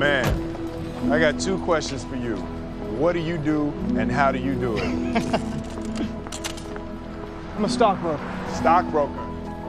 Man, 0.00 0.24
I 1.12 1.20
got 1.20 1.38
two 1.38 1.58
questions 1.58 2.04
for 2.04 2.16
you. 2.16 2.36
What 2.98 3.12
do 3.12 3.18
you 3.18 3.36
do 3.36 3.70
and 3.98 4.10
how 4.10 4.32
do 4.32 4.38
you 4.38 4.54
do 4.54 4.78
it? 4.78 4.82
I'm 7.58 7.66
a 7.66 7.68
stockbroker. 7.68 8.18
Stockbroker. 8.54 9.20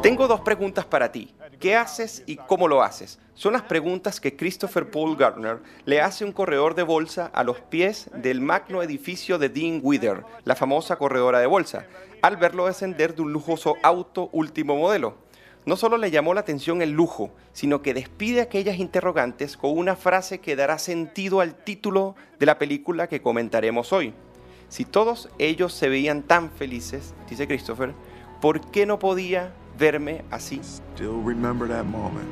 Tengo 0.02 0.30
dos 0.30 0.40
preguntas 0.40 0.86
para 0.86 1.12
ti. 1.12 1.34
¿Qué 1.60 1.76
haces 1.76 2.24
y 2.26 2.38
cómo 2.38 2.70
lo 2.70 2.82
haces? 2.82 3.20
Son 3.36 3.52
las 3.52 3.64
preguntas 3.64 4.22
que 4.22 4.38
Christopher 4.38 4.90
Paul 4.90 5.18
Gardner 5.18 5.60
le 5.84 6.00
hace 6.00 6.24
a 6.24 6.28
un 6.28 6.32
corredor 6.32 6.76
de 6.76 6.84
bolsa 6.84 7.30
a 7.34 7.44
los 7.44 7.60
pies 7.60 8.10
del 8.14 8.40
magno 8.40 8.82
edificio 8.82 9.38
de 9.38 9.50
Dean 9.50 9.82
Wither, 9.84 10.24
la 10.46 10.56
famosa 10.56 10.96
corredora 10.96 11.40
de 11.40 11.48
bolsa, 11.48 11.88
al 12.22 12.38
verlo 12.38 12.68
descender 12.68 13.16
de 13.16 13.24
un 13.24 13.34
lujoso 13.34 13.76
auto 13.84 14.30
último 14.32 14.78
modelo. 14.78 15.30
No 15.64 15.76
solo 15.76 15.98
le 15.98 16.10
llamó 16.10 16.34
la 16.34 16.42
atención 16.42 16.82
el 16.82 16.92
lujo, 16.92 17.32
sino 17.54 17.84
que 17.84 17.94
despide 17.94 18.42
aquellas 18.42 18.80
interrogantes 18.80 19.58
con 19.58 19.78
una 19.78 19.96
frase 19.96 20.40
que 20.40 20.56
dará 20.56 20.80
sentido 20.80 21.40
al 21.40 21.56
título 21.56 22.16
de 22.40 22.48
la 22.48 22.58
película 22.58 23.08
que 23.08 23.22
comentaremos 23.22 23.94
hoy. 23.94 24.14
Si 24.70 24.86
todos 24.86 25.30
ellos 25.38 25.74
se 25.74 25.90
veían 25.90 26.24
tan 26.24 26.50
felices, 26.50 27.14
dice 27.30 27.46
Christopher, 27.46 27.94
¿por 28.40 28.62
qué 28.72 28.88
no 28.88 28.98
podía 28.98 29.54
verme 29.78 30.24
así? 30.32 30.62
Still 30.64 31.22
remember 31.24 31.68
that 31.68 31.86
moment. 31.86 32.28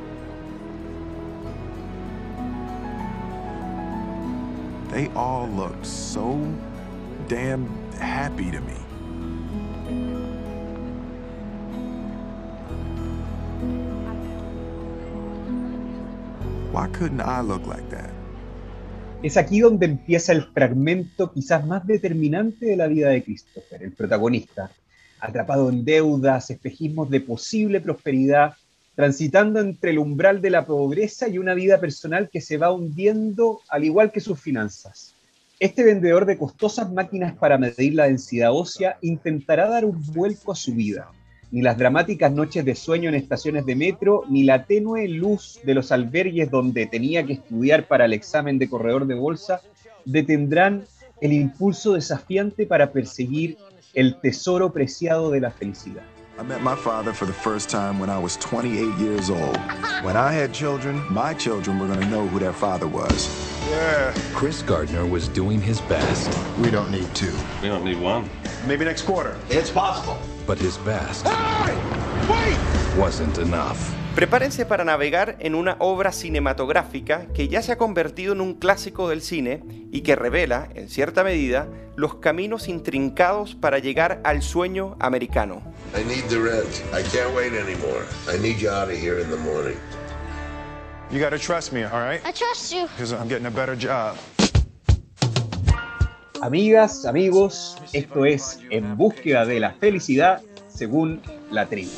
They 4.90 5.08
all 5.14 5.48
looked 5.48 5.86
so 5.86 6.36
damn 7.28 7.68
happy 8.00 8.50
to 8.50 8.60
me. 8.60 10.19
Why 16.72 16.86
couldn't 16.92 17.20
I 17.20 17.42
look 17.42 17.66
like 17.66 17.88
that? 17.90 18.10
Es 19.24 19.36
aquí 19.36 19.58
donde 19.58 19.86
empieza 19.86 20.32
el 20.32 20.44
fragmento 20.44 21.32
quizás 21.32 21.66
más 21.66 21.84
determinante 21.84 22.64
de 22.66 22.76
la 22.76 22.86
vida 22.86 23.08
de 23.08 23.24
Christopher, 23.24 23.82
el 23.82 23.92
protagonista, 23.92 24.70
atrapado 25.18 25.68
en 25.68 25.84
deudas, 25.84 26.48
espejismos 26.48 27.10
de 27.10 27.20
posible 27.20 27.80
prosperidad, 27.80 28.54
transitando 28.94 29.58
entre 29.58 29.90
el 29.90 29.98
umbral 29.98 30.40
de 30.40 30.50
la 30.50 30.64
pobreza 30.64 31.28
y 31.28 31.38
una 31.38 31.54
vida 31.54 31.80
personal 31.80 32.30
que 32.30 32.40
se 32.40 32.56
va 32.56 32.72
hundiendo 32.72 33.60
al 33.68 33.82
igual 33.82 34.12
que 34.12 34.20
sus 34.20 34.40
finanzas. 34.40 35.14
Este 35.58 35.82
vendedor 35.82 36.24
de 36.24 36.38
costosas 36.38 36.90
máquinas 36.92 37.34
para 37.34 37.58
medir 37.58 37.94
la 37.94 38.04
densidad 38.04 38.52
ósea 38.52 38.96
intentará 39.02 39.68
dar 39.68 39.84
un 39.84 40.00
vuelco 40.14 40.52
a 40.52 40.56
su 40.56 40.72
vida. 40.72 41.10
Ni 41.52 41.62
las 41.62 41.76
dramáticas 41.76 42.30
noches 42.30 42.64
de 42.64 42.76
sueño 42.76 43.08
en 43.08 43.16
estaciones 43.16 43.66
de 43.66 43.74
metro, 43.74 44.22
ni 44.28 44.44
la 44.44 44.64
tenue 44.66 45.08
luz 45.08 45.58
de 45.64 45.74
los 45.74 45.90
albergues 45.90 46.50
donde 46.50 46.86
tenía 46.86 47.26
que 47.26 47.34
estudiar 47.34 47.88
para 47.88 48.04
el 48.04 48.12
examen 48.12 48.58
de 48.58 48.68
corredor 48.68 49.06
de 49.06 49.14
bolsa 49.14 49.60
detendrán 50.04 50.84
el 51.20 51.32
impulso 51.32 51.94
desafiante 51.94 52.66
para 52.66 52.92
perseguir 52.92 53.58
el 53.94 54.20
tesoro 54.20 54.72
preciado 54.72 55.30
de 55.30 55.40
la 55.40 55.50
felicidad. 55.50 56.04
I 56.38 56.42
met 56.42 56.62
my 56.62 56.74
father 56.74 57.12
for 57.12 57.26
the 57.26 57.34
first 57.34 57.68
time 57.68 57.98
when 57.98 58.08
I 58.08 58.16
was 58.16 58.38
28 58.38 58.96
years 58.98 59.28
old. 59.28 59.58
When 60.02 60.16
I 60.16 60.32
had 60.32 60.54
children, 60.54 61.02
my 61.10 61.34
children 61.34 61.78
were 61.78 61.86
going 61.86 62.00
to 62.00 62.06
know 62.06 62.26
who 62.26 62.38
their 62.38 62.54
father 62.54 62.86
was. 62.86 63.28
Yeah. 63.68 64.14
Chris 64.32 64.62
Gardner 64.62 65.04
was 65.04 65.28
doing 65.28 65.60
his 65.60 65.82
best, 65.82 66.30
We 66.58 66.70
don't 66.70 66.90
need 66.90 67.14
two. 67.14 67.34
We 67.60 67.68
don't 67.68 67.84
need 67.84 68.00
one. 68.00 68.30
Maybe 68.66 68.86
next 68.86 69.02
quarter. 69.02 69.36
It's 69.50 69.70
possible. 69.70 70.16
But 70.50 70.58
his 70.58 70.76
best 70.78 71.24
wasn't 72.98 73.38
enough. 73.38 73.78
Prepárense 74.16 74.66
para 74.66 74.84
navegar 74.84 75.36
en 75.38 75.54
una 75.54 75.76
obra 75.78 76.10
cinematográfica 76.10 77.26
que 77.32 77.46
ya 77.46 77.62
se 77.62 77.70
ha 77.70 77.78
convertido 77.78 78.32
en 78.32 78.40
un 78.40 78.54
clásico 78.54 79.08
del 79.08 79.22
cine 79.22 79.62
y 79.92 80.00
que 80.00 80.16
revela, 80.16 80.68
en 80.74 80.88
cierta 80.88 81.22
medida, 81.22 81.68
los 81.94 82.16
caminos 82.16 82.66
intrincados 82.66 83.54
para 83.54 83.78
llegar 83.78 84.20
al 84.24 84.42
sueño 84.42 84.96
americano. 84.98 85.62
I 85.96 86.02
need 86.02 86.24
the 86.28 86.40
rent. 86.40 86.82
I 86.92 87.04
can't 87.16 87.32
wait 87.32 87.52
anymore. 87.52 88.04
I 88.28 88.36
need 88.36 88.58
you 88.60 88.70
out 88.70 88.90
of 88.90 88.98
here 88.98 89.22
in 89.22 89.30
the 89.30 89.36
morning. 89.36 89.76
You 91.12 91.20
got 91.20 91.30
to 91.30 91.38
trust 91.38 91.72
me, 91.72 91.84
all 91.84 92.00
right? 92.00 92.20
I 92.26 92.32
trust 92.32 92.72
you. 92.72 92.88
Because 92.96 93.12
I'm 93.12 93.28
getting 93.28 93.46
a 93.46 93.52
better 93.52 93.76
job. 93.76 94.16
Amigas, 96.42 97.04
amigos, 97.04 97.76
esto 97.92 98.24
es 98.24 98.60
En 98.70 98.96
búsqueda 98.96 99.44
de 99.44 99.60
la 99.60 99.72
felicidad 99.72 100.42
según 100.68 101.20
la 101.50 101.66
tribu. 101.66 101.90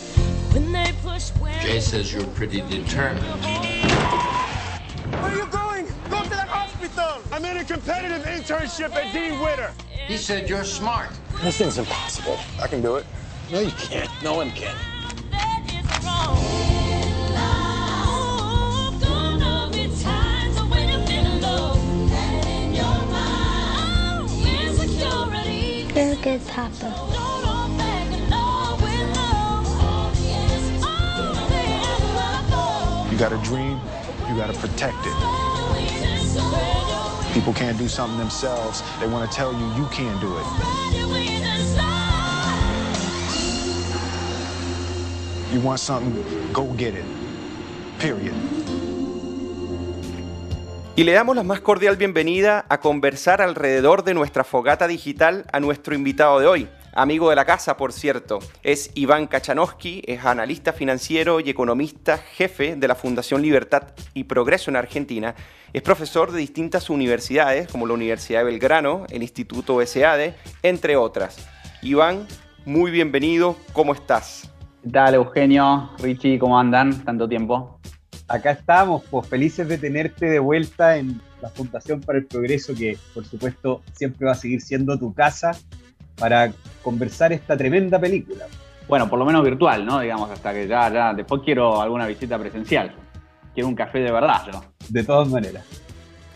Jay 1.62 1.80
says 1.80 2.12
you're 2.12 2.26
pretty 2.34 2.60
determined. 2.62 3.22
Where 5.12 5.30
are 5.30 5.36
you 5.36 5.47
going? 5.47 5.86
Go 6.10 6.22
to 6.25 6.28
the 6.28 6.44
hospital. 6.44 7.22
I'm 7.30 7.44
in 7.44 7.58
a 7.58 7.64
competitive 7.64 8.25
internship 8.25 8.92
at 8.97 9.12
Dean 9.12 9.38
Witter. 9.38 9.70
He 10.08 10.16
said 10.16 10.48
you're 10.48 10.64
smart. 10.64 11.10
This 11.42 11.59
thing's 11.59 11.78
impossible. 11.78 12.36
I 12.60 12.66
can 12.66 12.82
do 12.82 12.97
it. 12.97 13.06
No, 13.53 13.60
you 13.60 13.70
can't. 13.70 14.10
No 14.24 14.34
one 14.34 14.50
can. 14.50 14.74
Good 26.32 26.48
papa. 26.48 26.88
You 33.10 33.19
got 33.19 33.34
a 33.34 33.41
dream, 33.44 33.78
you 34.26 34.34
got 34.34 34.47
to 34.50 34.59
protect 34.59 34.97
it. 35.03 35.12
People 37.34 37.53
can't 37.53 37.76
do 37.76 37.87
something 37.87 38.19
themselves. 38.19 38.82
They 38.98 39.09
want 39.09 39.31
to 39.31 39.37
tell 39.37 39.53
you 39.53 39.66
you 39.75 39.87
can't 39.92 40.19
do 40.22 40.38
it. 40.38 40.47
You 45.53 45.60
want 45.60 45.81
something, 45.81 46.50
go 46.54 46.72
get 46.72 46.94
it. 46.94 47.04
Period. 47.98 48.72
Y 50.94 51.04
le 51.04 51.12
damos 51.12 51.34
la 51.34 51.42
más 51.42 51.62
cordial 51.62 51.97
bienvenida 51.97 52.66
a 52.69 52.78
conversar 52.80 53.41
alrededor 53.41 54.04
de 54.04 54.12
nuestra 54.12 54.44
fogata 54.44 54.86
digital 54.86 55.47
a 55.50 55.58
nuestro 55.58 55.94
invitado 55.94 56.38
de 56.38 56.47
hoy. 56.47 56.69
Amigo 56.92 57.30
de 57.30 57.36
la 57.36 57.47
casa, 57.47 57.78
por 57.78 57.94
cierto. 57.94 58.41
Es 58.62 58.91
Iván 58.94 59.26
Kachanowski, 59.26 60.03
es 60.06 60.22
analista 60.22 60.75
financiero 60.75 61.41
y 61.41 61.48
economista 61.48 62.19
jefe 62.19 62.76
de 62.76 62.88
la 62.88 62.94
Fundación 62.94 63.41
Libertad 63.41 63.84
y 64.12 64.25
Progreso 64.25 64.70
en 64.70 64.76
Argentina. 64.76 65.34
Es 65.72 65.80
profesor 65.80 66.30
de 66.30 66.41
distintas 66.41 66.91
universidades, 66.91 67.72
como 67.72 67.86
la 67.86 67.94
Universidad 67.94 68.41
de 68.41 68.44
Belgrano, 68.44 69.06
el 69.09 69.22
Instituto 69.22 69.80
SADE, 69.86 70.34
entre 70.62 70.97
otras. 70.97 71.38
Iván, 71.80 72.26
muy 72.66 72.91
bienvenido, 72.91 73.56
¿cómo 73.72 73.94
estás? 73.94 74.53
¿Qué 74.82 74.91
tal, 74.91 75.14
Eugenio? 75.14 75.91
Richie, 76.00 76.38
¿cómo 76.38 76.59
andan? 76.59 77.03
Tanto 77.03 77.26
tiempo. 77.26 77.80
Acá 78.32 78.53
estamos, 78.53 79.03
pues 79.10 79.28
felices 79.28 79.69
de 79.69 79.76
tenerte 79.76 80.25
de 80.25 80.38
vuelta 80.38 80.97
en 80.97 81.20
la 81.43 81.50
Fundación 81.50 82.00
para 82.00 82.19
el 82.19 82.25
Progreso, 82.25 82.75
que 82.75 82.97
por 83.12 83.26
supuesto 83.26 83.82
siempre 83.93 84.25
va 84.25 84.32
a 84.32 84.34
seguir 84.34 84.62
siendo 84.62 84.98
tu 84.98 85.12
casa 85.12 85.50
para 86.16 86.50
conversar 86.82 87.34
esta 87.34 87.59
tremenda 87.59 88.00
película. 88.00 88.47
Bueno, 88.88 89.10
por 89.10 89.19
lo 89.19 89.26
menos 89.26 89.44
virtual, 89.44 89.84
¿no? 89.84 90.00
Digamos, 90.00 90.31
hasta 90.31 90.54
que 90.54 90.66
ya, 90.66 90.91
ya, 90.91 91.12
después 91.12 91.42
quiero 91.44 91.82
alguna 91.82 92.06
visita 92.06 92.38
presencial. 92.38 92.94
Quiero 93.53 93.69
un 93.69 93.75
café 93.75 93.98
de 93.98 94.10
verdad, 94.10 94.47
yo. 94.50 94.65
De 94.88 95.04
todas 95.04 95.28
maneras. 95.28 95.66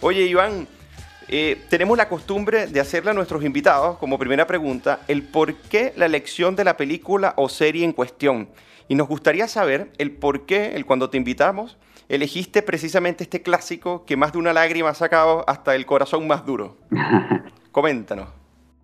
Oye, 0.02 0.26
Iván, 0.26 0.68
eh, 1.28 1.62
tenemos 1.70 1.96
la 1.96 2.10
costumbre 2.10 2.66
de 2.66 2.78
hacerle 2.78 3.12
a 3.12 3.14
nuestros 3.14 3.42
invitados, 3.42 3.96
como 3.96 4.18
primera 4.18 4.46
pregunta, 4.46 5.00
el 5.08 5.22
por 5.22 5.54
qué 5.54 5.94
la 5.96 6.04
elección 6.04 6.56
de 6.56 6.64
la 6.64 6.76
película 6.76 7.32
o 7.38 7.48
serie 7.48 7.86
en 7.86 7.94
cuestión. 7.94 8.50
Y 8.86 8.96
nos 8.96 9.08
gustaría 9.08 9.48
saber 9.48 9.90
el 9.96 10.10
por 10.10 10.44
qué, 10.44 10.76
el 10.76 10.84
cuando 10.84 11.08
te 11.08 11.16
invitamos, 11.16 11.78
elegiste 12.08 12.62
precisamente 12.62 13.24
este 13.24 13.42
clásico 13.42 14.04
que 14.04 14.16
más 14.16 14.32
de 14.32 14.38
una 14.38 14.52
lágrima 14.52 14.90
ha 14.90 14.94
sacado 14.94 15.44
hasta 15.48 15.74
el 15.74 15.86
corazón 15.86 16.26
más 16.26 16.46
duro. 16.46 16.76
Coméntanos. 17.72 18.28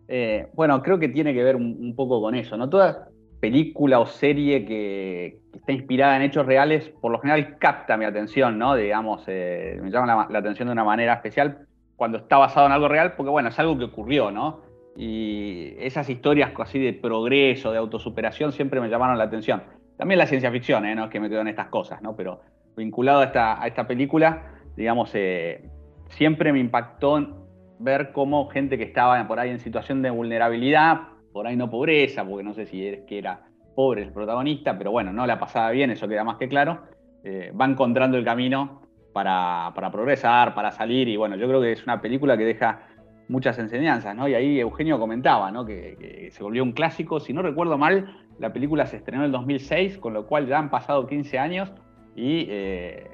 Eh, 0.08 0.48
bueno, 0.54 0.82
creo 0.82 0.98
que 0.98 1.08
tiene 1.08 1.32
que 1.32 1.42
ver 1.42 1.56
un, 1.56 1.76
un 1.80 1.94
poco 1.94 2.20
con 2.20 2.34
eso, 2.34 2.56
¿no? 2.56 2.68
Toda 2.68 3.08
película 3.40 3.98
o 3.98 4.06
serie 4.06 4.64
que, 4.64 5.40
que 5.50 5.58
está 5.58 5.72
inspirada 5.72 6.16
en 6.16 6.22
hechos 6.22 6.46
reales, 6.46 6.88
por 7.00 7.10
lo 7.10 7.18
general 7.18 7.58
capta 7.58 7.96
mi 7.96 8.04
atención, 8.04 8.58
¿no? 8.58 8.76
Digamos, 8.76 9.24
eh, 9.26 9.80
me 9.82 9.90
llama 9.90 10.06
la, 10.06 10.26
la 10.30 10.38
atención 10.38 10.68
de 10.68 10.72
una 10.72 10.84
manera 10.84 11.14
especial 11.14 11.66
cuando 11.96 12.18
está 12.18 12.36
basado 12.36 12.66
en 12.66 12.72
algo 12.72 12.88
real, 12.88 13.14
porque 13.16 13.30
bueno, 13.30 13.48
es 13.48 13.58
algo 13.58 13.76
que 13.78 13.84
ocurrió, 13.84 14.30
¿no? 14.30 14.60
Y 14.96 15.74
esas 15.78 16.08
historias 16.08 16.52
así 16.58 16.78
de 16.78 16.92
progreso, 16.92 17.72
de 17.72 17.78
autosuperación, 17.78 18.52
siempre 18.52 18.80
me 18.80 18.88
llamaron 18.88 19.18
la 19.18 19.24
atención. 19.24 19.62
También 19.96 20.18
la 20.18 20.26
ciencia 20.26 20.50
ficción, 20.50 20.84
¿eh? 20.84 20.94
No 20.94 21.04
es 21.04 21.10
que 21.10 21.18
me 21.20 21.28
quedo 21.28 21.40
en 21.40 21.48
estas 21.48 21.68
cosas, 21.68 22.02
¿no? 22.02 22.14
Pero 22.14 22.40
vinculado 22.76 23.20
a 23.20 23.24
esta, 23.24 23.62
a 23.62 23.66
esta 23.66 23.86
película, 23.86 24.52
digamos, 24.76 25.10
eh, 25.14 25.68
siempre 26.08 26.52
me 26.52 26.58
impactó 26.58 27.46
ver 27.78 28.12
cómo 28.12 28.48
gente 28.48 28.78
que 28.78 28.84
estaba 28.84 29.26
por 29.26 29.40
ahí 29.40 29.50
en 29.50 29.58
situación 29.58 30.02
de 30.02 30.10
vulnerabilidad, 30.10 31.00
por 31.32 31.46
ahí 31.46 31.56
no 31.56 31.70
pobreza, 31.70 32.24
porque 32.24 32.44
no 32.44 32.54
sé 32.54 32.66
si 32.66 32.86
es 32.86 33.00
que 33.06 33.18
era 33.18 33.42
pobre 33.74 34.02
el 34.02 34.12
protagonista, 34.12 34.76
pero 34.76 34.90
bueno, 34.90 35.12
no 35.12 35.26
la 35.26 35.38
pasaba 35.38 35.70
bien, 35.70 35.90
eso 35.90 36.06
queda 36.06 36.24
más 36.24 36.36
que 36.36 36.48
claro, 36.48 36.82
eh, 37.24 37.52
va 37.58 37.66
encontrando 37.66 38.18
el 38.18 38.24
camino 38.24 38.82
para, 39.12 39.72
para 39.74 39.90
progresar, 39.90 40.54
para 40.54 40.70
salir. 40.72 41.08
Y 41.08 41.16
bueno, 41.16 41.36
yo 41.36 41.46
creo 41.48 41.60
que 41.60 41.72
es 41.72 41.82
una 41.84 42.00
película 42.00 42.36
que 42.36 42.44
deja 42.44 42.82
muchas 43.28 43.58
enseñanzas, 43.58 44.14
¿no? 44.14 44.28
Y 44.28 44.34
ahí 44.34 44.60
Eugenio 44.60 44.98
comentaba, 44.98 45.50
¿no? 45.50 45.64
Que, 45.64 46.28
se 46.30 46.42
volvió 46.42 46.62
un 46.62 46.72
clásico. 46.72 47.20
Si 47.20 47.32
no 47.32 47.42
recuerdo 47.42 47.78
mal, 47.78 48.14
la 48.38 48.52
película 48.52 48.86
se 48.86 48.96
estrenó 48.96 49.22
en 49.22 49.26
el 49.26 49.32
2006, 49.32 49.98
con 49.98 50.14
lo 50.14 50.26
cual 50.26 50.46
ya 50.46 50.58
han 50.58 50.70
pasado 50.70 51.06
15 51.06 51.38
años 51.38 51.72
y 52.14 52.46
eh, 52.48 53.06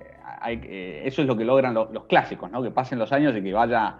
eh, 0.46 1.02
eso 1.04 1.22
es 1.22 1.28
lo 1.28 1.36
que 1.36 1.44
logran 1.44 1.74
los 1.74 2.04
clásicos, 2.06 2.50
¿no? 2.50 2.62
Que 2.62 2.70
pasen 2.70 2.98
los 2.98 3.12
años 3.12 3.36
y 3.36 3.42
que 3.42 3.52
vaya, 3.52 3.98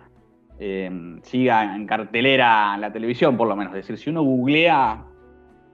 eh, 0.58 1.18
siga 1.22 1.76
en 1.76 1.86
cartelera 1.86 2.74
en 2.74 2.80
la 2.80 2.92
televisión, 2.92 3.36
por 3.36 3.48
lo 3.48 3.56
menos. 3.56 3.74
Es 3.74 3.86
decir, 3.86 3.98
si 3.98 4.10
uno 4.10 4.22
googlea 4.22 5.04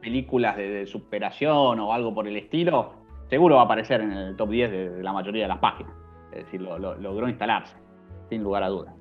películas 0.01 0.57
de, 0.57 0.87
superación 0.87 1.81
o 1.81 1.93
algo 1.93 2.15
por 2.15 2.29
el 2.29 2.37
estilo, 2.37 2.93
seguro 3.31 3.57
va 3.57 3.63
a 3.63 3.65
aparecer 3.65 4.03
en 4.03 4.13
el 4.13 4.37
top 4.37 4.51
10 4.51 4.71
de, 4.71 5.03
la 5.03 5.13
mayoría 5.13 5.43
de 5.43 5.49
las 5.49 5.59
páginas. 5.59 5.93
Es 6.33 6.45
decir, 6.45 6.61
logró 6.61 7.29
instalarse, 7.29 7.77
sin 8.29 8.43
lugar 8.43 8.65
a 8.65 8.69
dudas. 8.69 8.95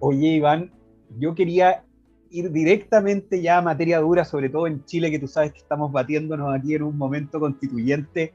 Oye, 0.00 0.28
Iván, 0.28 0.72
yo 1.18 1.34
quería 1.34 1.84
ir 2.30 2.50
directamente 2.50 3.40
ya 3.40 3.58
a 3.58 3.62
materia 3.62 4.00
dura, 4.00 4.24
sobre 4.24 4.48
todo 4.48 4.66
en 4.66 4.84
Chile, 4.84 5.10
que 5.10 5.20
tú 5.20 5.28
sabes 5.28 5.52
que 5.52 5.58
estamos 5.58 5.92
batiéndonos 5.92 6.52
aquí 6.52 6.74
en 6.74 6.82
un 6.82 6.98
momento 6.98 7.38
constituyente. 7.38 8.34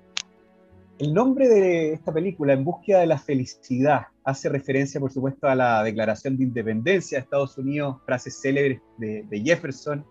El 0.99 1.13
nombre 1.13 1.47
de 1.47 1.93
esta 1.93 2.11
película, 2.11 2.51
En 2.51 2.65
búsqueda 2.65 2.99
de 2.99 3.07
la 3.07 3.17
felicidad, 3.17 4.07
hace 4.25 4.49
referencia, 4.49 4.99
por 4.99 5.13
supuesto, 5.13 5.47
a 5.47 5.55
la 5.55 5.81
Declaración 5.81 6.35
de 6.35 6.43
Independencia 6.43 7.17
de 7.17 7.23
Estados 7.23 7.57
Unidos, 7.57 8.01
frases 8.05 8.41
célebres 8.41 8.81
de, 8.97 9.23
de 9.23 9.39
Jefferson, 9.39 10.05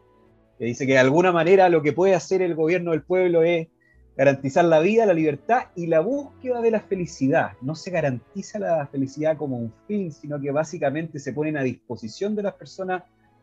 que 0.59 0.65
dice 0.65 0.87
que 0.87 0.95
de 0.95 0.99
alguna 0.99 1.31
manera 1.31 1.69
lo 1.69 1.83
que 1.83 1.93
puede 1.93 2.15
hacer 2.15 2.41
el 2.41 2.55
gobierno 2.55 2.93
del 2.93 3.03
pueblo 3.03 3.43
es 3.43 3.69
garantizar 4.17 4.65
la 4.65 4.81
vida, 4.81 5.05
la 5.05 5.13
libertad 5.13 5.65
y 5.77 5.89
la 5.89 6.01
búsqueda 6.01 6.63
de 6.63 6.71
la 6.71 6.81
felicidad. 6.81 7.53
No 7.61 7.75
se 7.75 7.91
garantiza 7.91 8.59
la 8.59 8.87
felicidad 8.87 9.37
como 9.37 9.59
un 9.59 9.75
fin, 9.87 10.11
sino 10.11 10.41
que 10.41 10.51
básicamente 10.53 11.19
se 11.19 11.35
ponen 11.35 11.59
a 11.59 11.63
disposición 11.65 12.35
de 12.35 12.45
las 12.45 12.55
personas 12.55 13.03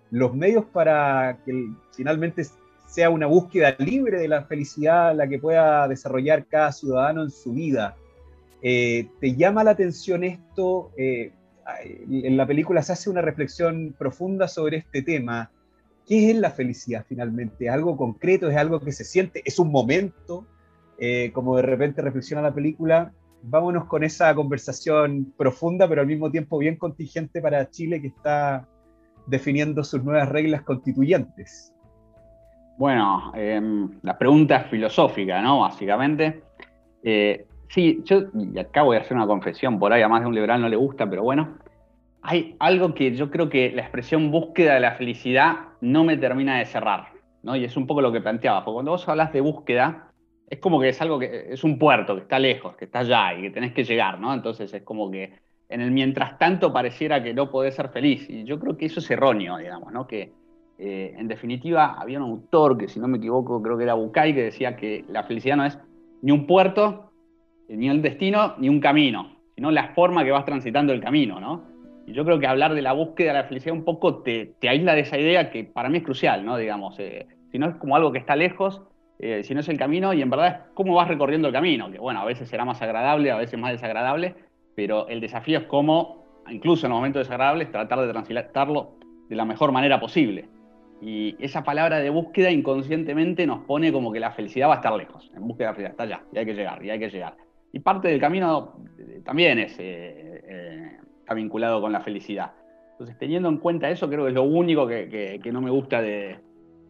los 0.09 0.33
medios 0.33 0.65
para 0.65 1.37
que 1.45 1.53
finalmente 1.95 2.43
sea 2.85 3.09
una 3.09 3.27
búsqueda 3.27 3.75
libre 3.79 4.19
de 4.19 4.27
la 4.27 4.43
felicidad 4.43 5.15
la 5.15 5.27
que 5.27 5.39
pueda 5.39 5.87
desarrollar 5.87 6.45
cada 6.45 6.71
ciudadano 6.71 7.23
en 7.23 7.31
su 7.31 7.53
vida. 7.53 7.95
Eh, 8.61 9.09
¿Te 9.19 9.35
llama 9.35 9.63
la 9.63 9.71
atención 9.71 10.23
esto? 10.23 10.91
Eh, 10.97 11.31
en 11.85 12.37
la 12.37 12.45
película 12.45 12.81
se 12.83 12.93
hace 12.93 13.09
una 13.09 13.21
reflexión 13.21 13.95
profunda 13.97 14.47
sobre 14.47 14.77
este 14.77 15.01
tema. 15.01 15.51
¿Qué 16.07 16.31
es 16.31 16.37
la 16.37 16.51
felicidad 16.51 17.05
finalmente? 17.07 17.65
¿Es 17.65 17.71
algo 17.71 17.97
concreto? 17.97 18.49
¿Es 18.49 18.57
algo 18.57 18.79
que 18.79 18.91
se 18.91 19.03
siente? 19.03 19.41
¿Es 19.43 19.57
un 19.59 19.71
momento? 19.71 20.45
Eh, 20.97 21.31
como 21.33 21.57
de 21.57 21.63
repente 21.63 22.01
reflexiona 22.01 22.41
la 22.41 22.53
película, 22.53 23.11
vámonos 23.43 23.85
con 23.85 24.03
esa 24.03 24.33
conversación 24.33 25.33
profunda, 25.37 25.89
pero 25.89 26.01
al 26.01 26.07
mismo 26.07 26.31
tiempo 26.31 26.57
bien 26.57 26.77
contingente 26.77 27.41
para 27.41 27.69
Chile 27.69 28.01
que 28.01 28.07
está 28.07 28.67
definiendo 29.27 29.83
sus 29.83 30.03
nuevas 30.03 30.29
reglas 30.29 30.61
constituyentes. 30.61 31.74
Bueno, 32.77 33.31
em, 33.35 33.89
la 34.01 34.17
pregunta 34.17 34.57
es 34.57 34.67
filosófica, 34.67 35.41
¿no? 35.41 35.61
Básicamente. 35.61 36.43
Eh, 37.03 37.45
sí, 37.69 38.01
yo 38.03 38.23
y 38.33 38.59
acabo 38.59 38.91
de 38.91 38.99
hacer 38.99 39.15
una 39.15 39.27
confesión 39.27 39.79
por 39.79 39.93
ahí, 39.93 40.01
a 40.01 40.09
más 40.09 40.21
de 40.21 40.27
un 40.27 40.35
liberal 40.35 40.61
no 40.61 40.69
le 40.69 40.75
gusta, 40.75 41.09
pero 41.09 41.23
bueno. 41.23 41.57
Hay 42.21 42.55
algo 42.59 42.93
que 42.95 43.15
yo 43.15 43.29
creo 43.29 43.49
que 43.49 43.71
la 43.71 43.83
expresión 43.83 44.31
búsqueda 44.31 44.73
de 44.73 44.79
la 44.79 44.93
felicidad 44.93 45.57
no 45.79 46.03
me 46.03 46.17
termina 46.17 46.57
de 46.57 46.65
cerrar, 46.65 47.09
¿no? 47.43 47.55
Y 47.55 47.63
es 47.63 47.77
un 47.77 47.85
poco 47.85 48.01
lo 48.01 48.11
que 48.11 48.19
planteaba, 48.19 48.65
porque 48.65 48.73
cuando 48.75 48.91
vos 48.91 49.07
hablas 49.07 49.31
de 49.31 49.41
búsqueda, 49.41 50.09
es 50.49 50.59
como 50.59 50.79
que 50.79 50.89
es 50.89 51.01
algo 51.01 51.19
que 51.19 51.53
es 51.53 51.63
un 51.63 51.77
puerto 51.77 52.15
que 52.15 52.21
está 52.21 52.39
lejos, 52.39 52.75
que 52.75 52.85
está 52.85 52.99
allá 52.99 53.35
y 53.37 53.43
que 53.43 53.51
tenés 53.51 53.73
que 53.73 53.83
llegar, 53.83 54.19
¿no? 54.19 54.33
Entonces 54.33 54.73
es 54.73 54.81
como 54.81 55.11
que 55.11 55.33
en 55.69 55.81
el 55.81 55.91
mientras 55.91 56.37
tanto 56.37 56.73
pareciera 56.73 57.23
que 57.23 57.33
no 57.33 57.49
podés 57.49 57.75
ser 57.75 57.89
feliz. 57.89 58.29
Y 58.29 58.43
yo 58.43 58.59
creo 58.59 58.75
que 58.75 58.87
eso 58.87 58.99
es 58.99 59.09
erróneo, 59.09 59.57
digamos, 59.57 59.93
¿no? 59.93 60.07
Que 60.07 60.33
eh, 60.77 61.15
en 61.17 61.27
definitiva 61.27 61.95
había 61.99 62.19
un 62.19 62.31
autor 62.31 62.77
que, 62.77 62.87
si 62.87 62.99
no 62.99 63.07
me 63.07 63.17
equivoco, 63.17 63.61
creo 63.61 63.77
que 63.77 63.83
era 63.83 63.93
Bucay, 63.93 64.33
que 64.33 64.43
decía 64.43 64.75
que 64.75 65.05
la 65.07 65.23
felicidad 65.23 65.57
no 65.57 65.65
es 65.65 65.79
ni 66.21 66.31
un 66.31 66.47
puerto, 66.47 67.11
ni 67.69 67.89
un 67.89 68.01
destino, 68.01 68.55
ni 68.57 68.69
un 68.69 68.79
camino, 68.79 69.37
sino 69.55 69.71
la 69.71 69.93
forma 69.93 70.23
que 70.23 70.31
vas 70.31 70.45
transitando 70.45 70.93
el 70.93 71.01
camino, 71.01 71.39
¿no? 71.39 71.63
Y 72.07 72.13
yo 72.13 72.23
creo 72.23 72.39
que 72.39 72.47
hablar 72.47 72.73
de 72.75 72.81
la 72.81 72.93
búsqueda 72.93 73.33
de 73.33 73.39
la 73.39 73.47
felicidad 73.47 73.75
un 73.75 73.83
poco 73.83 74.21
te, 74.21 74.55
aísla 74.67 74.93
de 74.93 75.01
esa 75.01 75.17
idea 75.17 75.49
que 75.49 75.63
para 75.63 75.89
mí 75.89 75.97
es 75.97 76.03
crucial, 76.03 76.45
¿no? 76.45 76.57
Digamos, 76.57 76.99
eh, 76.99 77.25
si 77.51 77.57
no 77.57 77.67
es 77.69 77.75
como 77.75 77.95
algo 77.95 78.11
que 78.11 78.19
está 78.19 78.35
lejos, 78.35 78.81
eh, 79.17 79.43
si 79.43 79.53
no 79.53 79.61
es 79.61 79.69
el 79.69 79.77
camino, 79.77 80.13
y 80.13 80.21
en 80.21 80.29
verdad 80.29 80.47
es 80.47 80.73
cómo 80.73 80.93
vas 80.93 81.07
recorriendo 81.07 81.47
el 81.47 81.53
camino, 81.53 81.89
que 81.91 81.99
bueno, 81.99 82.19
a 82.19 82.25
veces 82.25 82.49
será 82.49 82.65
más 82.65 82.81
agradable, 82.81 83.31
a 83.31 83.37
veces 83.37 83.57
más 83.57 83.71
desagradable, 83.71 84.35
pero 84.75 85.07
el 85.07 85.21
desafío 85.21 85.59
es 85.59 85.63
cómo, 85.65 86.25
incluso 86.49 86.85
en 86.85 86.91
los 86.91 86.97
momentos 86.97 87.21
desagradables, 87.21 87.71
tratar 87.71 88.01
de 88.01 88.11
transitarlo 88.11 88.97
de 89.29 89.35
la 89.35 89.45
mejor 89.45 89.71
manera 89.71 89.99
posible. 89.99 90.49
Y 91.01 91.35
esa 91.39 91.63
palabra 91.63 91.99
de 91.99 92.09
búsqueda 92.09 92.51
inconscientemente 92.51 93.45
nos 93.45 93.65
pone 93.65 93.91
como 93.91 94.11
que 94.11 94.19
la 94.19 94.31
felicidad 94.31 94.69
va 94.69 94.73
a 94.73 94.77
estar 94.77 94.93
lejos, 94.95 95.31
en 95.35 95.47
búsqueda 95.47 95.67
de 95.67 95.71
la 95.71 95.75
felicidad, 95.75 95.91
está 95.91 96.03
allá, 96.03 96.23
y 96.33 96.37
hay 96.37 96.45
que 96.45 96.53
llegar, 96.53 96.85
y 96.85 96.89
hay 96.89 96.99
que 96.99 97.09
llegar. 97.09 97.37
Y 97.73 97.79
parte 97.79 98.07
del 98.07 98.19
camino 98.19 98.77
eh, 98.97 99.21
también 99.23 99.59
es, 99.59 99.75
eh, 99.79 100.97
está 101.19 101.33
vinculado 101.33 101.81
con 101.81 101.91
la 101.91 102.01
felicidad. 102.01 102.53
Entonces, 102.91 103.17
teniendo 103.17 103.49
en 103.49 103.57
cuenta 103.57 103.89
eso, 103.89 104.07
creo 104.09 104.23
que 104.23 104.29
es 104.29 104.35
lo 104.35 104.43
único 104.43 104.87
que 104.87 105.49
no 105.51 105.59
me 105.59 105.69
gusta 105.69 106.01
de, 106.01 106.37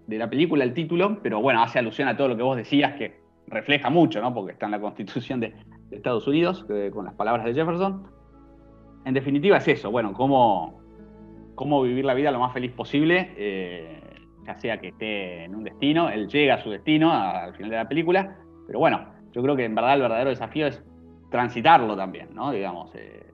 de 0.08 0.18
la 0.18 0.30
película 0.30 0.64
el 0.64 0.74
título, 0.74 1.20
pero 1.22 1.42
bueno, 1.42 1.62
hace 1.64 1.80
alusión 1.80 2.08
a 2.08 2.16
todo 2.16 2.30
lo 2.30 2.38
que 2.38 2.44
vos 2.44 2.58
decías, 2.58 2.94
que 2.96 3.20
refleja 3.48 3.90
mucho, 3.90 4.22
¿no? 4.22 4.34
Porque 4.34 4.54
está 4.54 4.66
en 4.66 4.72
la 4.72 4.80
Constitución 4.80 5.40
de, 5.40 5.54
Estados 5.92 6.28
Unidos, 6.28 6.66
con 6.94 7.06
las 7.06 7.14
palabras 7.14 7.46
de 7.46 7.54
Jefferson. 7.54 8.08
En 9.06 9.14
definitiva 9.14 9.58
es 9.58 9.68
eso, 9.68 9.92
bueno, 9.92 10.14
cómo, 10.14 10.82
cómo 11.56 11.82
vivir 11.82 12.06
la 12.06 12.14
vida 12.14 12.32
lo 12.32 12.40
más 12.40 12.54
feliz 12.54 12.72
posible, 12.72 13.34
eh, 13.38 14.02
ya 14.46 14.56
sea 14.56 14.80
que 14.80 14.90
esté 14.90 15.46
en 15.46 15.56
un 15.56 15.64
destino, 15.64 16.10
él 16.10 16.28
llega 16.28 16.56
a 16.56 16.64
su 16.64 16.70
destino 16.70 17.12
al 17.12 17.54
final 17.56 17.72
de 17.72 17.78
la 17.78 17.88
película, 17.88 18.38
pero 18.68 18.80
bueno, 18.80 19.08
yo 19.32 19.42
creo 19.42 19.56
que 19.56 19.66
en 19.66 19.76
verdad 19.76 19.96
el 19.96 20.02
verdadero 20.02 20.30
desafío 20.30 20.68
es 20.68 20.84
transitarlo 21.32 21.96
también, 21.96 22.30
¿no? 22.34 22.52
Digamos, 22.52 22.94
eh, 22.96 23.26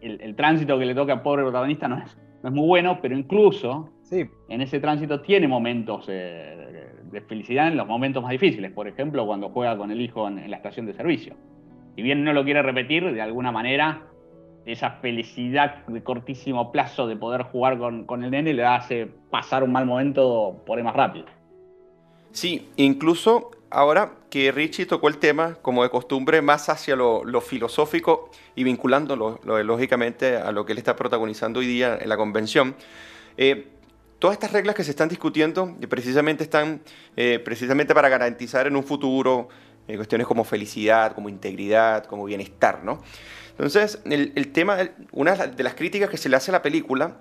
el, 0.00 0.34
tránsito 0.34 0.78
que 0.78 0.84
le 0.84 0.94
toca 0.94 1.12
al 1.12 1.22
pobre 1.22 1.42
protagonista 1.42 1.88
no 1.88 1.98
es, 1.98 2.18
no 2.42 2.48
es 2.48 2.54
muy 2.54 2.66
bueno, 2.66 2.98
pero 3.00 3.16
incluso 3.16 3.90
en 4.10 4.60
ese 4.60 4.80
tránsito 4.80 5.20
tiene 5.20 5.46
momentos 5.46 6.06
eh, 6.08 6.96
de 7.10 7.20
felicidad 7.22 7.68
en 7.68 7.76
los 7.76 7.86
momentos 7.86 8.22
más 8.22 8.32
difíciles. 8.32 8.72
Por 8.72 8.88
ejemplo, 8.88 9.26
cuando 9.26 9.50
juega 9.50 9.76
con 9.76 9.90
el 9.90 10.00
hijo 10.00 10.26
en, 10.28 10.50
la 10.50 10.56
estación 10.56 10.86
de 10.86 10.94
servicio. 10.94 11.36
Si 11.94 12.02
bien 12.02 12.24
no 12.24 12.32
lo 12.32 12.44
quiere 12.44 12.62
repetir, 12.62 13.12
de 13.12 13.20
alguna 13.20 13.52
manera 13.52 14.09
esa 14.66 14.90
felicidad 15.02 15.86
de 15.86 16.02
cortísimo 16.02 16.72
plazo 16.72 17.06
de 17.06 17.16
poder 17.16 17.42
jugar 17.42 17.78
con, 17.78 18.24
el 18.24 18.30
nene 18.30 18.54
le 18.54 18.64
hace 18.64 19.06
pasar 19.30 19.62
un 19.62 19.72
mal 19.72 19.86
momento 19.86 20.62
por 20.66 20.78
ahí 20.78 20.84
más 20.84 20.94
rápido. 20.94 21.26
Sí, 22.32 22.68
incluso 22.76 23.50
ahora 23.70 24.12
que 24.30 24.52
Richie 24.52 24.86
tocó 24.86 25.08
el 25.08 25.18
tema, 25.18 25.56
como 25.62 25.82
de 25.82 25.90
costumbre, 25.90 26.42
más 26.42 26.68
hacia 26.68 26.94
lo, 26.94 27.40
filosófico 27.40 28.30
y 28.54 28.64
vinculándolo 28.64 29.40
lógicamente 29.44 30.36
a 30.36 30.52
lo 30.52 30.64
que 30.64 30.72
él 30.72 30.78
está 30.78 30.94
protagonizando 30.94 31.60
hoy 31.60 31.66
día 31.66 31.98
en 32.00 32.08
la 32.08 32.16
convención, 32.16 32.76
eh, 33.36 33.66
Todas 34.20 34.34
estas 34.34 34.52
reglas 34.52 34.74
que 34.74 34.84
se 34.84 34.90
están 34.90 35.08
discutiendo 35.08 35.76
precisamente 35.88 36.44
están 36.44 36.82
eh, 37.16 37.40
precisamente 37.42 37.94
para 37.94 38.10
garantizar 38.10 38.66
en 38.66 38.76
un 38.76 38.84
futuro 38.84 39.48
eh, 39.88 39.96
cuestiones 39.96 40.26
como 40.26 40.44
felicidad, 40.44 41.14
como 41.14 41.30
integridad, 41.30 42.04
como 42.04 42.26
bienestar, 42.26 42.84
¿no? 42.84 43.02
Entonces, 43.60 43.98
el, 44.06 44.52
tema, 44.52 44.78
una 45.12 45.34
de 45.34 45.62
las 45.62 45.74
críticas 45.74 46.08
que 46.08 46.16
se 46.16 46.30
le 46.30 46.36
hace 46.36 46.50
a 46.50 46.52
la 46.52 46.62
película, 46.62 47.18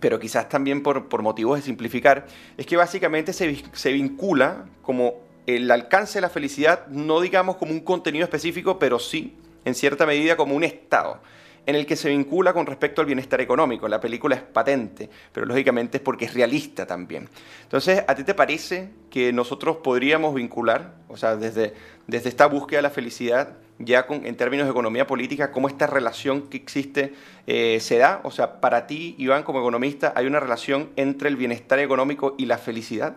pero 0.00 0.18
quizás 0.18 0.48
también 0.48 0.82
por, 0.82 1.10
por 1.10 1.20
motivos 1.20 1.58
de 1.58 1.62
simplificar, 1.62 2.26
es 2.56 2.64
que 2.64 2.78
básicamente 2.78 3.34
se, 3.34 3.62
se 3.74 3.92
vincula 3.92 4.64
como 4.80 5.20
el 5.46 5.70
alcance 5.70 6.14
de 6.14 6.22
la 6.22 6.30
felicidad, 6.30 6.86
no 6.86 7.20
digamos 7.20 7.56
como 7.56 7.72
un 7.72 7.80
contenido 7.80 8.24
específico, 8.24 8.78
pero 8.78 8.98
sí, 8.98 9.36
en 9.66 9.74
cierta 9.74 10.06
medida, 10.06 10.38
como 10.38 10.54
un 10.54 10.64
estado 10.64 11.20
en 11.66 11.74
el 11.74 11.84
que 11.84 11.96
se 11.96 12.08
vincula 12.08 12.52
con 12.52 12.64
respecto 12.64 13.00
al 13.00 13.06
bienestar 13.06 13.40
económico. 13.40 13.88
La 13.88 14.00
película 14.00 14.36
es 14.36 14.42
patente, 14.42 15.10
pero 15.32 15.46
lógicamente 15.46 15.98
es 15.98 16.02
porque 16.02 16.24
es 16.26 16.34
realista 16.34 16.86
también. 16.86 17.28
Entonces, 17.64 18.04
¿a 18.06 18.14
ti 18.14 18.24
te 18.24 18.34
parece 18.34 18.90
que 19.10 19.32
nosotros 19.32 19.78
podríamos 19.78 20.34
vincular, 20.34 20.94
o 21.08 21.16
sea, 21.16 21.36
desde, 21.36 21.74
desde 22.06 22.28
esta 22.28 22.46
búsqueda 22.46 22.78
de 22.78 22.82
la 22.82 22.90
felicidad, 22.90 23.56
ya 23.78 24.06
en 24.08 24.36
términos 24.36 24.66
de 24.66 24.70
economía 24.70 25.06
política, 25.06 25.50
cómo 25.50 25.68
esta 25.68 25.86
relación 25.86 26.48
que 26.48 26.56
existe 26.56 27.12
eh, 27.46 27.78
se 27.80 27.98
da? 27.98 28.20
O 28.22 28.30
sea, 28.30 28.60
para 28.60 28.86
ti, 28.86 29.14
Iván, 29.18 29.42
como 29.42 29.58
economista, 29.58 30.12
¿hay 30.16 30.26
una 30.26 30.40
relación 30.40 30.90
entre 30.96 31.28
el 31.28 31.36
bienestar 31.36 31.78
económico 31.80 32.34
y 32.38 32.46
la 32.46 32.58
felicidad? 32.58 33.16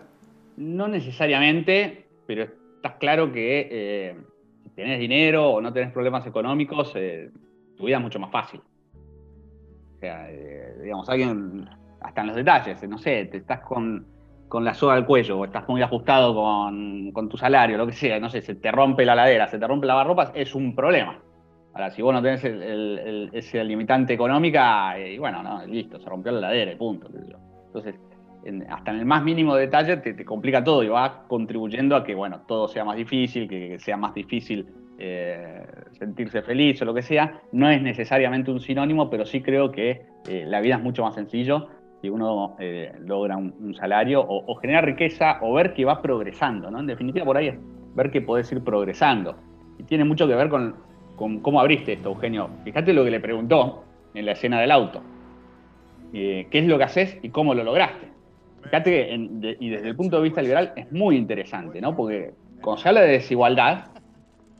No 0.56 0.88
necesariamente, 0.88 2.04
pero 2.26 2.48
está 2.76 2.98
claro 2.98 3.32
que 3.32 3.68
eh, 3.70 4.16
si 4.64 4.70
tenés 4.70 4.98
dinero 5.00 5.50
o 5.50 5.60
no 5.60 5.72
tenés 5.72 5.92
problemas 5.92 6.26
económicos, 6.26 6.92
eh, 6.96 7.30
tu 7.80 7.86
vida 7.86 7.96
es 7.96 8.02
mucho 8.02 8.20
más 8.20 8.30
fácil. 8.30 8.60
O 9.96 9.98
sea, 9.98 10.30
eh, 10.30 10.76
digamos, 10.82 11.08
alguien, 11.08 11.68
hasta 12.00 12.20
en 12.20 12.26
los 12.28 12.36
detalles, 12.36 12.88
no 12.88 12.98
sé, 12.98 13.24
te 13.26 13.38
estás 13.38 13.60
con, 13.60 14.06
la 14.52 14.74
soga 14.74 14.94
al 14.94 15.06
cuello, 15.06 15.38
o 15.38 15.44
estás 15.44 15.68
muy 15.68 15.82
ajustado 15.82 16.34
con, 16.34 17.28
tu 17.28 17.36
salario, 17.36 17.78
lo 17.78 17.86
que 17.86 17.92
sea, 17.92 18.20
no 18.20 18.28
sé, 18.28 18.42
se 18.42 18.54
te 18.54 18.70
rompe 18.70 19.04
la 19.04 19.14
ladera, 19.14 19.48
se 19.48 19.58
te 19.58 19.66
rompe 19.66 19.86
la 19.86 19.94
lavarropas, 19.94 20.30
es 20.34 20.54
un 20.54 20.74
problema. 20.74 21.18
Ahora, 21.72 21.90
si 21.90 22.02
vos 22.02 22.12
no 22.12 22.20
tenés 22.20 22.44
el, 22.44 22.62
el, 22.62 23.30
ese 23.32 23.62
limitante 23.64 24.12
económica, 24.12 24.98
y 24.98 25.18
bueno, 25.18 25.42
no, 25.42 25.64
listo, 25.66 26.00
se 26.00 26.08
rompió 26.08 26.32
la 26.32 26.40
ladera 26.40 26.72
y 26.72 26.76
punto. 26.76 27.08
Entonces, 27.66 27.94
hasta 28.68 28.90
en 28.90 28.98
el 28.98 29.06
más 29.06 29.22
mínimo 29.22 29.54
detalle 29.54 29.98
te, 29.98 30.24
complica 30.24 30.64
todo 30.64 30.82
y 30.82 30.88
va 30.88 31.24
contribuyendo 31.28 31.94
a 31.94 32.04
que, 32.04 32.14
bueno, 32.14 32.40
todo 32.46 32.68
sea 32.68 32.84
más 32.84 32.96
difícil, 32.96 33.48
que, 33.48 33.78
sea 33.78 33.96
más 33.96 34.14
difícil 34.14 34.66
eh, 35.02 35.62
sentirse 35.92 36.42
feliz 36.42 36.82
o 36.82 36.84
lo 36.84 36.92
que 36.92 37.00
sea. 37.00 37.40
No 37.52 37.70
es 37.70 37.80
necesariamente 37.80 38.50
un 38.50 38.60
sinónimo, 38.60 39.08
pero 39.08 39.24
sí 39.24 39.40
creo 39.40 39.72
que 39.72 40.02
eh, 40.28 40.44
la 40.46 40.60
vida 40.60 40.74
es 40.74 40.82
mucho 40.82 41.02
más 41.02 41.14
sencillo 41.14 41.68
si 42.02 42.10
uno 42.10 42.54
eh, 42.58 42.92
logra 43.06 43.38
un, 43.38 43.74
salario 43.74 44.20
o, 44.20 44.44
o, 44.46 44.56
genera 44.56 44.82
riqueza 44.82 45.38
o 45.40 45.54
ver 45.54 45.72
que 45.72 45.86
va 45.86 46.02
progresando, 46.02 46.70
¿no? 46.70 46.80
En 46.80 46.86
definitiva, 46.86 47.24
por 47.24 47.38
ahí 47.38 47.48
es 47.48 47.58
ver 47.94 48.10
que 48.10 48.20
podés 48.20 48.52
ir 48.52 48.62
progresando. 48.62 49.36
Y 49.78 49.84
tiene 49.84 50.04
mucho 50.04 50.28
que 50.28 50.34
ver 50.34 50.50
con, 50.50 50.76
cómo 51.16 51.60
abriste 51.60 51.94
esto, 51.94 52.10
Eugenio. 52.10 52.50
Fíjate 52.64 52.92
lo 52.92 53.02
que 53.02 53.10
le 53.10 53.20
preguntó 53.20 53.84
en 54.12 54.26
la 54.26 54.32
escena 54.32 54.60
del 54.60 54.70
auto. 54.70 55.00
¿Qué 56.12 56.48
es 56.50 56.66
lo 56.66 56.76
que 56.76 56.84
haces 56.84 57.18
y 57.22 57.30
cómo 57.30 57.54
lo 57.54 57.64
lograste? 57.64 58.08
Fíjate 58.64 58.90
que, 58.90 59.56
y 59.60 59.70
desde 59.70 59.88
el 59.88 59.96
punto 59.96 60.18
de 60.18 60.24
vista 60.24 60.42
liberal, 60.42 60.74
es 60.76 60.92
muy 60.92 61.16
interesante, 61.16 61.80
¿no? 61.80 61.96
Porque 61.96 62.32
cuando 62.60 62.82
se 62.82 62.88
habla 62.88 63.00
de 63.02 63.12
desigualdad, 63.12 63.89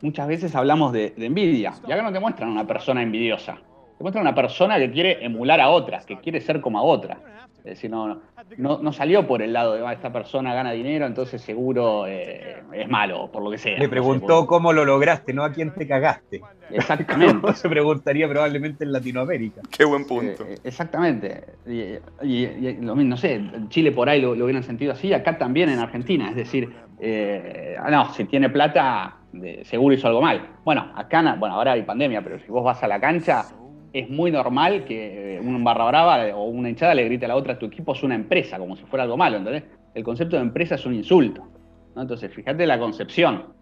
muchas 0.01 0.27
veces 0.27 0.55
hablamos 0.55 0.91
de, 0.93 1.13
de 1.15 1.25
envidia. 1.25 1.73
Y 1.87 1.91
acá 1.91 2.01
no 2.01 2.11
te 2.11 2.19
muestran 2.19 2.49
una 2.49 2.65
persona 2.65 3.01
envidiosa. 3.01 3.55
Te 3.97 4.03
muestran 4.03 4.21
una 4.21 4.35
persona 4.35 4.77
que 4.77 4.91
quiere 4.91 5.23
emular 5.23 5.59
a 5.61 5.69
otras, 5.69 6.05
que 6.05 6.19
quiere 6.19 6.41
ser 6.41 6.61
como 6.61 6.79
a 6.79 6.81
otra. 6.81 7.17
Es 7.63 7.75
decir, 7.75 7.91
no, 7.91 8.19
no, 8.57 8.91
salió 8.91 9.27
por 9.27 9.43
el 9.43 9.53
lado 9.53 9.75
de 9.75 9.85
ah, 9.85 9.93
esta 9.93 10.11
persona 10.11 10.51
gana 10.55 10.71
dinero, 10.71 11.05
entonces 11.05 11.43
seguro 11.43 12.07
eh, 12.07 12.63
es 12.73 12.89
malo, 12.89 13.31
por 13.31 13.43
lo 13.43 13.51
que 13.51 13.59
sea. 13.59 13.77
Le 13.77 13.87
preguntó 13.87 14.47
cómo 14.47 14.73
lo 14.73 14.83
lograste, 14.83 15.31
no 15.31 15.43
a 15.43 15.51
quién 15.51 15.71
te 15.71 15.87
cagaste. 15.87 16.41
Exactamente. 16.71 17.53
se 17.53 17.69
preguntaría 17.69 18.27
probablemente 18.27 18.83
en 18.83 18.91
Latinoamérica. 18.91 19.61
Qué 19.69 19.85
buen 19.85 20.07
punto. 20.07 20.43
Eh, 20.43 20.57
exactamente. 20.63 21.43
Y, 21.67 22.79
no 22.79 23.17
sé, 23.17 23.35
en 23.35 23.69
Chile 23.69 23.91
por 23.91 24.09
ahí 24.09 24.21
lo, 24.21 24.31
hubieran 24.31 24.63
sentido 24.63 24.93
así, 24.93 25.13
acá 25.13 25.37
también 25.37 25.69
en 25.69 25.77
Argentina. 25.77 26.29
Es 26.29 26.35
decir, 26.35 26.73
eh, 26.99 27.77
no, 27.91 28.11
si 28.11 28.25
tiene 28.25 28.49
plata, 28.49 29.17
seguro 29.63 29.93
hizo 29.93 30.07
algo 30.07 30.21
mal. 30.21 30.49
Bueno, 30.63 30.91
acá, 30.95 31.35
bueno, 31.39 31.55
ahora 31.55 31.73
hay 31.73 31.83
pandemia, 31.83 32.21
pero 32.21 32.39
si 32.39 32.47
vos 32.47 32.63
vas 32.63 32.83
a 32.83 32.87
la 32.87 32.99
cancha, 32.99 33.45
es 33.93 34.09
muy 34.09 34.31
normal 34.31 34.85
que 34.85 35.39
un 35.43 35.63
barra 35.63 35.85
brava 35.85 36.35
o 36.35 36.45
una 36.45 36.69
hinchada 36.69 36.93
le 36.93 37.05
grite 37.05 37.25
a 37.25 37.29
la 37.29 37.35
otra, 37.35 37.57
tu 37.57 37.65
equipo 37.65 37.93
es 37.93 38.03
una 38.03 38.15
empresa, 38.15 38.57
como 38.57 38.75
si 38.75 38.83
fuera 38.85 39.03
algo 39.03 39.17
malo, 39.17 39.37
¿entendés? 39.37 39.63
El 39.93 40.03
concepto 40.03 40.37
de 40.37 40.43
empresa 40.43 40.75
es 40.75 40.85
un 40.85 40.95
insulto. 40.95 41.47
Entonces, 41.95 42.33
fíjate 42.33 42.65
la 42.65 42.79
concepción. 42.79 43.53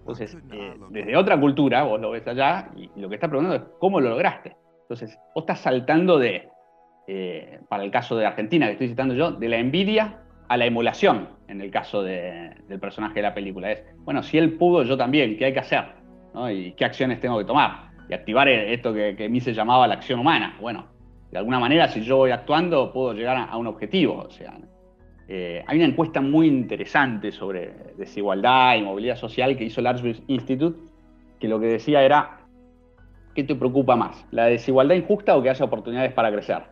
Entonces, 0.00 0.36
eh, 0.52 0.74
desde 0.90 1.16
otra 1.16 1.38
cultura, 1.38 1.84
vos 1.84 2.00
lo 2.00 2.10
ves 2.10 2.26
allá, 2.26 2.70
y, 2.76 2.90
lo 3.00 3.08
que 3.08 3.14
está 3.14 3.28
preguntando 3.28 3.64
es 3.64 3.70
cómo 3.78 4.00
lo 4.00 4.10
lograste. 4.10 4.56
Entonces, 4.82 5.18
vos 5.34 5.42
estás 5.42 5.60
saltando 5.60 6.18
de, 6.18 6.48
eh, 7.06 7.60
para 7.68 7.84
el 7.84 7.90
caso 7.90 8.16
de 8.16 8.26
Argentina, 8.26 8.66
que 8.66 8.72
estoy 8.72 8.88
citando 8.88 9.14
yo, 9.14 9.32
de 9.32 9.48
la 9.48 9.58
envidia 9.58 10.22
a 10.48 10.56
la 10.56 10.66
emulación, 10.66 11.28
en 11.48 11.60
el 11.60 11.70
caso 11.70 12.02
del 12.02 12.80
personaje 12.80 13.16
de 13.16 13.22
la 13.22 13.34
película. 13.34 13.70
Es, 13.70 13.82
bueno, 13.98 14.22
si 14.22 14.38
él 14.38 14.54
pudo, 14.54 14.82
yo 14.82 14.96
también, 14.96 15.36
¿qué 15.36 15.46
hay 15.46 15.52
que 15.52 15.60
hacer? 15.60 15.84
¿Y 16.50 16.72
qué 16.72 16.84
acciones 16.84 17.20
tengo 17.20 17.38
que 17.38 17.44
tomar? 17.44 17.88
y 18.08 18.14
activar 18.14 18.48
esto 18.48 18.92
que, 18.92 19.14
que 19.16 19.26
a 19.26 19.28
mí 19.28 19.40
se 19.40 19.52
llamaba 19.52 19.86
la 19.86 19.94
acción 19.94 20.18
humana. 20.20 20.56
Bueno, 20.60 20.86
de 21.30 21.38
alguna 21.38 21.60
manera, 21.60 21.88
si 21.88 22.00
yo 22.02 22.16
voy 22.16 22.30
actuando, 22.30 22.92
puedo 22.92 23.12
llegar 23.12 23.48
a, 23.50 23.56
un 23.56 23.66
objetivo. 23.66 24.24
O 24.26 24.30
sea, 24.30 24.58
eh, 25.28 25.62
hay 25.66 25.76
una 25.76 25.86
encuesta 25.86 26.20
muy 26.20 26.46
interesante 26.46 27.32
sobre 27.32 27.72
desigualdad 27.96 28.76
y 28.76 28.82
movilidad 28.82 29.16
social 29.16 29.56
que 29.56 29.64
hizo 29.64 29.80
el 29.80 29.88
Archbishop 29.88 30.24
Institute, 30.28 30.78
que 31.38 31.48
lo 31.48 31.60
que 31.60 31.66
decía 31.66 32.02
era, 32.02 32.40
¿qué 33.34 33.44
te 33.44 33.54
preocupa 33.54 33.94
más? 33.94 34.26
¿La 34.30 34.46
desigualdad 34.46 34.94
injusta 34.94 35.36
o 35.36 35.42
que 35.42 35.50
haya 35.50 35.64
oportunidades 35.64 36.12
para 36.12 36.32
crecer? 36.32 36.62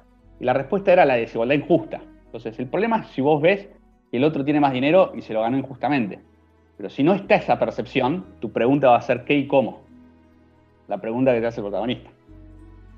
Y 0.41 0.45
la 0.45 0.55
respuesta 0.55 0.93
era 0.93 1.05
la 1.05 1.15
desigualdad 1.15 1.55
injusta. 1.55 2.01
Entonces, 2.37 2.61
el 2.61 2.69
problema 2.69 2.99
es 2.99 3.07
si 3.15 3.23
vos 3.23 3.41
ves 3.41 3.67
que 4.11 4.19
el 4.19 4.25
otro 4.25 4.45
tiene 4.45 4.61
más 4.61 4.75
dinero 4.75 5.11
y 5.15 5.23
se 5.23 5.33
lo 5.33 5.41
ganó 5.41 5.57
injustamente. 5.57 6.19
Pero 6.77 6.91
si 6.91 7.03
no 7.03 7.15
está 7.15 7.37
esa 7.37 7.59
percepción, 7.59 8.27
tu 8.41 8.53
pregunta 8.53 8.91
va 8.91 8.99
a 8.99 9.01
ser 9.01 9.25
qué 9.25 9.35
y 9.35 9.47
cómo 9.47 9.81
la 10.87 10.99
pregunta 10.99 11.33
que 11.33 11.41
te 11.41 11.47
hace 11.47 11.61
el 11.61 11.65
protagonista. 11.65 12.11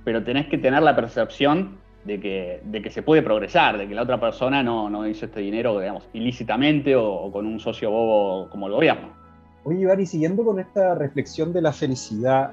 Pero 0.05 0.25
tenés 0.25 0.49
que 0.49 0.59
tener 0.59 0.83
la 0.83 0.97
percepción 0.97 1.79
de 2.05 2.19
que, 2.19 2.61
de 2.65 2.83
que 2.83 2.91
se 2.91 3.03
puede 3.03 3.23
progresar, 3.23 3.79
de 3.79 3.87
que 3.87 3.95
la 3.95 4.03
otra 4.03 4.19
persona 4.19 4.65
no, 4.65 4.91
no 4.91 5.07
hizo 5.07 5.27
este 5.27 5.39
dinero, 5.39 5.79
digamos, 5.79 6.09
ilícitamente 6.13 6.97
o, 6.97 7.31
con 7.31 7.47
un 7.47 7.61
socio 7.61 7.93
bobo 7.93 8.51
como 8.51 8.67
el 8.67 8.73
gobierno. 8.73 9.11
Oye, 9.63 9.83
Iván, 9.83 10.01
y 10.01 10.07
siguiendo 10.07 10.45
con 10.45 10.59
esta 10.59 10.97
reflexión 10.97 11.53
de 11.53 11.63
la 11.63 11.73
felicidad, 11.73 12.51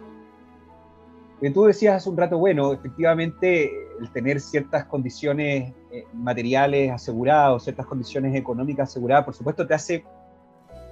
que 1.41 1.49
tú 1.49 1.65
decías 1.65 1.95
hace 1.95 2.09
un 2.11 2.17
rato, 2.17 2.37
bueno, 2.37 2.73
efectivamente 2.73 3.71
el 3.99 4.09
tener 4.11 4.39
ciertas 4.39 4.85
condiciones 4.85 5.73
eh, 5.95 6.07
materiales 6.13 6.91
aseguradas, 6.91 7.63
ciertas 7.63 7.85
condiciones 7.85 8.35
económicas 8.35 8.89
aseguradas, 8.89 9.25
por 9.25 9.33
supuesto 9.33 9.65
te 9.65 9.73
hace 9.73 10.03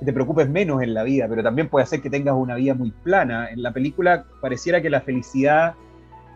te 0.03 0.13
preocupes 0.13 0.50
menos 0.50 0.81
en 0.81 0.93
la 0.93 1.03
vida, 1.03 1.27
pero 1.29 1.43
también 1.43 1.69
puede 1.69 1.83
hacer 1.83 2.01
que 2.01 2.10
tengas 2.10 2.36
una 2.36 2.55
vida 2.55 2.74
muy 2.74 2.91
plana. 2.91 3.50
En 3.50 3.62
la 3.62 3.72
película 3.72 4.25
pareciera 4.41 4.81
que 4.81 4.89
la 4.89 5.01
felicidad 5.01 5.75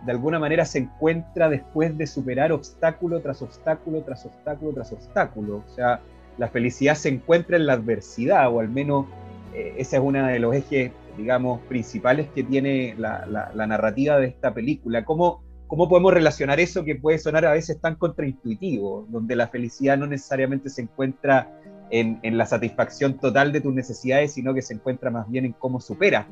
de 0.05 0.11
alguna 0.11 0.39
manera 0.39 0.63
se 0.65 0.79
encuentra 0.79 1.49
después 1.49 1.97
de 1.97 2.07
superar 2.07 2.51
obstáculo 2.51 3.19
tras 3.19 3.41
obstáculo, 3.41 4.01
tras 4.03 4.25
obstáculo, 4.25 4.73
tras 4.73 4.91
obstáculo. 4.93 5.63
O 5.67 5.75
sea, 5.75 5.99
la 6.37 6.47
felicidad 6.47 6.95
se 6.95 7.09
encuentra 7.09 7.57
en 7.57 7.65
la 7.65 7.73
adversidad, 7.73 8.49
o 8.53 8.59
al 8.59 8.69
menos 8.69 9.07
eh, 9.53 9.73
ese 9.77 9.97
es 9.97 10.01
uno 10.01 10.25
de 10.25 10.39
los 10.39 10.55
ejes, 10.55 10.91
digamos, 11.17 11.61
principales 11.61 12.27
que 12.33 12.43
tiene 12.43 12.95
la, 12.97 13.25
la, 13.25 13.67
narrativa 13.67 14.17
de 14.17 14.27
esta 14.27 14.53
película. 14.53 15.03
¿Cómo, 15.03 15.43
¿Cómo 15.67 15.89
podemos 15.89 16.13
relacionar 16.13 16.59
eso 16.59 16.83
que 16.83 16.95
puede 16.95 17.19
sonar 17.19 17.45
a 17.45 17.51
veces 17.51 17.79
tan 17.81 17.95
contraintuitivo, 17.95 19.05
donde 19.09 19.35
la 19.35 19.47
felicidad 19.47 19.97
no 19.97 20.07
necesariamente 20.07 20.69
se 20.69 20.83
encuentra 20.83 21.59
en, 21.89 22.19
la 22.37 22.45
satisfacción 22.45 23.17
total 23.17 23.51
de 23.51 23.61
tus 23.61 23.73
necesidades, 23.73 24.33
sino 24.33 24.53
que 24.53 24.61
se 24.61 24.73
encuentra 24.73 25.09
más 25.11 25.29
bien 25.29 25.45
en 25.45 25.53
cómo 25.53 25.79
supera 25.79 26.27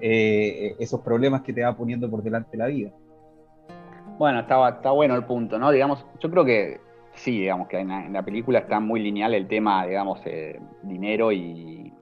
eh, 0.00 0.76
esos 0.78 1.00
problemas 1.00 1.42
que 1.42 1.52
te 1.52 1.62
va 1.62 1.76
poniendo 1.76 2.10
por 2.10 2.22
delante 2.22 2.56
la 2.56 2.66
vida. 2.66 2.90
Bueno, 4.18 4.40
está, 4.40 4.68
está 4.68 4.90
bueno 4.92 5.14
el 5.14 5.24
punto, 5.24 5.58
¿no? 5.58 5.70
Digamos, 5.70 6.04
yo 6.20 6.30
creo 6.30 6.44
que 6.44 6.80
sí, 7.16 7.40
digamos 7.40 7.68
que 7.68 7.78
en 7.78 8.12
la, 8.12 8.22
película 8.24 8.60
está 8.60 8.80
muy 8.80 9.00
lineal 9.00 9.34
el 9.34 9.48
tema, 9.48 9.86
digamos, 9.86 10.20
eh, 10.24 10.60
dinero 10.82 11.32
y, 11.32 11.92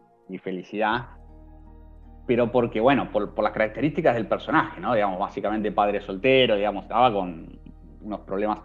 felicidad, 0.42 1.06
pero 2.26 2.50
porque, 2.50 2.80
bueno, 2.80 3.10
por, 3.12 3.42
las 3.42 3.52
características 3.52 4.14
del 4.14 4.26
personaje, 4.26 4.80
¿no? 4.80 4.94
Digamos, 4.94 5.18
básicamente 5.18 5.70
padre 5.72 6.00
soltero, 6.00 6.56
digamos, 6.56 6.84
estaba 6.84 7.12
con 7.12 7.58
unos 8.02 8.20
problemas 8.20 8.60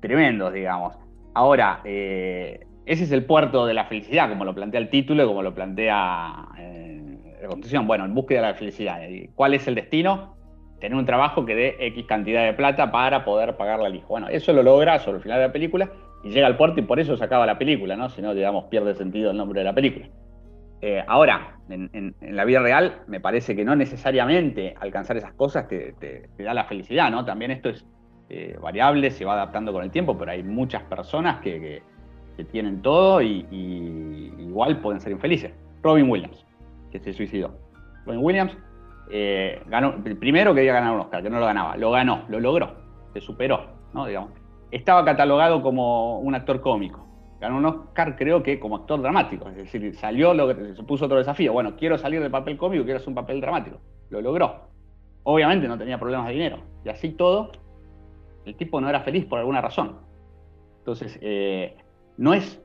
tremendos, 0.00 0.52
digamos. 0.52 0.96
Ahora, 1.34 1.80
eh, 1.84 2.66
ese 2.84 3.04
es 3.04 3.12
el 3.12 3.24
puerto 3.24 3.64
de 3.64 3.74
la 3.74 3.86
felicidad, 3.86 4.28
como 4.28 4.44
lo 4.44 4.54
plantea 4.54 4.80
el 4.80 4.90
título 4.90 5.24
y 5.24 5.26
como 5.26 5.42
lo 5.42 5.54
plantea 5.54 6.48
eh, 6.58 7.38
la 7.40 7.48
Constitución. 7.48 7.86
Bueno, 7.86 8.04
en 8.04 8.14
búsqueda 8.14 8.40
de 8.42 8.46
la 8.48 8.54
felicidad. 8.54 9.00
¿Cuál 9.34 9.54
es 9.54 9.66
el 9.66 9.74
destino? 9.74 10.36
Tener 10.80 10.98
un 10.98 11.06
trabajo 11.06 11.46
que 11.46 11.54
dé 11.54 11.76
X 11.78 12.04
cantidad 12.06 12.44
de 12.44 12.52
plata 12.54 12.90
para 12.90 13.24
poder 13.24 13.56
pagarle 13.56 13.86
al 13.86 13.94
hijo. 13.94 14.08
Bueno, 14.08 14.28
eso 14.28 14.52
lo 14.52 14.62
logra 14.62 14.98
sobre 14.98 15.18
el 15.18 15.22
final 15.22 15.38
de 15.38 15.46
la 15.46 15.52
película 15.52 15.90
y 16.24 16.30
llega 16.30 16.46
al 16.46 16.56
puerto 16.56 16.80
y 16.80 16.82
por 16.82 17.00
eso 17.00 17.16
se 17.16 17.24
acaba 17.24 17.46
la 17.46 17.56
película, 17.56 17.96
¿no? 17.96 18.08
Si 18.10 18.20
no, 18.20 18.34
digamos, 18.34 18.64
pierde 18.64 18.94
sentido 18.94 19.30
el 19.30 19.36
nombre 19.36 19.60
de 19.60 19.64
la 19.64 19.74
película. 19.74 20.08
Eh, 20.82 21.02
ahora, 21.06 21.58
en, 21.70 22.14
la 22.20 22.44
vida 22.44 22.60
real, 22.60 23.02
me 23.06 23.20
parece 23.20 23.56
que 23.56 23.64
no 23.64 23.74
necesariamente 23.76 24.74
alcanzar 24.80 25.16
esas 25.16 25.32
cosas 25.32 25.68
te, 25.68 25.94
da 26.38 26.52
la 26.52 26.64
felicidad, 26.64 27.10
¿no? 27.10 27.24
También 27.24 27.52
esto 27.52 27.68
es 27.68 27.86
eh, 28.28 28.58
variable, 28.60 29.10
se 29.10 29.24
va 29.24 29.34
adaptando 29.34 29.72
con 29.72 29.84
el 29.84 29.90
tiempo, 29.90 30.18
pero 30.18 30.32
hay 30.32 30.42
muchas 30.42 30.82
personas 30.82 31.40
que 31.40 31.82
tienen 32.50 32.82
todo 32.82 33.22
y, 33.22 33.46
igual 34.38 34.80
pueden 34.80 35.00
ser 35.00 35.12
infelices. 35.12 35.52
Robin 35.82 36.08
Williams, 36.08 36.44
que 36.90 36.98
se 36.98 37.12
suicidó. 37.12 37.54
Robin 38.04 38.20
Williams 38.22 38.56
eh, 39.10 39.62
ganó, 39.66 40.02
primero 40.02 40.54
quería 40.54 40.72
ganar 40.72 40.94
un 40.94 41.00
Oscar, 41.00 41.22
que 41.22 41.30
no 41.30 41.38
lo 41.38 41.46
ganaba, 41.46 41.76
lo 41.76 41.90
ganó, 41.90 42.24
lo 42.28 42.40
logró, 42.40 42.76
se 43.12 43.20
superó, 43.20 43.66
¿no? 43.92 44.06
Digamos. 44.06 44.32
Estaba 44.70 45.04
catalogado 45.04 45.62
como 45.62 46.18
un 46.20 46.34
actor 46.34 46.60
cómico. 46.60 47.06
Ganó 47.42 47.56
un 47.56 47.66
Oscar, 47.66 48.14
creo 48.14 48.40
que 48.40 48.60
como 48.60 48.76
actor 48.76 49.02
dramático. 49.02 49.48
Es 49.48 49.56
decir, 49.56 49.96
salió, 49.96 50.32
lo 50.32 50.46
que, 50.46 50.76
se 50.76 50.82
puso 50.84 51.06
otro 51.06 51.18
desafío. 51.18 51.52
Bueno, 51.52 51.74
quiero 51.74 51.98
salir 51.98 52.20
del 52.22 52.30
papel 52.30 52.56
cómico, 52.56 52.84
quiero 52.84 52.98
hacer 52.98 53.08
un 53.08 53.16
papel 53.16 53.40
dramático. 53.40 53.80
Lo 54.10 54.20
logró. 54.20 54.68
Obviamente 55.24 55.66
no 55.66 55.76
tenía 55.76 55.98
problemas 55.98 56.28
de 56.28 56.34
dinero. 56.34 56.58
Y 56.84 56.88
así 56.88 57.10
todo, 57.10 57.50
el 58.44 58.54
tipo 58.54 58.80
no 58.80 58.88
era 58.88 59.00
feliz 59.00 59.24
por 59.24 59.40
alguna 59.40 59.60
razón. 59.60 59.96
Entonces, 60.78 61.18
eh, 61.20 61.76
no 62.16 62.32
es 62.32 62.62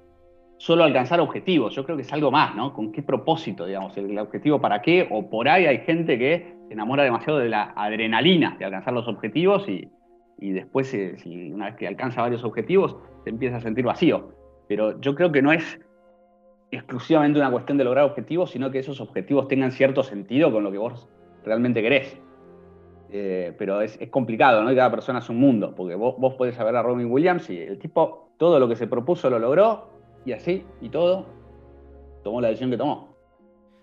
solo 0.58 0.84
alcanzar 0.84 1.22
objetivos, 1.22 1.74
yo 1.74 1.84
creo 1.84 1.98
que 1.98 2.04
es 2.04 2.14
algo 2.14 2.30
más, 2.30 2.56
¿no? 2.56 2.72
¿Con 2.72 2.92
qué 2.92 3.02
propósito, 3.02 3.66
digamos? 3.66 3.98
¿El 3.98 4.16
objetivo 4.20 4.62
para 4.62 4.84
qué? 4.84 5.08
O 5.10 5.28
por 5.28 5.50
ahí 5.50 5.66
hay 5.66 5.80
gente 5.80 6.20
que 6.20 6.54
se 6.68 6.74
enamora 6.74 7.04
demasiado 7.04 7.40
de 7.40 7.50
la 7.50 7.74
adrenalina 7.76 8.56
de 8.60 8.66
alcanzar 8.66 8.94
los 8.94 9.08
objetivos 9.08 9.68
y, 9.68 9.90
después, 10.40 10.94
eh, 10.94 11.16
una 11.52 11.66
vez 11.66 11.76
que 11.78 11.88
alcanza 11.88 12.22
varios 12.22 12.44
objetivos, 12.44 12.96
se 13.24 13.32
empieza 13.32 13.58
a 13.58 13.62
sentir 13.62 13.84
vacío. 13.84 14.37
Pero 14.68 15.00
yo 15.00 15.16
creo 15.16 15.32
que 15.32 15.42
no 15.42 15.52
es 15.52 15.80
exclusivamente 16.72 17.40
una 17.40 17.52
cuestión 17.52 17.78
de 17.78 17.84
lograr 17.84 18.06
objetivos, 18.06 18.52
sino 18.52 18.72
que 18.72 18.80
esos 18.80 19.00
objetivos 19.00 19.48
tengan 19.48 19.72
cierto 19.72 20.04
sentido 20.04 20.52
con 20.52 20.64
lo 20.64 20.72
que 20.72 20.78
vos 20.78 21.08
realmente 21.44 21.82
querés. 21.82 22.20
eh, 23.10 23.54
pero 23.58 23.82
es, 23.82 23.98
complicado, 24.10 24.64
¿no? 24.64 24.72
Y 24.72 24.76
cada 24.76 24.92
persona 24.92 25.20
es 25.20 25.30
un 25.30 25.38
mundo, 25.38 25.74
porque 25.76 25.96
vos, 25.96 26.16
vos 26.18 26.34
podés 26.34 26.56
saber 26.56 26.76
a 26.76 26.82
Robin 26.82 27.10
Williams 27.10 27.50
y 27.50 27.58
el 27.58 27.80
tipo 27.80 28.32
todo 28.38 28.60
lo 28.60 28.68
que 28.68 28.76
se 28.76 28.86
propuso 28.86 29.30
lo 29.30 29.40
logró, 29.40 29.90
y 30.26 30.34
así, 30.34 30.66
y 30.82 30.90
todo, 30.90 31.26
tomó 32.22 32.42
la 32.42 32.50
decisión 32.50 32.70
que 32.70 32.78
tomó. 32.78 33.16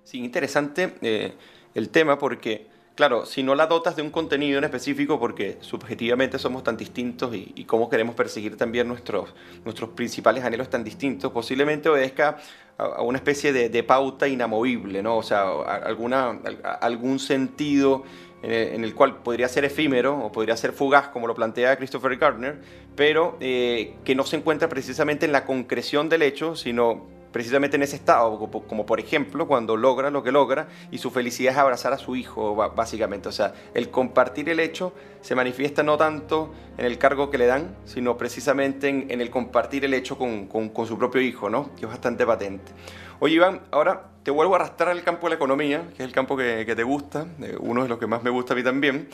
Sí, 0.03 0.23
interesante 0.23 0.93
eh, 1.01 1.33
el 1.75 1.89
tema 1.89 2.19
porque 2.19 2.67
Claro, 2.95 3.27
si 3.27 3.43
no 3.43 3.57
la 3.57 3.67
dotas 3.67 3.97
de 3.97 4.03
un 4.03 4.11
contenido 4.11 4.59
en 4.59 4.65
específico, 4.65 5.19
porque 5.19 5.57
subjetivamente 5.61 6.39
somos 6.39 6.63
tan 6.63 6.77
distintos 6.77 7.35
y, 7.35 7.65
cómo 7.65 7.91
queremos 7.91 8.15
perseguir 8.15 8.57
también 8.57 8.87
nuestros, 8.87 9.35
nuestros 9.65 9.91
principales 9.91 10.45
anhelos 10.45 10.71
tan 10.71 10.85
distintos, 10.85 11.33
posiblemente 11.33 11.89
obedezca 11.89 12.37
a, 12.79 13.03
una 13.03 13.19
especie 13.19 13.53
de, 13.53 13.83
pauta 13.83 14.29
inamovible, 14.29 15.03
¿no? 15.03 15.17
O 15.17 15.25
sea, 15.25 15.43
alguna, 15.65 16.39
algún 16.81 17.19
sentido 17.19 18.05
en 18.43 18.85
el, 18.85 18.95
cual 18.95 19.23
podría 19.23 19.49
ser 19.49 19.65
efímero 19.65 20.17
o 20.17 20.31
podría 20.31 20.57
ser 20.57 20.73
fugaz, 20.73 21.09
como 21.09 21.27
lo 21.27 21.35
plantea 21.35 21.77
Christopher 21.77 22.17
Gardner, 22.17 22.61
pero 22.95 23.37
eh, 23.41 23.95
que 24.05 24.15
no 24.15 24.25
se 24.25 24.37
encuentra 24.37 24.69
precisamente 24.69 25.27
en 25.27 25.33
la 25.33 25.45
concreción 25.45 26.09
del 26.09 26.23
hecho, 26.23 26.55
sino 26.55 27.07
precisamente 27.35 27.75
en 27.75 27.83
ese 27.83 27.97
estado, 27.97 28.39
como 28.39 28.87
por 28.87 29.01
ejemplo 29.01 29.49
cuando 29.49 29.77
logra 29.77 30.09
lo 30.09 30.23
que 30.23 30.31
logra 30.31 30.69
y 30.93 30.99
su 30.99 31.11
felicidad 31.11 31.55
es 31.55 31.59
abrazar 31.59 31.93
a 31.93 31.99
su 31.99 32.15
hijo, 32.15 32.55
básicamente. 32.55 33.29
O 33.29 33.33
sea, 33.33 33.55
el 33.75 33.91
compartir 33.91 34.49
el 34.51 34.61
hecho 34.61 34.93
se 35.21 35.35
manifiesta 35.35 35.83
no 35.83 35.97
tanto 35.97 36.55
en 36.79 36.87
el 36.87 36.97
cargo 36.97 37.31
que 37.31 37.39
le 37.39 37.47
dan, 37.47 37.75
sino 37.87 38.17
precisamente 38.17 38.89
en, 38.89 39.21
el 39.21 39.31
compartir 39.31 39.85
el 39.85 39.95
hecho 39.95 40.17
con, 40.17 40.49
su 40.87 40.97
propio 40.97 41.21
hijo, 41.23 41.51
¿no? 41.51 41.75
Que 41.75 41.87
es 41.87 41.89
bastante 41.89 42.25
patente. 42.25 42.71
Oye, 43.19 43.35
Iván, 43.35 43.63
ahora 43.73 44.11
te 44.23 44.31
vuelvo 44.31 44.55
a 44.55 44.59
arrastrar 44.59 44.91
al 44.91 45.03
campo 45.03 45.27
de 45.27 45.31
la 45.31 45.35
economía, 45.35 45.89
que 45.89 46.05
es 46.05 46.09
el 46.09 46.13
campo 46.13 46.37
que, 46.37 46.65
te 46.65 46.85
gusta, 46.85 47.27
eh, 47.43 47.57
uno 47.59 47.83
de 47.83 47.89
los 47.89 47.99
que 47.99 48.07
más 48.07 48.23
me 48.23 48.31
gusta 48.31 48.53
a 48.53 48.57
mí 48.57 48.63
también. 48.63 49.09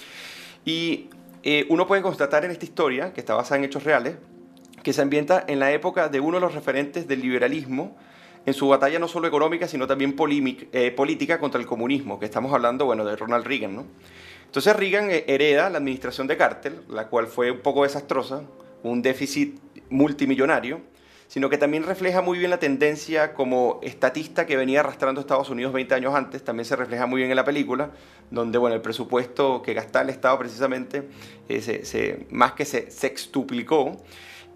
Y 0.66 1.08
eh, 1.42 1.64
uno 1.70 1.86
puede 1.86 2.02
constatar 2.02 2.44
en 2.44 2.50
esta 2.50 2.66
historia, 2.66 3.14
que 3.14 3.20
está 3.20 3.34
basada 3.34 3.56
en 3.56 3.64
hechos 3.64 3.82
reales, 3.82 4.16
que 4.82 4.92
se 4.92 5.00
ambienta 5.00 5.42
en 5.48 5.58
la 5.58 5.72
época 5.72 6.10
de 6.10 6.20
uno 6.20 6.36
de 6.36 6.42
los 6.42 6.54
referentes 6.54 7.08
del 7.08 7.22
liberalismo, 7.22 7.96
en 8.46 8.54
su 8.54 8.68
batalla 8.68 8.98
no 8.98 9.08
solo 9.08 9.28
económica, 9.28 9.68
sino 9.68 9.86
también 9.86 10.16
eh, 10.72 10.90
política 10.92 11.38
contra 11.38 11.60
el 11.60 11.66
comunismo, 11.66 12.18
que 12.18 12.24
estamos 12.24 12.52
hablando, 12.52 12.86
bueno, 12.86 13.04
de 13.04 13.16
Ronald 13.16 13.46
Reagan, 13.46 13.76
¿no? 13.76 13.86
Entonces 14.46 14.74
Reagan 14.74 15.10
eh, 15.10 15.24
hereda 15.28 15.70
la 15.70 15.78
administración 15.78 16.26
de 16.26 16.36
Carter, 16.36 16.82
la 16.88 17.08
cual 17.08 17.26
fue 17.26 17.50
un 17.50 17.60
poco 17.60 17.84
desastrosa, 17.84 18.42
un 18.82 19.02
déficit 19.02 19.60
multimillonario, 19.90 20.80
sino 21.28 21.48
que 21.48 21.58
también 21.58 21.84
refleja 21.84 22.22
muy 22.22 22.38
bien 22.38 22.50
la 22.50 22.58
tendencia 22.58 23.34
como 23.34 23.78
estatista 23.82 24.46
que 24.46 24.56
venía 24.56 24.80
arrastrando 24.80 25.20
Estados 25.20 25.48
Unidos 25.48 25.72
20 25.72 25.94
años 25.94 26.14
antes, 26.16 26.42
también 26.42 26.64
se 26.64 26.74
refleja 26.74 27.06
muy 27.06 27.18
bien 27.18 27.30
en 27.30 27.36
la 27.36 27.44
película, 27.44 27.92
donde 28.32 28.58
bueno, 28.58 28.74
el 28.74 28.82
presupuesto 28.82 29.62
que 29.62 29.72
gastaba 29.72 30.02
el 30.02 30.10
Estado 30.10 30.36
precisamente 30.40 31.04
eh, 31.48 31.60
se, 31.60 32.26
más 32.30 32.54
que 32.54 32.64
se 32.64 32.90
sextuplicó 32.90 33.96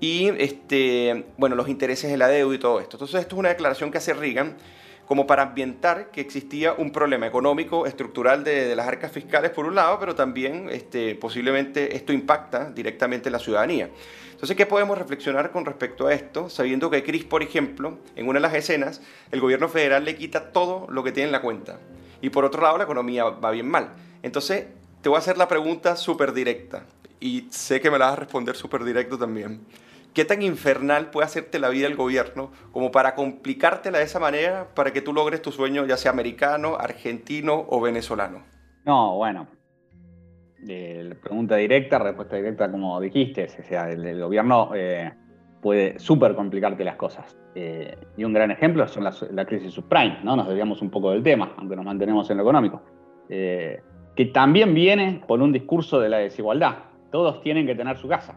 y 0.04 0.28
este, 0.36 1.24
bueno, 1.38 1.56
los 1.56 1.66
intereses 1.66 2.10
de 2.10 2.18
la 2.18 2.28
deuda 2.28 2.54
y 2.54 2.58
todo 2.58 2.78
esto. 2.78 2.96
Entonces 2.96 3.22
esto 3.22 3.36
es 3.36 3.38
una 3.38 3.48
declaración 3.48 3.90
que 3.90 3.96
hace 3.96 4.12
Reagan 4.12 4.58
como 5.06 5.26
para 5.26 5.44
ambientar 5.44 6.10
que 6.10 6.20
existía 6.20 6.74
un 6.74 6.92
problema 6.92 7.26
económico 7.26 7.86
estructural 7.86 8.44
de, 8.44 8.76
las 8.76 8.86
arcas 8.86 9.10
fiscales 9.10 9.50
por 9.52 9.64
un 9.64 9.74
lado, 9.74 9.98
pero 9.98 10.14
también 10.14 10.68
este, 10.70 11.14
posiblemente 11.14 11.96
esto 11.96 12.12
impacta 12.12 12.70
directamente 12.70 13.30
en 13.30 13.32
la 13.32 13.38
ciudadanía. 13.38 13.88
Entonces, 14.32 14.54
¿qué 14.54 14.66
podemos 14.66 14.98
reflexionar 14.98 15.50
con 15.50 15.64
respecto 15.64 16.06
a 16.06 16.12
esto? 16.12 16.50
Sabiendo 16.50 16.90
que 16.90 17.02
Chris, 17.02 17.24
por 17.24 17.42
ejemplo, 17.42 17.96
en 18.14 18.28
una 18.28 18.40
de 18.40 18.42
las 18.42 18.54
escenas, 18.54 19.00
el 19.32 19.40
gobierno 19.40 19.70
federal 19.70 20.04
le 20.04 20.16
quita 20.16 20.52
todo 20.52 20.86
lo 20.90 21.02
que 21.02 21.12
tiene 21.12 21.28
en 21.28 21.32
la 21.32 21.40
cuenta. 21.40 21.78
Y 22.20 22.28
por 22.28 22.44
otro 22.44 22.60
lado, 22.60 22.76
la 22.76 22.84
economía 22.84 23.24
va 23.24 23.50
bien 23.52 23.70
mal. 23.70 23.94
Entonces, 24.22 24.66
te 25.00 25.08
voy 25.08 25.16
a 25.16 25.20
hacer 25.20 25.38
la 25.38 25.48
pregunta 25.48 25.96
súper 25.96 26.34
directa. 26.34 26.84
Y 27.20 27.46
sé 27.50 27.80
que 27.80 27.90
me 27.90 27.98
la 27.98 28.06
vas 28.06 28.12
a 28.14 28.20
responder 28.20 28.54
súper 28.54 28.84
directo 28.84 29.16
también. 29.16 29.62
¿Qué 30.14 30.24
tan 30.24 30.42
infernal 30.42 31.10
puede 31.10 31.26
hacerte 31.26 31.58
la 31.58 31.70
vida 31.70 31.88
el 31.88 31.96
gobierno 31.96 32.52
como 32.70 32.92
para 32.92 33.16
complicártela 33.16 33.98
de 33.98 34.04
esa 34.04 34.20
manera 34.20 34.68
para 34.72 34.92
que 34.92 35.00
tú 35.00 35.12
logres 35.12 35.42
tu 35.42 35.50
sueño, 35.50 35.84
ya 35.86 35.96
sea 35.96 36.12
americano, 36.12 36.76
argentino 36.78 37.66
o 37.68 37.80
venezolano? 37.80 38.44
No, 38.84 39.16
bueno. 39.16 39.48
Eh, 40.68 41.16
pregunta 41.20 41.56
directa, 41.56 41.98
respuesta 41.98 42.36
directa, 42.36 42.70
como 42.70 43.00
dijiste. 43.00 43.46
O 43.58 43.62
sea, 43.64 43.90
el, 43.90 44.20
gobierno 44.20 44.70
eh, 44.76 45.12
puede 45.60 45.98
súper 45.98 46.36
complicarte 46.36 46.84
las 46.84 46.94
cosas. 46.94 47.36
Eh, 47.56 47.98
y 48.16 48.22
un 48.22 48.32
gran 48.32 48.52
ejemplo 48.52 48.86
son 48.86 49.02
la, 49.02 49.44
crisis 49.44 49.72
subprime, 49.72 50.20
¿no? 50.22 50.36
Nos 50.36 50.46
desviamos 50.46 50.80
un 50.80 50.90
poco 50.90 51.10
del 51.10 51.24
tema, 51.24 51.54
aunque 51.56 51.74
nos 51.74 51.84
mantenemos 51.84 52.30
en 52.30 52.36
lo 52.36 52.44
económico. 52.44 52.82
que 53.28 54.26
también 54.32 54.74
viene 54.74 55.24
por 55.26 55.42
un 55.42 55.50
discurso 55.50 55.98
de 55.98 56.08
la 56.08 56.18
desigualdad. 56.18 56.84
Todos 57.10 57.40
tienen 57.42 57.66
que 57.66 57.74
tener 57.74 57.96
su 57.96 58.06
casa 58.06 58.36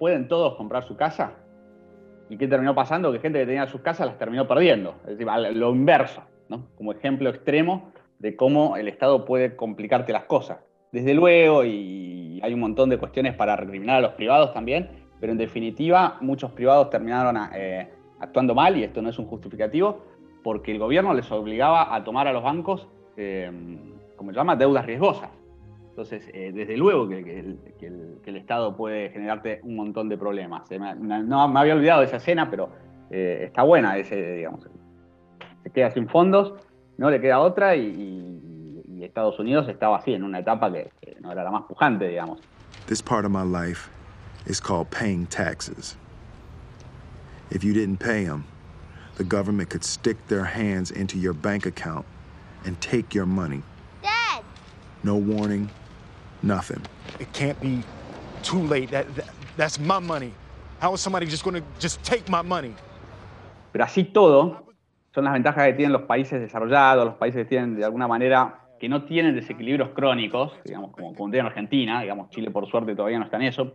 pueden 0.00 0.28
todos 0.28 0.56
comprar 0.56 0.88
su 0.88 0.96
casa. 0.96 1.34
¿Y 2.30 2.38
qué 2.38 2.48
terminó 2.48 2.74
pasando? 2.74 3.12
Que 3.12 3.18
gente 3.18 3.38
que 3.38 3.44
tenía 3.44 3.66
sus 3.66 3.82
casas 3.82 4.06
las 4.06 4.16
terminó 4.16 4.48
perdiendo. 4.48 4.94
Es 5.06 5.18
decir, 5.18 5.26
lo 5.52 5.70
inverso. 5.72 6.22
Como 6.74 6.92
ejemplo 6.92 7.28
extremo 7.28 7.92
de 8.18 8.34
cómo 8.34 8.78
el 8.78 8.88
Estado 8.88 9.26
puede 9.26 9.56
complicarte 9.56 10.10
las 10.14 10.24
cosas. 10.24 10.58
Desde 10.90 11.12
luego, 11.12 11.66
y 11.66 12.40
hay 12.42 12.54
un 12.54 12.60
montón 12.60 12.88
de 12.88 12.96
cuestiones 12.96 13.34
para 13.34 13.56
recriminar 13.56 13.96
a 13.96 14.00
los 14.00 14.12
privados 14.12 14.54
también, 14.54 14.88
pero 15.20 15.32
en 15.32 15.38
definitiva 15.38 16.16
muchos 16.22 16.50
privados 16.52 16.88
terminaron 16.88 17.36
eh, 17.54 17.90
actuando 18.20 18.54
mal, 18.54 18.78
y 18.78 18.84
esto 18.84 19.02
no 19.02 19.10
es 19.10 19.18
un 19.18 19.26
justificativo, 19.26 20.02
porque 20.42 20.72
el 20.72 20.78
gobierno 20.78 21.12
les 21.12 21.30
obligaba 21.30 21.94
a 21.94 22.02
tomar 22.04 22.26
a 22.26 22.32
los 22.32 22.42
bancos, 22.42 22.88
eh, 23.18 23.52
como 24.16 24.32
se 24.32 24.36
llama, 24.36 24.56
deudas 24.56 24.86
riesgosas. 24.86 25.28
Entonces, 26.00 26.30
eh, 26.32 26.50
desde 26.54 26.78
luego 26.78 27.06
que, 27.10 27.56
el, 28.24 28.36
Estado 28.36 28.74
puede 28.74 29.10
generarte 29.10 29.60
un 29.64 29.76
montón 29.76 30.08
de 30.08 30.16
problemas. 30.16 30.62
Eh, 30.70 30.78
no, 30.78 31.46
me 31.46 31.60
había 31.60 31.74
olvidado 31.74 32.00
de 32.00 32.06
esa 32.06 32.16
escena, 32.16 32.48
pero 32.48 32.70
eh, 33.10 33.42
está 33.44 33.64
buena, 33.64 33.98
ese, 33.98 34.16
digamos. 34.36 34.66
Se 35.62 35.68
queda 35.68 35.90
sin 35.90 36.08
fondos, 36.08 36.54
no 36.96 37.10
le 37.10 37.20
queda 37.20 37.40
otra 37.40 37.76
y, 37.76 38.38
Estados 39.02 39.38
Unidos 39.38 39.68
estaba 39.68 39.98
así, 39.98 40.14
en 40.14 40.22
una 40.22 40.38
etapa 40.38 40.72
que, 40.72 40.90
no 41.20 41.32
era 41.32 41.44
la 41.44 41.50
más 41.50 41.64
pujante, 41.64 42.08
digamos. 42.08 42.40
This 42.86 43.02
part 43.02 43.26
of 43.26 43.30
my 43.30 43.42
life 43.42 43.90
is 44.46 44.58
called 44.58 44.88
paying 44.90 45.26
taxes. 45.26 45.98
If 47.50 47.62
you 47.62 47.74
didn't 47.74 47.98
pay 47.98 48.24
them, 48.24 48.44
the 49.16 49.24
government 49.24 49.68
could 49.68 49.84
stick 49.84 50.16
their 50.28 50.44
hands 50.44 50.90
into 50.90 51.18
your 51.18 51.34
bank 51.34 51.66
account 51.66 52.06
and 52.64 52.80
take 52.80 53.14
your 53.14 53.26
money. 53.26 53.62
Dad! 54.02 54.44
No 55.02 55.16
warning, 55.16 55.70
nothing. 56.42 56.82
It 57.18 57.32
can't 57.32 57.60
be 57.60 57.82
too 58.42 58.62
late. 58.62 58.90
That, 58.90 59.06
that's 59.56 59.78
my 59.78 59.98
money. 59.98 60.32
How 60.80 60.94
is 60.94 61.00
somebody 61.00 61.26
just 61.26 61.44
going 61.44 61.60
to 61.60 61.66
just 61.78 62.02
take 62.02 62.28
my 62.28 62.42
money? 62.42 62.74
Pero 63.72 63.84
así 63.84 64.04
todo, 64.04 64.66
son 65.14 65.24
las 65.24 65.32
ventajas 65.32 65.66
que 65.66 65.74
tienen 65.74 65.92
los 65.92 66.02
países 66.02 66.40
desarrollados, 66.40 67.04
los 67.04 67.14
países 67.16 67.42
que 67.42 67.48
tienen 67.48 67.76
de 67.76 67.84
alguna 67.84 68.08
manera 68.08 68.60
que 68.80 68.88
no 68.88 69.04
tienen 69.04 69.34
desequilibrios 69.34 69.90
crónicos, 69.90 70.58
digamos, 70.64 70.92
como, 70.92 71.14
como 71.14 71.30
tiene 71.30 71.46
Argentina, 71.46 72.00
digamos, 72.00 72.30
Chile 72.30 72.50
por 72.50 72.66
suerte 72.66 72.96
todavía 72.96 73.18
no 73.18 73.26
está 73.26 73.36
en 73.36 73.42
eso, 73.42 73.74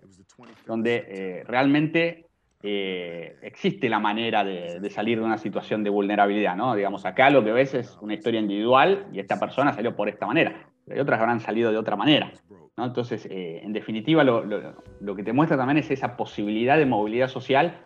donde 0.65 1.05
eh, 1.07 1.43
realmente 1.45 2.25
eh, 2.63 3.37
existe 3.43 3.87
la 3.87 3.99
manera 3.99 4.43
de, 4.43 4.79
de, 4.79 4.89
salir 4.89 5.19
de 5.19 5.25
una 5.25 5.37
situación 5.37 5.83
de 5.83 5.91
vulnerabilidad, 5.91 6.55
¿no? 6.55 6.73
Digamos, 6.73 7.05
acá 7.05 7.29
lo 7.29 7.43
que 7.43 7.51
ves 7.51 7.75
es 7.75 7.95
una 8.01 8.15
historia 8.15 8.39
individual 8.39 9.05
y 9.13 9.19
esta 9.19 9.39
persona 9.39 9.73
salió 9.73 9.95
por 9.95 10.09
esta 10.09 10.25
manera 10.25 10.65
hay 10.89 10.99
otras 10.99 11.19
habrán 11.19 11.39
salido 11.39 11.71
de 11.71 11.77
otra 11.77 11.95
manera. 11.95 12.31
Entonces, 12.77 13.25
eh, 13.31 13.61
en 13.63 13.73
definitiva, 13.73 14.23
lo, 14.23 15.15
que 15.15 15.23
te 15.23 15.33
muestra 15.33 15.57
también 15.57 15.77
es 15.77 15.89
esa 15.91 16.17
posibilidad 16.17 16.77
de 16.77 16.85
movilidad 16.85 17.27
social 17.27 17.77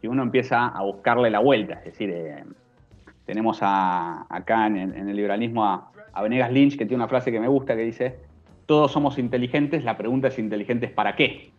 que 0.00 0.08
uno 0.08 0.22
empieza 0.22 0.66
a 0.66 0.82
buscarle 0.82 1.30
la 1.30 1.40
vuelta. 1.40 1.74
Es 1.74 1.84
decir, 1.84 2.10
eh, 2.10 2.44
tenemos 3.24 3.58
acá 3.62 4.66
en, 4.66 4.76
el 4.76 5.16
liberalismo 5.16 5.64
a, 5.64 5.92
a, 6.12 6.22
Venegas 6.22 6.52
Lynch 6.52 6.78
que 6.78 6.86
tiene 6.86 7.02
una 7.02 7.08
frase 7.08 7.30
que 7.30 7.40
me 7.40 7.48
gusta 7.48 7.76
que 7.76 7.82
dice, 7.82 8.20
todos 8.66 8.90
somos 8.90 9.18
inteligentes, 9.18 9.84
la 9.84 9.96
pregunta 9.96 10.28
es 10.28 10.38
inteligentes 10.38 10.90
para 10.90 11.14
qué. 11.14 11.52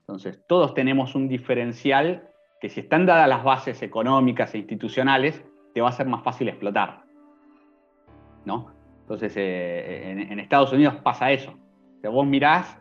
Entonces, 0.00 0.40
todos 0.46 0.72
tenemos 0.74 1.14
un 1.14 1.28
diferencial 1.28 2.28
que 2.60 2.68
si 2.68 2.80
están 2.80 3.06
dadas 3.06 3.28
las 3.28 3.42
bases 3.44 3.82
económicas 3.82 4.54
e 4.54 4.58
institucionales, 4.58 5.44
te 5.74 5.80
va 5.80 5.88
a 5.88 5.92
ser 5.92 6.06
más 6.06 6.22
fácil 6.22 6.48
explotar. 6.48 7.06
¿no? 8.46 8.75
Entonces, 9.06 9.34
eh, 9.36 10.26
en, 10.28 10.40
Estados 10.40 10.72
Unidos 10.72 10.96
pasa 10.96 11.30
eso. 11.30 11.54
O 12.04 12.10
vos 12.10 12.26
mirás 12.26 12.76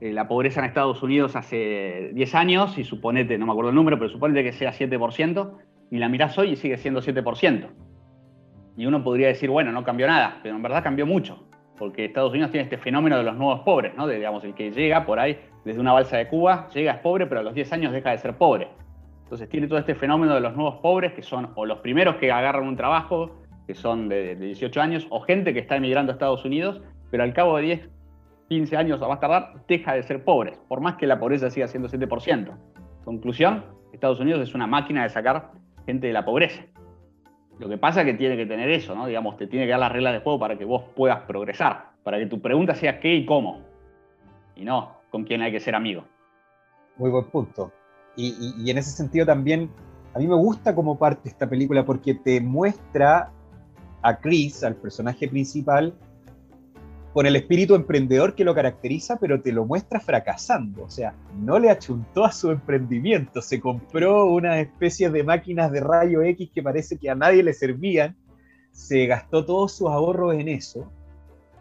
eh, 0.00 0.12
la 0.12 0.28
pobreza 0.28 0.60
en 0.60 0.66
Estados 0.66 1.02
Unidos 1.02 1.34
hace 1.34 2.12
10 2.14 2.34
años 2.36 2.78
y 2.78 2.84
suponete, 2.84 3.36
no 3.38 3.46
me 3.46 3.50
acuerdo 3.50 3.70
el 3.70 3.74
número, 3.74 3.98
pero 3.98 4.08
suponete 4.08 4.44
que 4.44 4.52
sea 4.52 4.72
7%, 4.72 5.52
y 5.90 5.98
la 5.98 6.08
mirás 6.08 6.38
hoy 6.38 6.50
y 6.50 6.56
sigue 6.56 6.76
siendo 6.76 7.02
7%. 7.02 7.66
Y 8.76 8.86
uno 8.86 9.02
podría 9.02 9.26
decir, 9.26 9.50
bueno, 9.50 9.72
no 9.72 9.82
cambió 9.82 10.06
nada, 10.06 10.38
pero 10.44 10.54
en 10.54 10.62
verdad 10.62 10.84
cambió 10.84 11.06
mucho, 11.06 11.44
porque 11.76 12.04
Estados 12.04 12.30
Unidos 12.30 12.52
tiene 12.52 12.62
este 12.62 12.78
fenómeno 12.78 13.16
de 13.16 13.24
los 13.24 13.36
nuevos 13.36 13.62
pobres, 13.62 13.96
¿no? 13.96 14.06
Digamos, 14.06 14.44
el 14.44 14.54
que 14.54 14.70
llega 14.70 15.04
por 15.04 15.18
ahí 15.18 15.40
desde 15.64 15.80
una 15.80 15.92
balsa 15.92 16.18
de 16.18 16.28
Cuba, 16.28 16.68
llega, 16.72 16.92
es 16.92 16.98
pobre, 17.00 17.26
pero 17.26 17.40
a 17.40 17.42
los 17.42 17.52
10 17.54 17.72
años 17.72 17.92
deja 17.92 18.10
de 18.10 18.18
ser 18.18 18.36
pobre. 18.36 18.68
Entonces 19.24 19.48
tiene 19.48 19.66
todo 19.66 19.80
este 19.80 19.96
fenómeno 19.96 20.36
de 20.36 20.40
los 20.40 20.54
nuevos 20.54 20.76
pobres, 20.76 21.14
que 21.14 21.22
son 21.22 21.50
o 21.56 21.66
los 21.66 21.78
primeros 21.78 22.14
que 22.16 22.30
agarran 22.30 22.68
un 22.68 22.76
trabajo, 22.76 23.42
que 23.66 23.74
son 23.74 24.08
de, 24.08 24.36
18 24.36 24.80
años, 24.80 25.06
o 25.10 25.20
gente 25.20 25.52
que 25.52 25.60
está 25.60 25.76
emigrando 25.76 26.12
a 26.12 26.14
Estados 26.14 26.44
Unidos, 26.44 26.80
pero 27.10 27.22
al 27.22 27.32
cabo 27.32 27.56
de 27.56 27.62
10, 27.62 27.88
15 28.48 28.76
años 28.76 29.02
a 29.02 29.08
más 29.08 29.20
tardar, 29.20 29.54
deja 29.66 29.94
de 29.94 30.02
ser 30.02 30.24
pobres, 30.24 30.58
por 30.68 30.80
más 30.80 30.96
que 30.96 31.06
la 31.06 31.18
pobreza 31.18 31.50
siga 31.50 31.68
siendo 31.68 31.88
7%. 31.88 32.56
Conclusión, 33.04 33.64
Estados 33.92 34.20
Unidos 34.20 34.42
es 34.42 34.54
una 34.54 34.66
máquina 34.66 35.02
de 35.02 35.10
sacar 35.10 35.52
gente 35.86 36.06
de 36.06 36.12
la 36.12 36.24
pobreza. 36.24 36.62
Lo 37.58 37.68
que 37.68 37.78
pasa 37.78 38.00
es 38.00 38.06
que 38.06 38.14
tiene 38.14 38.36
que 38.36 38.46
tener 38.46 38.68
eso, 38.70 38.94
¿no? 38.94 39.06
Digamos, 39.06 39.36
te 39.36 39.46
tiene 39.46 39.66
que 39.66 39.70
dar 39.70 39.80
las 39.80 39.92
reglas 39.92 40.12
de 40.14 40.20
juego 40.20 40.38
para 40.38 40.58
que 40.58 40.64
vos 40.64 40.82
puedas 40.96 41.20
progresar, 41.22 41.92
para 42.02 42.18
que 42.18 42.26
tu 42.26 42.40
pregunta 42.40 42.74
sea 42.74 42.98
qué 42.98 43.14
y 43.14 43.24
cómo, 43.24 43.62
y 44.56 44.64
no 44.64 44.96
con 45.10 45.24
quién 45.24 45.42
hay 45.42 45.52
que 45.52 45.60
ser 45.60 45.76
amigo. 45.76 46.04
Muy 46.96 47.10
buen 47.10 47.26
punto. 47.26 47.72
Y, 48.16 48.54
y 48.58 48.70
en 48.70 48.78
ese 48.78 48.90
sentido 48.90 49.24
también, 49.24 49.70
a 50.14 50.18
mí 50.18 50.26
me 50.26 50.34
gusta 50.34 50.74
como 50.74 50.98
parte 50.98 51.28
esta 51.28 51.48
película 51.48 51.84
porque 51.84 52.14
te 52.14 52.40
muestra 52.40 53.32
a 54.04 54.18
Chris, 54.18 54.62
al 54.62 54.76
personaje 54.76 55.26
principal, 55.28 55.94
con 57.14 57.26
el 57.26 57.36
espíritu 57.36 57.74
emprendedor 57.74 58.34
que 58.34 58.44
lo 58.44 58.54
caracteriza, 58.54 59.16
pero 59.18 59.40
te 59.40 59.50
lo 59.50 59.64
muestra 59.64 59.98
fracasando. 59.98 60.84
O 60.84 60.90
sea, 60.90 61.14
no 61.40 61.58
le 61.58 61.70
achuntó 61.70 62.24
a 62.24 62.32
su 62.32 62.50
emprendimiento, 62.50 63.40
se 63.40 63.60
compró 63.60 64.26
una 64.26 64.60
especie 64.60 65.08
de 65.08 65.24
máquinas 65.24 65.72
de 65.72 65.80
rayo 65.80 66.22
X 66.22 66.50
que 66.54 66.62
parece 66.62 66.98
que 66.98 67.08
a 67.08 67.14
nadie 67.14 67.42
le 67.42 67.54
servían, 67.54 68.14
se 68.72 69.06
gastó 69.06 69.46
todos 69.46 69.72
sus 69.72 69.88
ahorros 69.88 70.34
en 70.34 70.48
eso. 70.48 70.90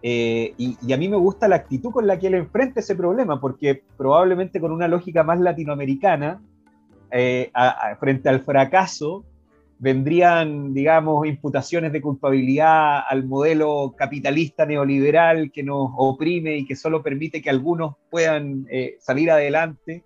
Eh, 0.02 0.54
y, 0.58 0.92
a 0.92 0.98
mí 0.98 1.08
me 1.08 1.16
gusta 1.16 1.48
la 1.48 1.56
actitud 1.56 1.92
con 1.92 2.08
la 2.08 2.20
que 2.20 2.28
él 2.28 2.34
enfrenta 2.34 2.82
ese 2.82 2.94
problema, 2.94 3.40
porque 3.40 3.84
probablemente 3.96 4.60
con 4.60 4.74
una 4.74 4.90
lógica 4.90 5.24
más 5.24 5.40
latinoamericana, 5.40 6.42
eh, 7.10 7.52
frente 8.02 8.28
al 8.28 8.42
fracaso, 8.42 9.24
vendrían, 9.84 10.74
digamos, 10.74 11.28
imputaciones 11.28 11.92
de 11.92 12.00
culpabilidad 12.00 13.02
al 13.06 13.26
modelo 13.26 13.94
capitalista 13.98 14.66
neoliberal 14.66 15.52
que 15.52 15.62
nos 15.62 15.92
oprime 15.98 16.56
y 16.56 16.66
que 16.66 16.78
solo 16.78 17.04
permite 17.04 17.42
que 17.42 17.50
algunos 17.50 17.96
puedan 18.10 18.66
eh, 18.72 18.96
salir 19.02 19.30
adelante. 19.30 20.06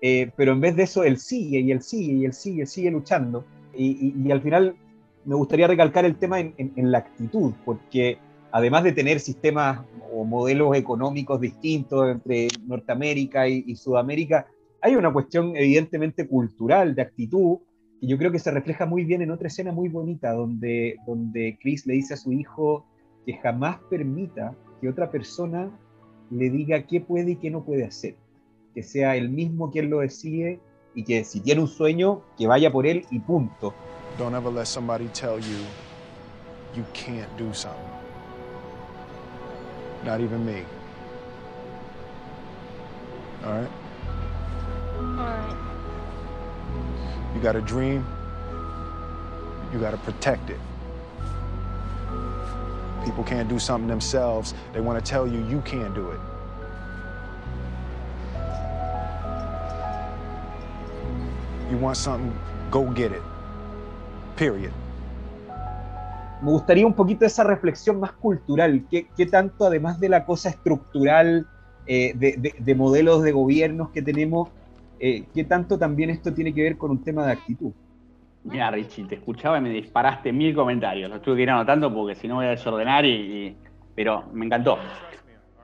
Eh, 0.00 0.32
pero 0.36 0.50
en 0.50 0.60
vez 0.60 0.74
de 0.74 0.82
eso, 0.82 1.04
él 1.04 1.18
sigue 1.18 1.60
y 1.60 1.70
él 1.70 1.82
sigue 1.82 2.14
y 2.14 2.24
él 2.24 2.32
sigue, 2.32 2.66
sigue 2.66 2.90
luchando. 2.90 3.44
Y, 3.78 4.28
al 4.32 4.42
final 4.42 4.74
me 5.24 5.36
gustaría 5.36 5.68
recalcar 5.68 6.04
el 6.04 6.16
tema 6.16 6.40
en, 6.40 6.90
la 6.90 6.98
actitud, 6.98 7.52
porque 7.64 8.18
además 8.50 8.82
de 8.82 8.90
tener 8.90 9.20
sistemas 9.20 9.82
o 10.12 10.24
modelos 10.24 10.76
económicos 10.76 11.40
distintos 11.40 12.10
entre 12.10 12.48
Norteamérica 12.66 13.46
y 13.46 13.76
Sudamérica, 13.76 14.48
hay 14.80 14.96
una 14.96 15.12
cuestión 15.12 15.56
evidentemente 15.56 16.26
cultural, 16.26 16.96
de 16.96 17.02
actitud, 17.02 17.58
y 18.02 18.08
yo 18.08 18.18
creo 18.18 18.32
que 18.32 18.40
se 18.40 18.50
refleja 18.50 18.84
muy 18.84 19.04
bien 19.04 19.22
en 19.22 19.30
otra 19.30 19.46
escena 19.46 19.70
muy 19.70 19.88
bonita, 19.88 20.32
donde, 20.32 20.96
donde 21.06 21.56
Chris 21.62 21.86
le 21.86 21.94
dice 21.94 22.14
a 22.14 22.16
su 22.16 22.32
hijo 22.32 22.84
que 23.24 23.34
jamás 23.34 23.78
permita 23.88 24.56
que 24.80 24.88
otra 24.88 25.08
persona 25.08 25.70
le 26.28 26.50
diga 26.50 26.82
qué 26.82 27.00
puede 27.00 27.30
y 27.30 27.36
qué 27.36 27.48
no 27.48 27.64
puede 27.64 27.84
hacer. 27.84 28.16
Que 28.74 28.82
sea 28.82 29.14
el 29.14 29.30
mismo 29.30 29.70
quien 29.70 29.88
lo 29.88 30.00
decide 30.00 30.58
y 30.96 31.04
que 31.04 31.22
si 31.22 31.38
tiene 31.38 31.60
un 31.60 31.68
sueño, 31.68 32.22
que 32.36 32.48
vaya 32.48 32.72
por 32.72 32.88
él 32.88 33.06
y 33.12 33.20
punto. 33.20 33.72
Don't 34.18 34.34
ever 34.34 34.52
let 34.52 34.64
somebody 34.64 35.06
tell 35.12 35.38
you 35.38 35.64
you 36.74 36.84
can't 36.94 37.30
do 37.38 37.54
something. 37.54 37.78
Not 40.04 40.20
even 40.20 40.44
me. 40.44 40.64
All 43.44 43.60
right? 43.60 43.70
All 44.98 45.24
right. 45.24 45.61
You 47.34 47.40
got 47.40 47.56
a 47.56 47.60
dream, 47.60 48.04
you 49.72 49.78
got 49.78 49.92
to 49.92 49.98
protect 49.98 50.50
it. 50.50 50.58
People 53.04 53.24
can't 53.24 53.48
do 53.48 53.58
something 53.58 53.88
themselves, 53.88 54.54
they 54.72 54.80
want 54.80 55.02
to 55.02 55.10
tell 55.10 55.26
you 55.26 55.44
you 55.48 55.60
can't 55.62 55.94
do 55.94 56.10
it. 56.10 56.20
You 61.70 61.78
want 61.78 61.96
something, 61.96 62.32
go 62.70 62.84
get 62.90 63.12
it. 63.12 63.22
Period. 64.36 64.72
Me 66.42 66.50
gustaría 66.50 66.86
un 66.86 66.94
poquito 66.94 67.24
esa 67.24 67.44
reflexión 67.44 68.00
más 68.00 68.12
cultural. 68.12 68.84
¿Qué, 68.90 69.08
qué 69.16 69.26
tanto, 69.26 69.64
además 69.64 70.00
de 70.00 70.08
la 70.08 70.26
cosa 70.26 70.50
estructural 70.50 71.46
eh, 71.86 72.12
de, 72.16 72.36
de, 72.36 72.54
de 72.58 72.74
modelos 72.74 73.22
de 73.22 73.32
gobiernos 73.32 73.90
que 73.90 74.02
tenemos, 74.02 74.48
eh, 75.04 75.24
¿qué 75.34 75.42
tanto 75.42 75.76
también 75.76 76.10
esto 76.10 76.32
tiene 76.32 76.54
que 76.54 76.62
ver 76.62 76.78
con 76.78 76.92
un 76.92 77.02
tema 77.02 77.26
de 77.26 77.32
actitud? 77.32 77.72
Mira, 78.44 78.70
Richie, 78.70 79.04
te 79.04 79.16
escuchaba 79.16 79.58
y 79.58 79.60
me 79.60 79.70
disparaste 79.70 80.32
mil 80.32 80.54
comentarios. 80.54 81.10
Los 81.10 81.20
tuve 81.20 81.36
que 81.36 81.42
ir 81.42 81.50
anotando 81.50 81.92
porque 81.92 82.14
si 82.14 82.28
no 82.28 82.36
voy 82.36 82.46
a 82.46 82.50
desordenar 82.50 83.04
y, 83.04 83.56
Pero 83.96 84.24
me 84.32 84.46
encantó. 84.46 84.78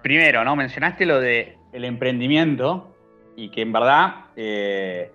Primero, 0.03 0.45
¿no? 0.45 0.57
Mencionaste 0.57 1.07
lo 1.07 1.21
de 1.21 1.57
el 1.73 1.85
emprendimiento 1.85 2.97
y 3.37 3.51
que 3.51 3.63
en 3.63 3.73
verdad 3.73 4.27
eh, 4.35 5.13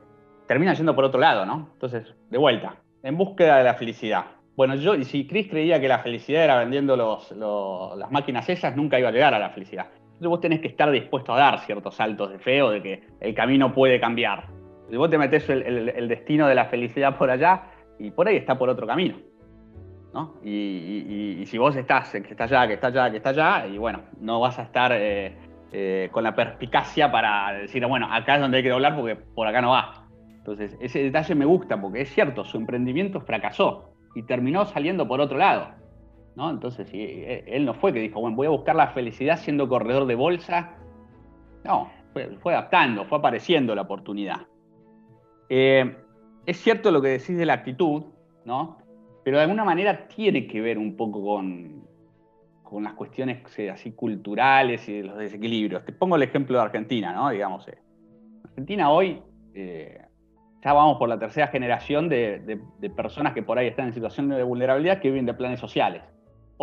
termina 0.47 0.73
yendo 0.73 0.95
por 0.95 1.03
otro 1.03 1.19
lado, 1.19 1.45
¿no? 1.45 1.71
Entonces, 1.73 2.15
de 2.29 2.37
vuelta, 2.37 2.77
en 3.03 3.17
búsqueda 3.17 3.57
de 3.57 3.65
la 3.65 3.73
felicidad. 3.73 4.23
Bueno, 4.55 4.75
yo, 4.75 4.95
y 4.95 5.03
si 5.03 5.27
Chris 5.27 5.49
creía 5.49 5.81
que 5.81 5.89
la 5.89 5.99
felicidad 5.99 6.45
era 6.45 6.59
vendiendo 6.59 6.95
las 6.95 8.09
máquinas 8.09 8.47
esas, 8.47 8.73
nunca 8.77 8.97
iba 8.99 9.09
a 9.09 9.11
llegar 9.11 9.33
a 9.33 9.39
la 9.39 9.49
felicidad. 9.49 9.87
Entonces 10.13 10.27
vos 10.29 10.41
tenés 10.41 10.61
que 10.61 10.67
estar 10.67 10.89
dispuesto 10.91 11.33
a 11.33 11.37
dar 11.37 11.59
ciertos 11.59 11.95
saltos 11.95 12.31
de 12.31 12.39
fe 12.39 12.61
o 12.61 12.69
de 12.69 12.81
que 12.81 13.03
el 13.19 13.33
camino 13.33 13.73
puede 13.73 13.99
cambiar. 13.99 14.47
Si 14.89 14.95
vos 14.95 15.09
te 15.09 15.17
metés 15.17 15.49
el, 15.49 16.07
destino 16.07 16.47
de 16.47 16.55
la 16.55 16.65
felicidad 16.65 17.17
por 17.17 17.29
allá 17.29 17.63
y 17.99 18.11
por 18.11 18.27
ahí 18.27 18.35
está 18.35 18.57
por 18.57 18.69
otro 18.69 18.85
camino. 18.85 19.17
¿no? 20.13 20.35
Y, 20.43 21.43
si 21.47 21.57
vos 21.57 21.75
estás, 21.75 22.11
que 22.11 22.19
está 22.19 22.43
allá, 22.43 22.67
que 22.67 22.73
está 22.73 22.87
allá, 22.87 23.09
que 23.09 23.17
está 23.17 23.29
allá, 23.29 23.67
y 23.67 23.77
bueno, 23.77 24.03
no 24.19 24.39
vas 24.39 24.59
a 24.59 24.63
estar 24.63 24.91
eh, 24.93 25.35
eh, 25.71 26.09
con 26.11 26.23
la 26.23 26.35
perspicacia 26.35 27.11
para 27.11 27.53
decir, 27.53 27.85
bueno, 27.87 28.07
acá 28.11 28.35
es 28.35 28.41
donde 28.41 28.57
hay 28.57 28.63
que 28.63 28.69
doblar 28.69 28.95
porque 28.95 29.15
por 29.15 29.47
acá 29.47 29.61
no 29.61 29.71
va. 29.71 30.07
Entonces, 30.29 30.77
ese 30.79 31.01
detalle 31.03 31.33
me 31.35 31.45
gusta 31.45 31.81
porque 31.81 32.01
es 32.01 32.13
cierto, 32.13 32.45
su 32.45 32.57
emprendimiento 32.57 33.21
fracasó 33.21 33.95
y 34.13 34.23
terminó 34.23 34.65
saliendo 34.65 35.07
por 35.07 35.19
otro 35.21 35.37
lado. 35.37 35.69
¿No? 36.35 36.49
Entonces, 36.49 36.89
e, 36.93 37.43
él 37.47 37.65
no 37.65 37.73
fue 37.73 37.93
que 37.93 37.99
dijo, 37.99 38.19
bueno, 38.19 38.35
voy 38.35 38.47
a 38.47 38.51
buscar 38.51 38.75
la 38.75 38.87
felicidad 38.87 39.37
siendo 39.37 39.67
corredor 39.67 40.05
de 40.05 40.15
bolsa. 40.15 40.75
No, 41.63 41.89
fue, 42.41 42.53
adaptando, 42.53 43.05
fue 43.05 43.17
apareciendo 43.17 43.73
la 43.75 43.83
oportunidad. 43.83 44.47
Eh, 45.49 45.97
es 46.45 46.57
cierto 46.57 46.91
lo 46.91 47.01
que 47.01 47.09
decís 47.09 47.37
de 47.37 47.45
la 47.45 47.53
actitud, 47.53 48.03
¿no? 48.45 48.77
Pero 49.23 49.37
de 49.37 49.43
alguna 49.43 49.63
manera 49.63 50.07
tiene 50.07 50.47
que 50.47 50.61
ver 50.61 50.77
un 50.77 50.95
poco 50.95 51.23
con, 51.23 51.83
las 52.81 52.93
cuestiones 52.93 53.43
eh, 53.59 53.69
así 53.69 53.91
culturales 53.91 54.89
y 54.89 55.03
los 55.03 55.17
desequilibrios. 55.17 55.85
Te 55.85 55.93
pongo 55.93 56.15
el 56.15 56.23
ejemplo 56.23 56.57
de 56.57 56.63
Argentina, 56.63 57.13
¿no? 57.13 57.29
Digamos, 57.29 57.67
eh, 57.67 57.77
Argentina 58.43 58.89
hoy 58.89 59.21
ya 60.63 60.71
vamos 60.71 60.97
por 60.97 61.09
la 61.09 61.19
tercera 61.19 61.47
generación 61.47 62.07
de, 62.09 62.59
personas 62.95 63.33
que 63.33 63.43
por 63.43 63.57
ahí 63.57 63.67
están 63.67 63.87
en 63.87 63.93
situación 63.93 64.29
de 64.29 64.43
vulnerabilidad 64.43 64.99
que 64.99 65.09
viven 65.09 65.25
de 65.25 65.33
planes 65.33 65.59
sociales. 65.59 66.01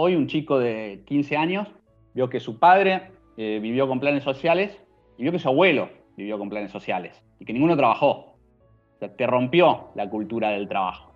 Hoy 0.03 0.17
un 0.17 0.29
chico 0.29 0.59
de 0.59 1.03
15 1.05 1.37
años 1.37 1.69
vio 2.15 2.31
que 2.31 2.41
su 2.41 2.59
padre 2.59 3.11
eh, 3.37 3.59
vivió 3.61 3.87
con 3.87 4.01
planes 4.01 4.25
sociales 4.25 4.81
y 5.19 5.25
vio 5.25 5.31
que 5.31 5.39
su 5.39 5.47
abuelo 5.47 5.91
vivió 6.17 6.39
con 6.39 6.49
planes 6.49 6.71
sociales 6.71 7.23
y 7.39 7.45
que 7.45 7.53
ninguno 7.53 7.77
trabajó. 7.77 8.09
O 8.09 8.99
sea, 8.99 9.15
te 9.15 9.27
rompió 9.27 9.91
la 9.95 10.09
cultura 10.09 10.53
del 10.53 10.69
trabajo. 10.69 11.13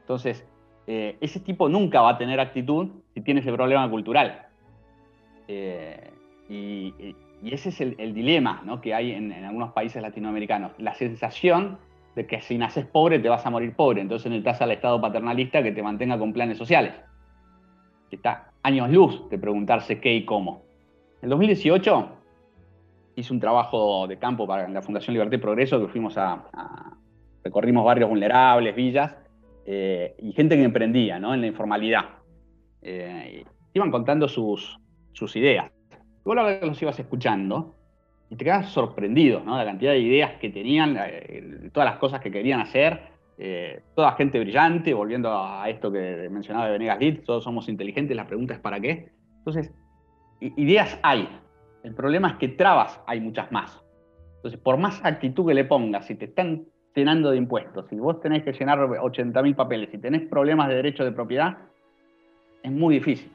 Entonces, 0.00 0.48
eh, 0.86 1.18
ese 1.20 1.40
tipo 1.40 1.68
nunca 1.68 2.00
va 2.00 2.12
a 2.12 2.16
tener 2.16 2.40
actitud 2.40 2.88
si 3.12 3.20
tiene 3.20 3.40
ese 3.40 3.52
problema 3.52 3.86
cultural. 3.90 4.46
Eh, 5.46 6.10
y, 6.48 6.94
ese 7.44 7.68
es 7.68 7.82
el, 7.82 8.14
dilema 8.14 8.62
que 8.80 8.94
hay 8.94 9.12
en, 9.12 9.30
en, 9.30 9.44
algunos 9.44 9.72
países 9.72 10.00
latinoamericanos. 10.00 10.72
La 10.78 10.94
sensación 10.94 11.76
de 12.14 12.26
que 12.26 12.40
si 12.40 12.56
naces 12.56 12.86
pobre 12.86 13.18
te 13.18 13.28
vas 13.28 13.44
a 13.44 13.50
morir 13.50 13.76
pobre. 13.76 14.00
Entonces 14.00 14.30
necesitas 14.30 14.62
al 14.62 14.70
Estado 14.70 15.02
paternalista 15.02 15.62
que 15.62 15.72
te 15.72 15.82
mantenga 15.82 16.18
con 16.18 16.32
planes 16.32 16.56
sociales 16.56 16.94
que 18.10 18.16
está 18.16 18.52
años 18.62 18.90
luz 18.90 19.28
de 19.30 19.38
preguntarse 19.38 20.00
qué 20.00 20.14
y 20.14 20.24
cómo. 20.24 20.62
En 21.22 21.30
2018 21.30 22.08
hice 23.16 23.32
un 23.32 23.40
trabajo 23.40 24.06
de 24.06 24.18
campo 24.18 24.46
para 24.46 24.68
la 24.68 24.82
Fundación 24.82 25.14
Libertad 25.14 25.38
y 25.38 25.40
Progreso, 25.40 25.80
que 25.80 25.88
fuimos 25.88 26.18
a, 26.18 26.44
recorrimos 27.42 27.84
barrios 27.84 28.08
vulnerables, 28.08 28.74
villas, 28.74 29.16
eh, 29.64 30.14
y 30.18 30.32
gente 30.32 30.56
que 30.56 30.64
emprendía 30.64 31.18
¿no? 31.18 31.34
en 31.34 31.40
la 31.40 31.46
informalidad. 31.46 32.04
Eh, 32.82 33.44
iban 33.72 33.90
contando 33.90 34.28
sus, 34.28 34.78
sus 35.12 35.34
ideas. 35.36 35.70
Luego 36.24 36.50
los 36.66 36.82
ibas 36.82 36.98
escuchando 36.98 37.74
y 38.28 38.36
te 38.36 38.44
quedas 38.44 38.68
sorprendido 38.70 39.40
¿no? 39.40 39.56
de 39.56 39.64
la 39.64 39.70
cantidad 39.70 39.92
de 39.92 40.00
ideas 40.00 40.32
que 40.40 40.50
tenían, 40.50 40.94
de 40.94 41.70
todas 41.72 41.88
las 41.88 41.98
cosas 41.98 42.20
que 42.20 42.30
querían 42.30 42.60
hacer, 42.60 43.15
eh, 43.38 43.82
toda 43.94 44.12
gente 44.12 44.40
brillante, 44.40 44.94
volviendo 44.94 45.30
a 45.30 45.68
esto 45.68 45.92
que 45.92 46.28
mencionaba 46.30 46.66
de 46.66 46.72
Venegas 46.72 46.98
Lid, 46.98 47.20
todos 47.24 47.44
somos 47.44 47.68
inteligentes, 47.68 48.16
la 48.16 48.26
pregunta 48.26 48.54
es 48.54 48.60
¿para 48.60 48.80
qué? 48.80 49.10
Entonces, 49.38 49.72
ideas 50.40 50.98
hay. 51.02 51.28
El 51.82 51.94
problema 51.94 52.30
es 52.30 52.34
que 52.36 52.48
trabas 52.48 53.00
hay 53.06 53.20
muchas 53.20 53.52
más. 53.52 53.82
Entonces, 54.36 54.60
por 54.60 54.76
más 54.76 55.04
actitud 55.04 55.46
que 55.46 55.54
le 55.54 55.64
pongas, 55.64 56.06
si 56.06 56.14
te 56.14 56.26
están 56.26 56.66
llenando 56.94 57.30
de 57.30 57.36
impuestos, 57.36 57.86
si 57.88 57.96
vos 57.96 58.20
tenés 58.20 58.42
que 58.42 58.52
llenar 58.52 58.78
80.000 58.78 59.54
papeles, 59.54 59.90
si 59.90 59.98
tenés 59.98 60.22
problemas 60.22 60.68
de 60.68 60.76
derecho 60.76 61.04
de 61.04 61.12
propiedad, 61.12 61.58
es 62.62 62.72
muy 62.72 62.94
difícil. 62.94 63.30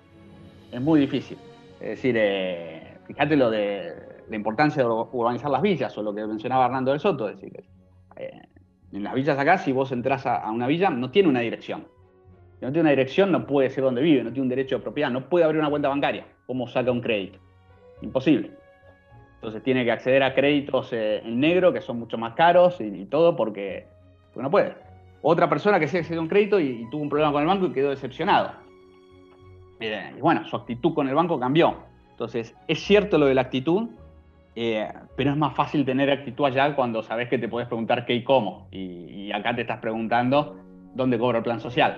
Es 0.71 0.81
muy 0.81 0.99
difícil. 0.99 1.37
Es 1.79 1.89
decir, 1.89 2.15
eh, 2.17 2.97
fíjate 3.05 3.35
lo 3.35 3.49
de 3.49 3.93
la 4.29 4.35
importancia 4.35 4.83
de 4.83 4.89
urbanizar 4.89 5.51
las 5.51 5.61
villas, 5.61 5.95
o 5.97 6.01
lo 6.01 6.13
que 6.13 6.25
mencionaba 6.25 6.65
Hernando 6.65 6.91
del 6.91 6.99
Soto, 6.99 7.29
es 7.29 7.39
decir, 7.39 7.63
eh, 8.15 8.41
en 8.93 9.03
las 9.03 9.13
villas 9.13 9.37
acá, 9.37 9.57
si 9.57 9.71
vos 9.71 9.91
entras 9.91 10.25
a, 10.25 10.49
una 10.51 10.67
villa, 10.67 10.89
no 10.89 11.11
tiene 11.11 11.29
una 11.29 11.39
dirección. 11.39 11.85
Si 12.59 12.65
no 12.65 12.71
tiene 12.71 12.81
una 12.81 12.89
dirección, 12.91 13.31
no 13.31 13.47
puede 13.47 13.69
ser 13.69 13.83
donde 13.83 14.01
vive, 14.01 14.23
no 14.23 14.31
tiene 14.31 14.43
un 14.43 14.49
derecho 14.49 14.77
de 14.77 14.83
propiedad, 14.83 15.09
no 15.09 15.29
puede 15.29 15.45
abrir 15.45 15.59
una 15.59 15.69
cuenta 15.69 15.89
bancaria. 15.89 16.25
¿Cómo 16.45 16.67
saca 16.67 16.91
un 16.91 17.01
crédito? 17.01 17.39
Imposible. 18.01 18.51
Entonces 19.35 19.63
tiene 19.63 19.83
que 19.83 19.91
acceder 19.91 20.21
a 20.23 20.35
créditos 20.35 20.93
eh, 20.93 21.21
en 21.25 21.39
negro, 21.39 21.73
que 21.73 21.81
son 21.81 21.97
mucho 21.97 22.17
más 22.17 22.33
caros 22.33 22.79
y, 22.79 23.05
todo, 23.05 23.35
porque, 23.35 23.87
no 24.35 24.51
puede. 24.51 24.75
Otra 25.23 25.49
persona 25.49 25.79
que 25.79 25.87
sí 25.87 25.97
accedió 25.97 26.19
a 26.19 26.23
un 26.23 26.29
crédito 26.29 26.59
y, 26.59 26.83
y 26.83 26.89
tuvo 26.89 27.01
un 27.01 27.09
problema 27.09 27.31
con 27.31 27.41
el 27.41 27.47
banco 27.47 27.65
y 27.65 27.71
quedó 27.71 27.89
decepcionado. 27.89 28.51
Eh, 29.79 30.13
y 30.15 30.21
bueno, 30.21 30.45
su 30.45 30.55
actitud 30.55 30.93
con 30.93 31.09
el 31.09 31.15
banco 31.15 31.39
cambió. 31.39 31.75
Entonces, 32.11 32.55
es 32.67 32.79
cierto 32.79 33.17
lo 33.17 33.25
de 33.25 33.33
la 33.33 33.41
actitud, 33.41 33.89
eh, 34.55 34.87
pero 35.15 35.31
es 35.31 35.37
más 35.37 35.55
fácil 35.55 35.85
tener 35.85 36.09
actitud 36.09 36.45
allá 36.45 36.75
cuando 36.75 37.01
sabes 37.03 37.29
que 37.29 37.37
te 37.37 37.47
puedes 37.47 37.67
preguntar 37.67 38.05
qué 38.05 38.15
y 38.15 38.23
cómo. 38.23 38.67
Y, 38.71 39.31
acá 39.31 39.55
te 39.55 39.61
estás 39.61 39.79
preguntando 39.79 40.59
dónde 40.93 41.17
cobro 41.17 41.37
el 41.37 41.43
plan 41.43 41.59
social. 41.59 41.97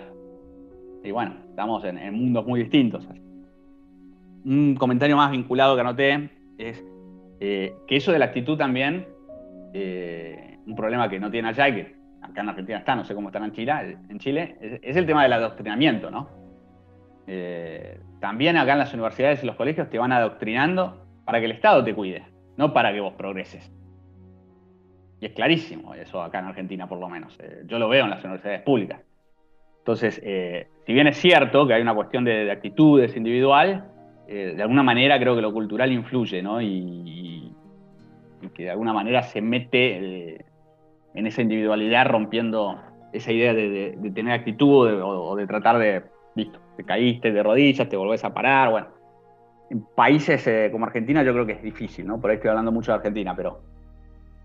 Y 1.04 1.12
bueno, 1.12 1.36
estamos 1.50 1.84
en, 1.84 2.14
mundos 2.14 2.46
muy 2.46 2.62
distintos. 2.62 3.08
Un 4.46 4.76
comentario 4.76 5.18
más 5.18 5.32
vinculado 5.32 5.74
que 5.76 5.82
anoté 5.82 6.30
es 6.60 6.84
eh, 7.40 7.74
que 7.88 7.96
eso 7.96 8.12
de 8.12 8.20
la 8.20 8.26
actitud 8.26 8.56
también, 8.56 9.08
eh, 9.74 10.60
un 10.68 10.76
problema 10.76 11.10
que 11.10 11.20
no 11.20 11.32
tiene 11.32 11.50
allá 11.50 11.70
y 11.70 11.74
que 11.74 11.96
acá 12.22 12.42
en 12.42 12.50
Argentina 12.50 12.78
está, 12.78 12.96
no 12.96 13.04
sé 13.04 13.16
cómo 13.16 13.30
están 13.30 13.46
en 13.46 13.52
Chile, 13.54 13.98
en 14.10 14.20
Chile 14.20 14.58
es, 14.62 14.80
es 14.84 14.96
el 14.96 15.08
tema 15.08 15.24
del 15.24 15.34
adoctrinamiento, 15.34 16.12
¿no? 16.12 16.30
También 18.20 18.58
acá 18.58 18.74
en 18.74 18.80
las 18.80 18.94
universidades 18.94 19.44
y 19.44 19.48
los 19.48 19.56
colegios 19.56 19.90
te 19.90 19.98
van 19.98 20.12
adoctrinando 20.12 21.06
para 21.26 21.40
que 21.40 21.46
el 21.46 21.52
Estado 21.52 21.84
te 21.84 21.96
cuide, 21.96 22.24
no 22.58 22.74
para 22.74 22.94
que 22.94 23.00
vos 23.00 23.14
progreses. 23.14 23.72
Y 25.20 25.28
es 25.28 25.32
clarísimo 25.34 25.94
eso 25.94 26.22
acá 26.22 26.40
en 26.40 26.46
Argentina, 26.46 26.88
por 26.88 27.00
lo 27.00 27.08
menos. 27.10 27.38
Eh, 27.40 27.64
yo 27.66 27.80
lo 27.80 27.88
veo 27.88 28.04
en 28.04 28.10
las 28.10 28.24
universidades 28.24 28.62
públicas. 28.62 29.02
Entonces, 29.80 30.22
eh, 30.24 30.68
si 30.86 30.94
bien 30.94 31.08
es 31.08 31.18
cierto 31.18 31.66
que 31.68 31.74
hay 31.74 31.82
una 31.82 31.94
cuestión 31.96 32.24
de, 32.24 32.46
de 32.46 32.52
actitudes 32.52 33.16
individual, 33.16 33.90
eh, 34.28 34.54
de 34.56 34.62
alguna 34.62 34.84
manera 34.84 35.20
creo 35.20 35.36
que 35.36 35.42
lo 35.42 35.54
cultural 35.54 35.92
influye, 35.92 36.42
¿no? 36.42 36.62
Y, 36.62 37.54
que 38.54 38.64
de 38.64 38.72
alguna 38.72 38.92
manera 38.94 39.24
se 39.24 39.42
mete 39.42 40.46
en 41.14 41.28
esa 41.28 41.42
individualidad 41.42 42.06
rompiendo 42.08 42.78
esa 43.14 43.32
idea 43.32 43.54
de, 43.54 43.98
tener 44.14 44.34
actitud 44.34 45.02
o- 45.02 45.30
o 45.32 45.36
de 45.36 45.48
tratar 45.48 45.78
de, 45.78 46.04
listo, 46.36 46.60
te 46.76 46.84
caíste 46.84 47.32
de 47.32 47.42
rodillas, 47.42 47.88
te 47.88 47.96
volvés 47.96 48.24
a 48.26 48.34
parar, 48.34 48.70
bueno. 48.70 48.88
Países 49.96 50.46
eh, 50.48 50.70
como 50.72 50.86
Argentina 50.86 51.24
yo 51.24 51.34
creo 51.34 51.46
que 51.46 51.54
es 51.54 51.64
difícil, 51.64 52.08
¿no? 52.08 52.20
Por 52.20 52.30
ahí 52.30 52.36
estoy 52.36 52.50
hablando 52.50 52.72
mucho 52.72 52.92
de 52.92 52.98
Argentina, 52.98 53.36
pero 53.36 53.62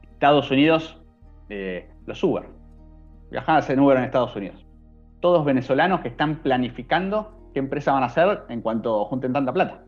Estados 0.03 0.51
Unidos, 0.51 1.01
eh, 1.49 1.89
los 2.07 2.23
Uber. 2.23 2.45
Viajadas 3.31 3.69
en 3.71 3.81
Uber 3.81 3.99
en 3.99 4.05
Estados 4.05 4.35
Unidos. 4.35 4.65
Todos 5.21 5.45
venezolanos 5.45 6.01
que 6.01 6.09
están 6.09 6.43
planificando 6.43 7.51
qué 7.53 7.59
empresa 7.59 7.93
van 7.93 8.03
a 8.03 8.07
hacer 8.07 8.43
en 8.49 8.63
cuanto 8.63 9.05
junten 9.05 9.33
tanta 9.33 9.53
plata. 9.53 9.85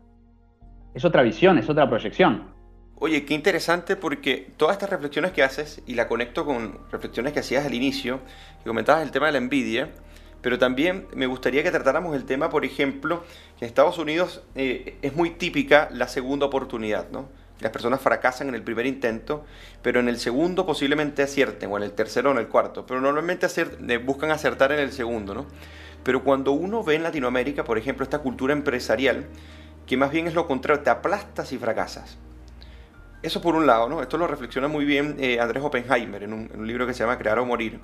Es 0.93 1.05
otra 1.05 1.21
visión, 1.21 1.57
es 1.57 1.69
otra 1.69 1.89
proyección. 1.89 2.51
Oye, 2.95 3.25
qué 3.25 3.33
interesante 3.33 3.95
porque 3.95 4.53
todas 4.57 4.75
estas 4.75 4.91
reflexiones 4.91 5.31
que 5.31 5.41
haces, 5.41 5.81
y 5.87 5.95
la 5.95 6.07
conecto 6.07 6.45
con 6.45 6.79
reflexiones 6.91 7.33
que 7.33 7.39
hacías 7.39 7.65
al 7.65 7.73
inicio, 7.73 8.19
que 8.59 8.67
comentabas 8.67 9.01
el 9.01 9.11
tema 9.11 9.25
de 9.25 9.31
la 9.31 9.37
envidia, 9.39 9.89
pero 10.41 10.57
también 10.57 11.07
me 11.13 11.27
gustaría 11.27 11.63
que 11.63 11.71
tratáramos 11.71 12.15
el 12.15 12.25
tema, 12.25 12.49
por 12.49 12.65
ejemplo, 12.65 13.23
que 13.57 13.65
en 13.65 13.69
Estados 13.69 13.97
Unidos 13.97 14.41
eh, 14.55 14.97
es 15.01 15.15
muy 15.15 15.31
típica 15.31 15.89
la 15.91 16.07
segunda 16.07 16.47
oportunidad, 16.47 17.09
¿no? 17.11 17.29
Las 17.59 17.71
personas 17.71 18.01
fracasan 18.01 18.49
en 18.49 18.55
el 18.55 18.63
primer 18.63 18.87
intento, 18.87 19.45
pero 19.83 19.99
en 19.99 20.09
el 20.09 20.19
segundo 20.19 20.65
posiblemente 20.65 21.21
acierten, 21.21 21.71
o 21.71 21.77
en 21.77 21.83
el 21.83 21.91
tercero 21.91 22.29
o 22.29 22.33
en 22.33 22.39
el 22.39 22.47
cuarto, 22.47 22.87
pero 22.87 22.99
normalmente 23.01 23.45
eh, 23.55 23.97
buscan 23.97 24.31
acertar 24.31 24.71
en 24.71 24.79
el 24.79 24.91
segundo, 24.91 25.35
¿no? 25.35 25.45
Pero 26.03 26.23
cuando 26.23 26.53
uno 26.53 26.83
ve 26.83 26.95
en 26.95 27.03
Latinoamérica, 27.03 27.63
por 27.63 27.77
ejemplo, 27.77 28.03
esta 28.03 28.19
cultura 28.19 28.53
empresarial, 28.53 29.27
que 29.85 29.95
más 29.95 30.11
bien 30.11 30.25
es 30.25 30.33
lo 30.33 30.47
contrario, 30.47 30.81
te 30.81 30.89
aplastas 30.89 31.51
y 31.51 31.59
fracasas. 31.59 32.17
Eso 33.21 33.43
por 33.43 33.53
un 33.53 33.67
lado, 33.67 33.87
¿no? 33.87 34.01
Esto 34.01 34.17
lo 34.17 34.25
reflexiona 34.25 34.67
muy 34.67 34.83
bien 34.83 35.17
eh, 35.19 35.39
Andrés 35.39 35.63
Oppenheimer 35.63 36.23
en 36.23 36.33
un 36.33 36.65
libro 36.65 36.87
que 36.87 36.95
se 36.95 37.03
llama 37.03 37.19
Crear 37.19 37.37
o 37.37 37.45
Morir, 37.45 37.79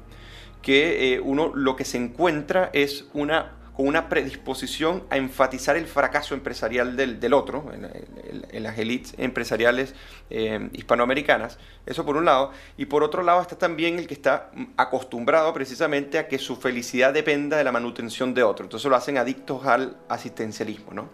que 0.61 1.13
eh, 1.13 1.19
uno 1.19 1.51
lo 1.55 1.75
que 1.75 1.85
se 1.85 1.97
encuentra 1.97 2.69
es 2.73 3.05
una 3.13 3.57
con 3.77 3.87
una 3.87 4.09
predisposición 4.09 5.03
a 5.11 5.17
enfatizar 5.17 5.77
el 5.77 5.85
fracaso 5.85 6.33
empresarial 6.33 6.97
del, 6.97 7.19
del 7.19 7.31
otro, 7.31 7.71
en, 7.71 8.63
las 8.63 8.79
élites 8.79 9.13
empresariales 9.19 9.93
eh, 10.31 10.67
hispanoamericanas, 10.73 11.59
eso 11.85 12.03
por 12.03 12.17
un 12.17 12.25
lado, 12.25 12.51
y 12.75 12.85
por 12.85 13.03
otro 13.03 13.21
lado 13.21 13.39
está 13.39 13.55
también 13.55 13.99
el 13.99 14.07
que 14.07 14.15
está 14.15 14.49
acostumbrado 14.77 15.53
precisamente 15.53 16.17
a 16.17 16.27
que 16.27 16.39
su 16.39 16.55
felicidad 16.55 17.13
dependa 17.13 17.55
de 17.55 17.63
la 17.63 17.71
manutención 17.71 18.33
de 18.33 18.41
otro, 18.41 18.65
entonces 18.65 18.89
lo 18.89 18.95
hacen 18.95 19.19
adictos 19.19 19.63
al 19.67 19.95
asistencialismo, 20.09 20.93
¿no? 20.93 21.09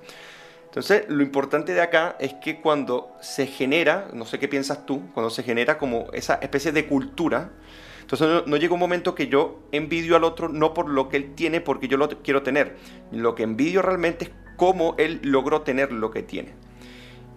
Entonces, 0.63 1.03
lo 1.09 1.21
importante 1.21 1.73
de 1.73 1.81
acá 1.81 2.15
es 2.17 2.33
que 2.35 2.61
cuando 2.61 3.11
se 3.21 3.45
genera, 3.45 4.07
no 4.13 4.25
sé 4.25 4.39
qué 4.39 4.47
piensas 4.47 4.85
tú, 4.85 5.11
cuando 5.13 5.29
se 5.29 5.43
genera 5.43 5.77
como 5.77 6.07
esa 6.13 6.35
especie 6.35 6.71
de 6.71 6.87
cultura, 6.87 7.51
entonces 8.03 8.27
no, 8.27 8.43
no 8.45 8.57
llega 8.57 8.73
un 8.73 8.79
momento 8.79 9.15
que 9.15 9.27
yo 9.27 9.59
envidio 9.71 10.15
al 10.15 10.23
otro 10.23 10.49
no 10.49 10.73
por 10.73 10.89
lo 10.89 11.09
que 11.09 11.17
él 11.17 11.33
tiene, 11.33 11.59
porque 11.59 11.87
yo 11.87 11.97
lo 11.97 12.07
quiero 12.21 12.43
tener. 12.43 12.77
Lo 13.11 13.33
que 13.33 13.43
envidio 13.43 13.81
realmente 13.81 14.25
es 14.25 14.31
cómo 14.55 14.95
él 14.97 15.19
logró 15.23 15.61
tener 15.61 15.91
lo 15.91 16.11
que 16.11 16.23
tiene. 16.23 16.53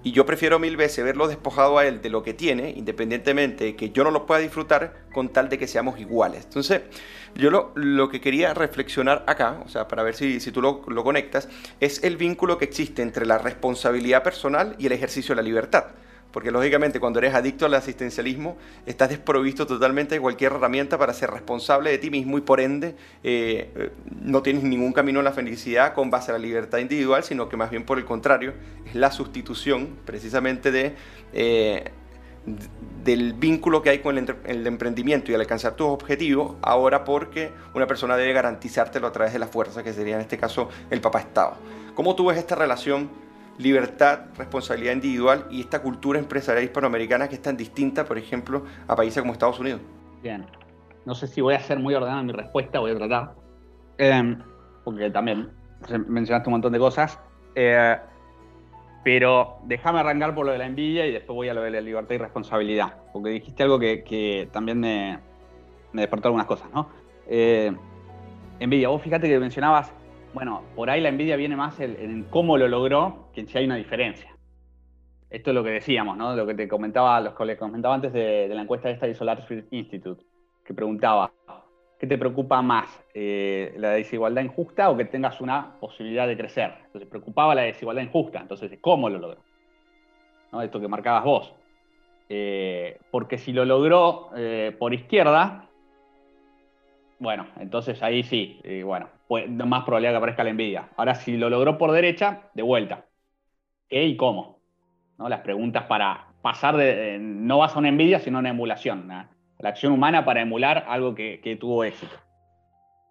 Y 0.03 0.13
yo 0.13 0.25
prefiero 0.25 0.61
mil 0.61 0.77
veces 0.77 1.05
verlo 1.05 1.27
despojado 1.27 1.79
a 1.79 1.87
él 1.87 2.01
de 2.01 2.11
lo 2.11 2.23
que 2.23 2.33
tiene, 2.33 2.71
independientemente 2.71 3.65
de 3.65 3.77
que 3.77 3.91
yo 3.91 4.05
no 4.05 4.13
lo 4.13 4.25
pueda 4.25 4.41
disfrutar, 4.41 5.07
con 5.13 5.31
tal 5.31 5.49
de 5.49 5.59
que 5.59 5.67
seamos 5.67 5.99
iguales. 5.99 6.45
Entonces, 6.45 6.83
yo 7.35 7.51
lo, 7.51 7.73
lo 7.75 8.09
que 8.09 8.21
quería 8.21 8.55
reflexionar 8.55 9.25
acá, 9.27 9.61
o 9.65 9.69
sea, 9.69 9.89
para 9.89 10.05
ver 10.05 10.15
si, 10.15 10.39
si 10.39 10.53
tú 10.53 10.63
lo, 10.63 10.83
lo 10.87 11.03
conectas, 11.03 11.49
es 11.81 12.05
el 12.05 12.17
vínculo 12.17 12.57
que 12.57 12.67
existe 12.67 13.03
entre 13.03 13.27
la 13.27 13.39
responsabilidad 13.39 14.23
personal 14.23 14.77
y 14.79 14.87
el 14.87 14.93
ejercicio 14.93 15.35
de 15.35 15.43
la 15.43 15.49
libertad. 15.49 15.87
Porque 16.37 16.51
lógicamente 16.51 17.01
cuando 17.01 17.19
eres 17.19 17.35
adicto 17.35 17.65
al 17.65 17.73
asistencialismo 17.73 18.59
estás 18.85 19.09
desprovisto 19.09 19.67
totalmente 19.67 20.17
de 20.17 20.21
cualquier 20.21 20.53
herramienta 20.53 20.99
para 20.99 21.15
ser 21.15 21.31
responsable 21.31 21.91
de 21.91 21.97
ti 21.97 22.11
mismo 22.11 22.37
y 22.37 22.43
por 22.43 22.61
ende 22.61 22.89
eh, 23.25 23.71
eh, 23.75 23.91
no 24.21 24.43
tienes 24.43 24.63
ningún 24.63 24.93
camino 24.93 25.21
a 25.21 25.23
la 25.23 25.33
felicidad 25.33 25.95
con 25.95 26.11
base 26.11 26.33
a 26.33 26.35
la 26.35 26.39
libertad 26.39 26.77
individual, 26.77 27.25
sino 27.25 27.49
que 27.49 27.57
más 27.57 27.71
bien 27.71 27.87
por 27.87 27.97
el 27.97 28.05
contrario 28.05 28.53
es 28.85 28.95
la 28.95 29.13
sustitución 29.13 29.97
precisamente 30.05 30.71
de, 30.71 30.95
eh, 31.33 31.91
del 33.03 33.33
vínculo 33.33 33.81
que 33.81 33.89
hay 33.89 34.01
con 34.01 34.19
el 34.19 34.67
emprendimiento 34.67 35.31
y 35.33 35.35
al 35.35 35.41
alcanzar 35.41 35.75
tus 35.75 35.87
objetivos, 35.87 36.57
ahora 36.61 37.03
porque 37.05 37.51
una 37.73 37.87
persona 37.87 38.15
debe 38.15 38.35
garantizártelo 38.35 39.07
a 39.07 39.13
través 39.13 39.33
de 39.33 39.39
la 39.39 39.47
fuerza, 39.47 39.83
que 39.83 39.95
sería 39.95 40.17
en 40.17 40.21
este 40.21 40.37
caso 40.37 40.69
el 40.91 41.01
papá 41.01 41.21
Estado. 41.21 41.55
¿Cómo 41.95 42.15
tú 42.15 42.27
ves 42.27 42.37
esta 42.37 42.57
relación 42.57 43.25
libertad, 43.59 44.27
responsabilidad 44.37 44.93
individual 44.93 45.47
y 45.51 45.61
esta 45.61 45.81
cultura 45.81 46.19
empresarial 46.19 46.65
hispanoamericana 46.65 47.29
que 47.29 47.37
es 47.37 47.43
tan 47.43 47.57
distinta, 47.57 48.05
por 48.05 48.19
ejemplo, 48.19 48.65
a 48.87 48.97
países 48.97 49.23
como 49.23 49.33
Estados 49.33 49.59
Unidos? 49.59 49.81
Bien. 50.23 50.47
No 51.05 51.15
sé 51.15 51.27
si 51.27 51.41
voy 51.41 51.55
a 51.55 51.61
ser 51.61 51.79
muy 51.79 51.95
ordenado 51.95 52.21
en 52.21 52.27
mi 52.27 52.33
respuesta, 52.33 52.81
voy 52.81 52.91
a 52.91 52.97
tratar. 52.97 53.35
Eh, 53.99 54.37
porque 54.85 55.11
también 55.11 55.51
mencionaste 56.09 56.49
un 56.49 56.53
montón 56.53 56.73
de 56.73 56.79
cosas. 56.79 57.19
Eh, 57.55 57.97
pero 59.05 59.59
déjame 59.65 60.01
arrancar 60.01 60.35
por 60.35 60.47
lo 60.47 60.53
de 60.53 60.59
la 60.59 60.67
envidia 60.67 61.07
y 61.07 61.13
después 61.13 61.37
voy 61.37 61.49
a 61.49 61.55
lo 61.55 61.63
de 61.63 61.71
la 61.71 61.81
libertad 61.81 62.17
y 62.17 62.19
responsabilidad. 62.19 62.95
Porque 63.13 63.31
dijiste 63.31 63.63
algo 63.63 63.79
que, 63.79 64.49
también 64.53 64.81
me, 64.81 65.21
me 65.93 66.03
despertó 66.03 66.27
algunas 66.27 66.49
cosas, 66.49 66.69
¿no? 66.75 66.89
Eh, 67.29 67.73
envidia, 68.59 68.89
vos 68.89 69.01
fíjate 69.01 69.29
que 69.29 69.39
mencionabas, 69.39 69.93
bueno, 70.35 70.63
por 70.75 70.91
ahí 70.91 71.01
la 71.01 71.09
envidia 71.09 71.37
viene 71.37 71.57
más 71.57 71.81
en, 71.81 72.25
cómo 72.31 72.57
lo 72.59 72.69
logró 72.69 73.31
que 73.33 73.47
si 73.47 73.59
hay 73.59 73.65
una 73.65 73.77
diferencia. 73.77 74.37
Esto 75.31 75.51
es 75.51 75.55
lo 75.55 75.65
que 75.65 75.71
decíamos, 75.71 76.17
¿no? 76.17 76.37
Lo 76.37 76.47
que 76.47 76.55
te 76.55 76.69
comentaba, 76.69 77.21
los 77.21 77.35
que 77.35 77.57
comentaba 77.57 77.95
antes 77.95 78.13
de, 78.13 78.49
de 78.49 78.55
la 78.55 78.63
encuesta 78.63 78.89
de 78.89 78.95
esta 78.95 79.07
de 79.07 79.15
Solar 79.15 79.41
Street 79.41 79.65
Institute, 79.71 80.25
que 80.65 80.75
preguntaba, 80.75 81.33
¿qué 81.99 82.07
te 82.07 82.19
preocupa 82.19 82.63
más? 82.63 83.03
eh, 83.15 83.75
¿La 83.79 83.91
desigualdad 83.91 84.43
injusta 84.43 84.91
o 84.91 84.97
que 84.97 85.07
tengas 85.07 85.41
una 85.41 85.79
posibilidad 85.81 86.27
de 86.27 86.37
crecer? 86.37 86.75
Entonces, 86.87 87.09
preocupaba 87.09 87.55
la 87.55 87.63
desigualdad 87.63 88.03
injusta. 88.03 88.41
Entonces, 88.41 88.79
¿cómo 88.81 89.09
lo 89.09 89.19
logró? 89.19 89.41
¿No? 90.53 90.63
Esto 90.63 90.81
que 90.81 90.89
marcabas 90.89 91.25
vos. 91.25 91.55
Eh, 92.29 92.99
porque 93.11 93.39
si 93.39 93.53
lo 93.53 93.65
logró 93.65 94.31
eh, 94.37 94.75
por 94.79 94.93
izquierda, 94.93 95.71
bueno, 97.19 97.47
entonces 97.59 98.03
ahí 98.03 98.23
sí, 98.23 98.61
eh, 98.65 98.83
bueno, 98.83 99.09
pues, 99.29 99.49
más 99.49 99.85
probabilidad 99.85 100.13
que 100.13 100.17
aparezca 100.19 100.45
la 100.45 100.51
envidia. 100.51 100.91
Ahora, 100.97 101.15
si 101.15 101.37
lo 101.37 101.49
logró 101.49 101.79
por 101.79 101.93
derecha, 101.93 102.51
de 102.55 102.63
vuelta. 102.63 103.07
¿Qué 103.89 104.05
y 104.05 104.17
cómo? 104.17 104.61
¿no? 105.19 105.29
Las 105.29 105.41
preguntas 105.41 105.85
para 105.85 106.29
pasar 106.43 106.77
de, 106.77 107.15
eh, 107.15 107.19
no 107.19 107.59
vas 107.59 107.75
a 107.75 107.79
una 107.79 107.89
envidia, 107.89 108.19
sino 108.21 108.39
a 108.39 108.41
una 108.41 108.51
emulación. 108.51 109.09
La 109.09 109.69
acción 109.69 109.93
humana 109.93 110.25
para 110.25 110.43
emular 110.43 110.85
algo 110.89 111.15
que, 111.15 111.59
tuvo 111.61 111.85
éxito. 111.85 112.15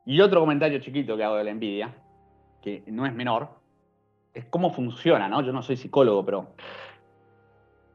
Y 0.05 0.21
otro 0.21 0.39
comentario 0.39 0.79
chiquito 0.79 1.17
que 1.17 1.23
hago 1.23 1.37
de 1.37 1.43
la 1.43 1.51
envidia, 1.51 1.95
que 2.61 2.83
no 2.87 3.07
es 3.07 3.13
menor, 3.13 3.49
es 4.33 4.45
cómo 4.45 4.71
funciona, 4.71 5.27
¿no? 5.27 5.41
Yo 5.41 5.51
no 5.51 5.63
soy 5.63 5.77
psicólogo, 5.77 6.23
pero 6.23 6.47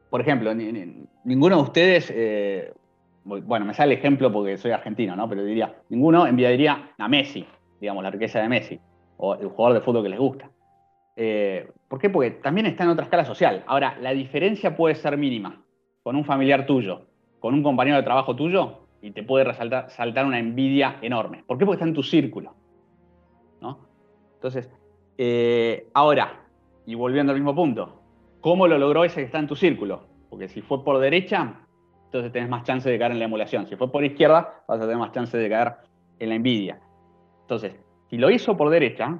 por 0.09 0.19
ejemplo, 0.19 0.53
ni- 0.53 1.07
ninguno 1.23 1.55
de 1.55 1.61
ustedes, 1.61 2.11
eh, 2.13 2.73
bueno, 3.23 3.65
me 3.65 3.73
sale 3.73 3.93
el 3.93 3.99
ejemplo 3.99 4.31
porque 4.31 4.57
soy 4.57 4.71
argentino, 4.71 5.15
¿no? 5.15 5.29
Pero 5.29 5.43
diría, 5.43 5.75
ninguno 5.89 6.25
enviaría 6.25 6.93
a 6.97 7.07
Messi, 7.07 7.45
digamos, 7.79 8.03
la 8.03 8.11
riqueza 8.11 8.39
de 8.41 8.49
Messi, 8.49 8.79
o 9.17 9.35
el 9.35 9.49
jugador 9.49 9.79
de 9.79 9.81
fútbol 9.81 10.03
que 10.03 10.09
les 10.09 10.19
gusta. 10.19 10.49
Eh, 11.15 11.69
¿Por 11.87 11.99
qué? 11.99 12.09
Porque 12.09 12.31
también 12.31 12.65
está 12.65 12.83
en 12.83 12.89
otra 12.89 13.05
escala 13.05 13.25
social. 13.25 13.63
Ahora, 13.67 13.97
la 14.01 14.11
diferencia 14.11 14.75
puede 14.75 14.95
ser 14.95 15.17
mínima 15.17 15.63
con 16.03 16.15
un 16.15 16.25
familiar 16.25 16.65
tuyo, 16.65 17.05
con 17.39 17.53
un 17.53 17.61
compañero 17.61 17.97
de 17.97 18.03
trabajo 18.03 18.35
tuyo, 18.35 18.87
y 19.01 19.11
te 19.11 19.23
puede 19.23 19.43
resaltar, 19.43 19.89
saltar 19.89 20.25
una 20.25 20.39
envidia 20.39 20.97
enorme. 21.01 21.43
¿Por 21.45 21.57
qué? 21.57 21.65
Porque 21.65 21.77
está 21.77 21.87
en 21.87 21.93
tu 21.93 22.03
círculo. 22.03 22.55
¿no? 23.61 23.79
Entonces, 24.35 24.69
eh, 25.17 25.87
ahora, 25.93 26.47
y 26.85 26.95
volviendo 26.95 27.31
al 27.31 27.37
mismo 27.37 27.55
punto, 27.55 28.01
¿cómo 28.41 28.67
lo 28.67 28.77
logró 28.77 29.03
ese 29.03 29.17
que 29.17 29.25
está 29.25 29.39
en 29.39 29.47
tu 29.47 29.55
círculo? 29.55 30.07
Porque 30.29 30.47
si 30.47 30.61
fue 30.61 30.83
por 30.83 30.99
derecha, 30.99 31.60
entonces 32.11 32.33
tenés 32.33 32.49
más 32.49 32.63
chance 32.63 32.89
de 32.89 32.99
caer 32.99 33.13
en 33.13 33.19
la 33.19 33.25
emulación. 33.25 33.67
Si 33.67 33.77
fue 33.77 33.89
por 33.89 34.03
izquierda, 34.03 34.63
vas 34.67 34.79
a 34.79 34.81
tener 34.81 34.97
más 34.97 35.13
chance 35.13 35.37
de 35.37 35.49
caer 35.49 35.75
en 36.19 36.27
la 36.27 36.35
envidia. 36.35 36.77
Entonces, 37.43 37.73
si 38.09 38.17
lo 38.17 38.29
hizo 38.29 38.57
por 38.57 38.69
derecha, 38.69 39.17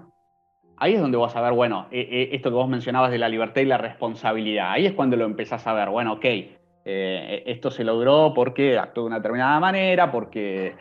ahí 0.76 0.96
es 0.96 1.00
donde 1.00 1.18
vas 1.18 1.34
a 1.38 1.42
ver, 1.42 1.54
bueno, 1.54 1.88
eh, 1.90 2.06
eh, 2.12 2.30
esto 2.34 2.50
que 2.50 2.56
vos 2.56 2.68
mencionabas 2.68 3.10
de 3.10 3.18
la 3.18 3.30
libertad 3.30 3.62
y 3.62 3.66
la 3.66 3.78
responsabilidad. 3.78 4.72
Ahí 4.72 4.86
es 4.88 4.92
cuando 4.92 5.16
lo 5.16 5.24
empezás 5.24 5.66
a 5.68 5.74
ver, 5.74 5.88
bueno, 5.88 6.14
ok, 6.14 6.26
eh, 6.26 7.44
esto 7.46 7.72
se 7.72 7.86
logró 7.86 8.34
porque 8.34 8.78
actuó 8.78 9.04
de 9.04 9.08
una 9.08 9.18
determinada 9.18 9.58
manera, 9.62 10.12
porque 10.12 10.76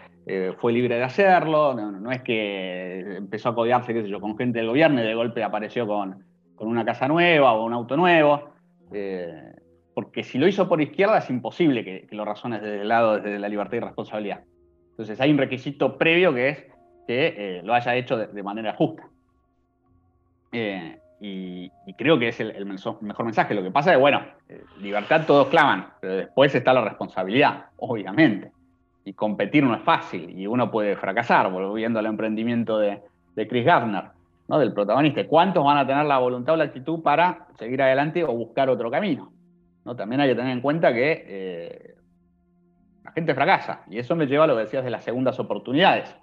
fue 0.58 0.72
libre 0.72 0.96
de 0.96 1.02
hacerlo, 1.02 1.74
no, 1.74 2.10
es 2.12 2.22
que 2.22 3.16
empezó 3.16 3.48
a 3.48 3.54
codearse, 3.54 3.92
qué 3.92 4.02
sé 4.02 4.08
yo, 4.08 4.20
con 4.20 4.38
gente 4.38 4.58
del 4.60 4.68
gobierno 4.68 5.00
y 5.00 5.06
de 5.06 5.14
golpe 5.14 5.42
apareció 5.42 5.88
con, 5.88 6.24
una 6.58 6.84
casa 6.84 7.08
nueva 7.08 7.52
o 7.52 7.64
un 7.64 7.72
auto 7.72 7.96
nuevo. 7.96 8.50
Porque 9.94 10.22
si 10.22 10.38
lo 10.38 10.46
hizo 10.46 10.68
por 10.68 10.80
izquierda 10.80 11.18
es 11.18 11.30
imposible 11.30 11.84
que, 11.84 12.06
lo 12.10 12.24
razones 12.24 12.62
desde 12.62 12.82
el 12.82 12.88
lado 12.88 13.16
desde 13.16 13.38
la 13.38 13.48
libertad 13.48 13.76
y 13.76 13.80
responsabilidad. 13.80 14.40
Entonces 14.90 15.20
hay 15.20 15.30
un 15.30 15.38
requisito 15.38 15.96
previo 15.98 16.32
que 16.34 16.48
es 16.48 16.64
que 17.06 17.34
eh, 17.36 17.62
lo 17.64 17.74
haya 17.74 17.94
hecho 17.96 18.16
de, 18.16 18.42
manera 18.42 18.74
justa. 18.74 19.08
Eh, 20.52 20.98
y, 21.20 21.70
creo 21.98 22.18
que 22.18 22.28
es 22.28 22.40
el, 22.40 22.64
mejor 22.64 23.24
mensaje. 23.24 23.54
Lo 23.54 23.62
que 23.62 23.70
pasa 23.70 23.92
es 23.92 24.00
bueno, 24.00 24.22
eh, 24.48 24.62
libertad 24.80 25.26
todos 25.26 25.48
claman, 25.48 25.88
pero 26.00 26.16
después 26.16 26.54
está 26.54 26.72
la 26.72 26.82
responsabilidad, 26.82 27.66
obviamente. 27.76 28.52
Y 29.04 29.12
competir 29.12 29.64
no 29.64 29.74
es 29.74 29.82
fácil 29.82 30.30
y 30.38 30.46
uno 30.46 30.70
puede 30.70 30.96
fracasar, 30.96 31.50
volviendo 31.50 31.98
al 31.98 32.06
emprendimiento 32.06 32.78
de, 32.78 33.00
de 33.34 33.48
Chris 33.48 33.64
Gardner, 33.64 34.04
¿no? 34.48 34.58
del 34.58 34.72
protagonista. 34.72 35.26
¿Cuántos 35.26 35.64
van 35.64 35.78
a 35.78 35.86
tener 35.86 36.06
la 36.06 36.18
voluntad 36.18 36.54
o 36.54 36.56
la 36.56 36.64
actitud 36.64 37.02
para 37.02 37.48
seguir 37.58 37.82
adelante 37.82 38.24
o 38.24 38.32
buscar 38.32 38.70
otro 38.70 38.90
camino? 38.90 39.32
¿No? 39.84 39.96
También 39.96 40.20
hay 40.20 40.28
que 40.28 40.34
tener 40.34 40.52
en 40.52 40.60
cuenta 40.60 40.92
que 40.92 41.24
eh, 41.26 41.94
la 43.04 43.12
gente 43.12 43.34
fracasa. 43.34 43.84
Y 43.88 43.98
eso 43.98 44.16
me 44.16 44.26
lleva 44.26 44.44
a 44.44 44.46
lo 44.46 44.56
que 44.56 44.62
decías 44.62 44.84
de 44.84 44.90
las 44.90 45.04
segundas 45.04 45.38
oportunidades. 45.38 46.14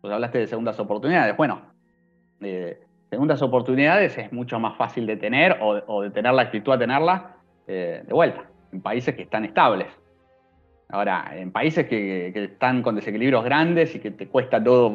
Pues 0.00 0.12
hablaste 0.12 0.38
de 0.38 0.46
segundas 0.46 0.78
oportunidades. 0.78 1.36
Bueno, 1.36 1.62
eh, 2.40 2.80
segundas 3.10 3.42
oportunidades 3.42 4.16
es 4.18 4.32
mucho 4.32 4.58
más 4.58 4.76
fácil 4.76 5.06
de 5.06 5.16
tener 5.16 5.58
o, 5.60 6.02
de 6.02 6.10
tener 6.10 6.32
la 6.32 6.42
actitud 6.42 6.72
a 6.72 6.78
tenerla 6.78 7.36
eh, 7.66 8.02
de 8.06 8.14
vuelta, 8.14 8.44
en 8.72 8.80
países 8.80 9.14
que 9.14 9.22
están 9.22 9.44
estables. 9.44 9.88
Ahora, 10.88 11.32
en 11.34 11.50
países 11.50 11.86
que, 11.86 12.30
que 12.32 12.44
están 12.44 12.82
con 12.82 12.94
desequilibrios 12.94 13.44
grandes 13.44 13.94
y 13.96 13.98
que 13.98 14.12
te 14.12 14.28
cuesta 14.28 14.62
todo 14.62 14.92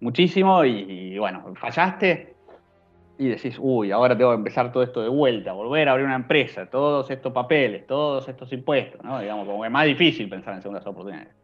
muchísimo 0.00 0.64
y, 0.64 1.14
y, 1.14 1.18
bueno, 1.18 1.54
fallaste 1.56 2.33
y 3.16 3.28
decís, 3.28 3.56
uy, 3.60 3.92
ahora 3.92 4.16
tengo 4.16 4.30
que 4.30 4.36
empezar 4.36 4.72
todo 4.72 4.82
esto 4.82 5.00
de 5.00 5.08
vuelta, 5.08 5.52
volver 5.52 5.88
a 5.88 5.92
abrir 5.92 6.06
una 6.06 6.16
empresa, 6.16 6.66
todos 6.66 7.10
estos 7.10 7.32
papeles, 7.32 7.86
todos 7.86 8.28
estos 8.28 8.52
impuestos, 8.52 9.02
¿no? 9.04 9.20
Digamos, 9.20 9.46
como 9.46 9.60
que 9.60 9.68
es 9.68 9.72
más 9.72 9.86
difícil 9.86 10.28
pensar 10.28 10.54
en 10.54 10.62
segundas 10.62 10.86
oportunidades. 10.86 11.34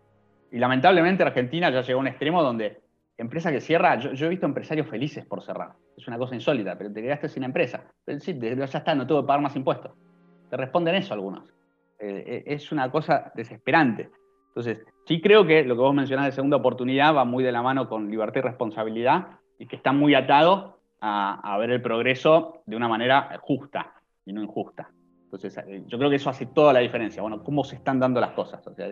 Y 0.50 0.58
lamentablemente 0.58 1.22
Argentina 1.22 1.70
ya 1.70 1.82
llegó 1.82 2.00
a 2.00 2.02
un 2.02 2.08
extremo 2.08 2.42
donde 2.42 2.80
empresa 3.16 3.52
que 3.52 3.60
cierra, 3.60 3.98
yo, 3.98 4.26
he 4.26 4.28
visto 4.28 4.46
empresarios 4.46 4.88
felices 4.88 5.24
por 5.26 5.42
cerrar. 5.42 5.72
Es 5.96 6.08
una 6.08 6.18
cosa 6.18 6.34
insólita, 6.34 6.76
pero 6.76 6.92
te 6.92 7.02
quedaste 7.02 7.28
sin 7.28 7.44
empresa. 7.44 7.84
Pero 8.04 8.18
sí, 8.18 8.36
ya 8.40 8.64
está, 8.64 8.94
no 8.94 9.06
tengo 9.06 9.22
que 9.22 9.26
pagar 9.26 9.42
más 9.42 9.54
impuestos. 9.54 9.92
Te 10.48 10.56
responden 10.56 10.94
eso 10.96 11.14
algunos. 11.14 11.48
Eh, 12.00 12.24
eh, 12.26 12.42
es 12.46 12.72
una 12.72 12.90
cosa 12.90 13.30
desesperante. 13.34 14.10
Entonces, 14.48 14.84
sí 15.06 15.20
creo 15.20 15.46
que 15.46 15.62
lo 15.64 15.76
que 15.76 15.82
vos 15.82 15.94
mencionás 15.94 16.26
de 16.26 16.32
segunda 16.32 16.56
oportunidad 16.56 17.14
va 17.14 17.24
muy 17.24 17.44
de 17.44 17.52
la 17.52 17.62
mano 17.62 17.88
con 17.88 18.10
libertad 18.10 18.40
y 18.40 18.42
responsabilidad 18.42 19.28
y 19.58 19.66
que 19.66 19.76
está 19.76 19.92
muy 19.92 20.14
atado 20.14 20.79
a, 21.00 21.54
a 21.54 21.58
ver 21.58 21.70
el 21.70 21.82
progreso 21.82 22.62
de 22.66 22.76
una 22.76 22.88
manera 22.88 23.38
justa 23.40 23.92
y 24.24 24.32
no 24.32 24.42
injusta. 24.42 24.90
Entonces, 25.24 25.56
eh, 25.66 25.84
yo 25.86 25.96
creo 25.98 26.10
que 26.10 26.16
eso 26.16 26.28
hace 26.30 26.46
toda 26.46 26.72
la 26.72 26.80
diferencia. 26.80 27.22
Bueno, 27.22 27.42
cómo 27.44 27.64
se 27.64 27.76
están 27.76 27.98
dando 28.00 28.20
las 28.20 28.32
cosas. 28.32 28.66
O 28.66 28.74
sea, 28.74 28.88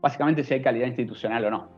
básicamente 0.00 0.42
si 0.42 0.54
hay 0.54 0.62
calidad 0.62 0.86
institucional 0.86 1.44
o 1.44 1.50
no. 1.50 1.68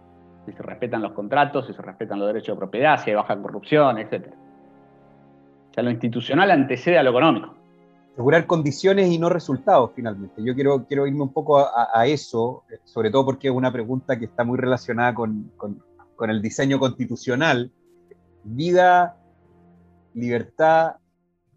Si 0.46 0.52
se 0.52 0.62
respetan 0.62 1.02
los 1.02 1.12
contratos, 1.12 1.66
si 1.66 1.72
se 1.74 1.83
respetan 1.83 2.18
los 2.18 2.28
derechos 2.28 2.54
de 2.57 2.59
propiedad, 2.59 2.98
si 3.02 3.11
hay 3.11 3.16
baja 3.16 3.37
corrupción, 3.40 3.98
etc. 3.98 4.28
O 5.70 5.74
sea, 5.74 5.83
lo 5.83 5.90
institucional 5.90 6.50
antecede 6.50 6.96
a 6.98 7.02
lo 7.02 7.11
económico. 7.11 7.54
asegurar 8.14 8.46
condiciones 8.46 9.11
y 9.11 9.18
no 9.18 9.28
resultados 9.28 9.90
finalmente. 9.94 10.42
Yo 10.42 10.54
quiero, 10.54 10.87
quiero 10.87 11.07
irme 11.07 11.22
un 11.22 11.33
poco 11.33 11.59
a, 11.59 11.88
a 11.92 12.07
eso, 12.07 12.64
eh, 12.70 12.78
sobre 12.85 13.11
todo 13.11 13.24
porque 13.26 13.48
es 13.48 13.54
una 13.54 13.70
pregunta 13.72 14.18
que 14.18 14.24
está 14.24 14.42
muy 14.44 14.59
relacionada 14.59 15.14
con, 15.14 15.52
con- 15.57 15.83
con 16.16 16.31
el 16.31 16.40
diseño 16.42 16.78
constitucional. 16.81 17.70
Vida, 18.42 19.16
libertad 20.18 20.96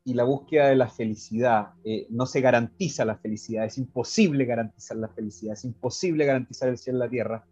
y 0.04 0.14
la 0.14 0.24
búsqueda 0.24 0.68
de 0.68 0.76
la 0.76 0.88
felicidad. 0.88 1.74
Eh, 1.84 2.08
no 2.10 2.26
se 2.26 2.42
garantiza 2.42 3.06
la 3.06 3.18
felicidad, 3.18 3.66
es 3.66 3.78
imposible 3.78 4.46
garantizar 4.46 4.98
la 4.98 5.10
felicidad, 5.10 5.54
es 5.54 5.66
imposible 5.66 6.26
garantizar 6.26 6.70
el 6.70 6.78
cielo 6.78 6.98
en 6.98 7.00
la 7.00 7.10
tierra. 7.10 7.46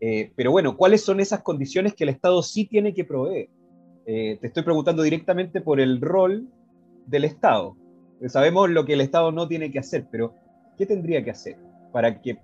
Eh, 0.00 0.32
pero 0.36 0.50
bueno, 0.50 0.76
¿cuáles 0.76 1.02
son 1.02 1.20
esas 1.20 1.42
condiciones 1.42 1.94
que 1.94 2.04
el 2.04 2.10
Estado 2.10 2.42
sí 2.42 2.66
tiene 2.66 2.92
que 2.92 3.04
proveer? 3.04 3.48
Eh, 4.04 4.36
te 4.40 4.48
estoy 4.48 4.64
preguntando 4.64 5.02
directamente 5.02 5.60
por 5.60 5.80
el 5.80 6.00
rol 6.00 6.48
del 7.06 7.24
Estado. 7.24 7.76
Sabemos 8.26 8.70
lo 8.70 8.84
que 8.84 8.94
el 8.94 9.00
Estado 9.00 9.32
no 9.32 9.48
tiene 9.48 9.70
que 9.70 9.78
hacer, 9.78 10.06
pero 10.10 10.34
¿qué 10.76 10.86
tendría 10.86 11.24
que 11.24 11.30
hacer 11.30 11.56
para 11.92 12.20
que 12.20 12.38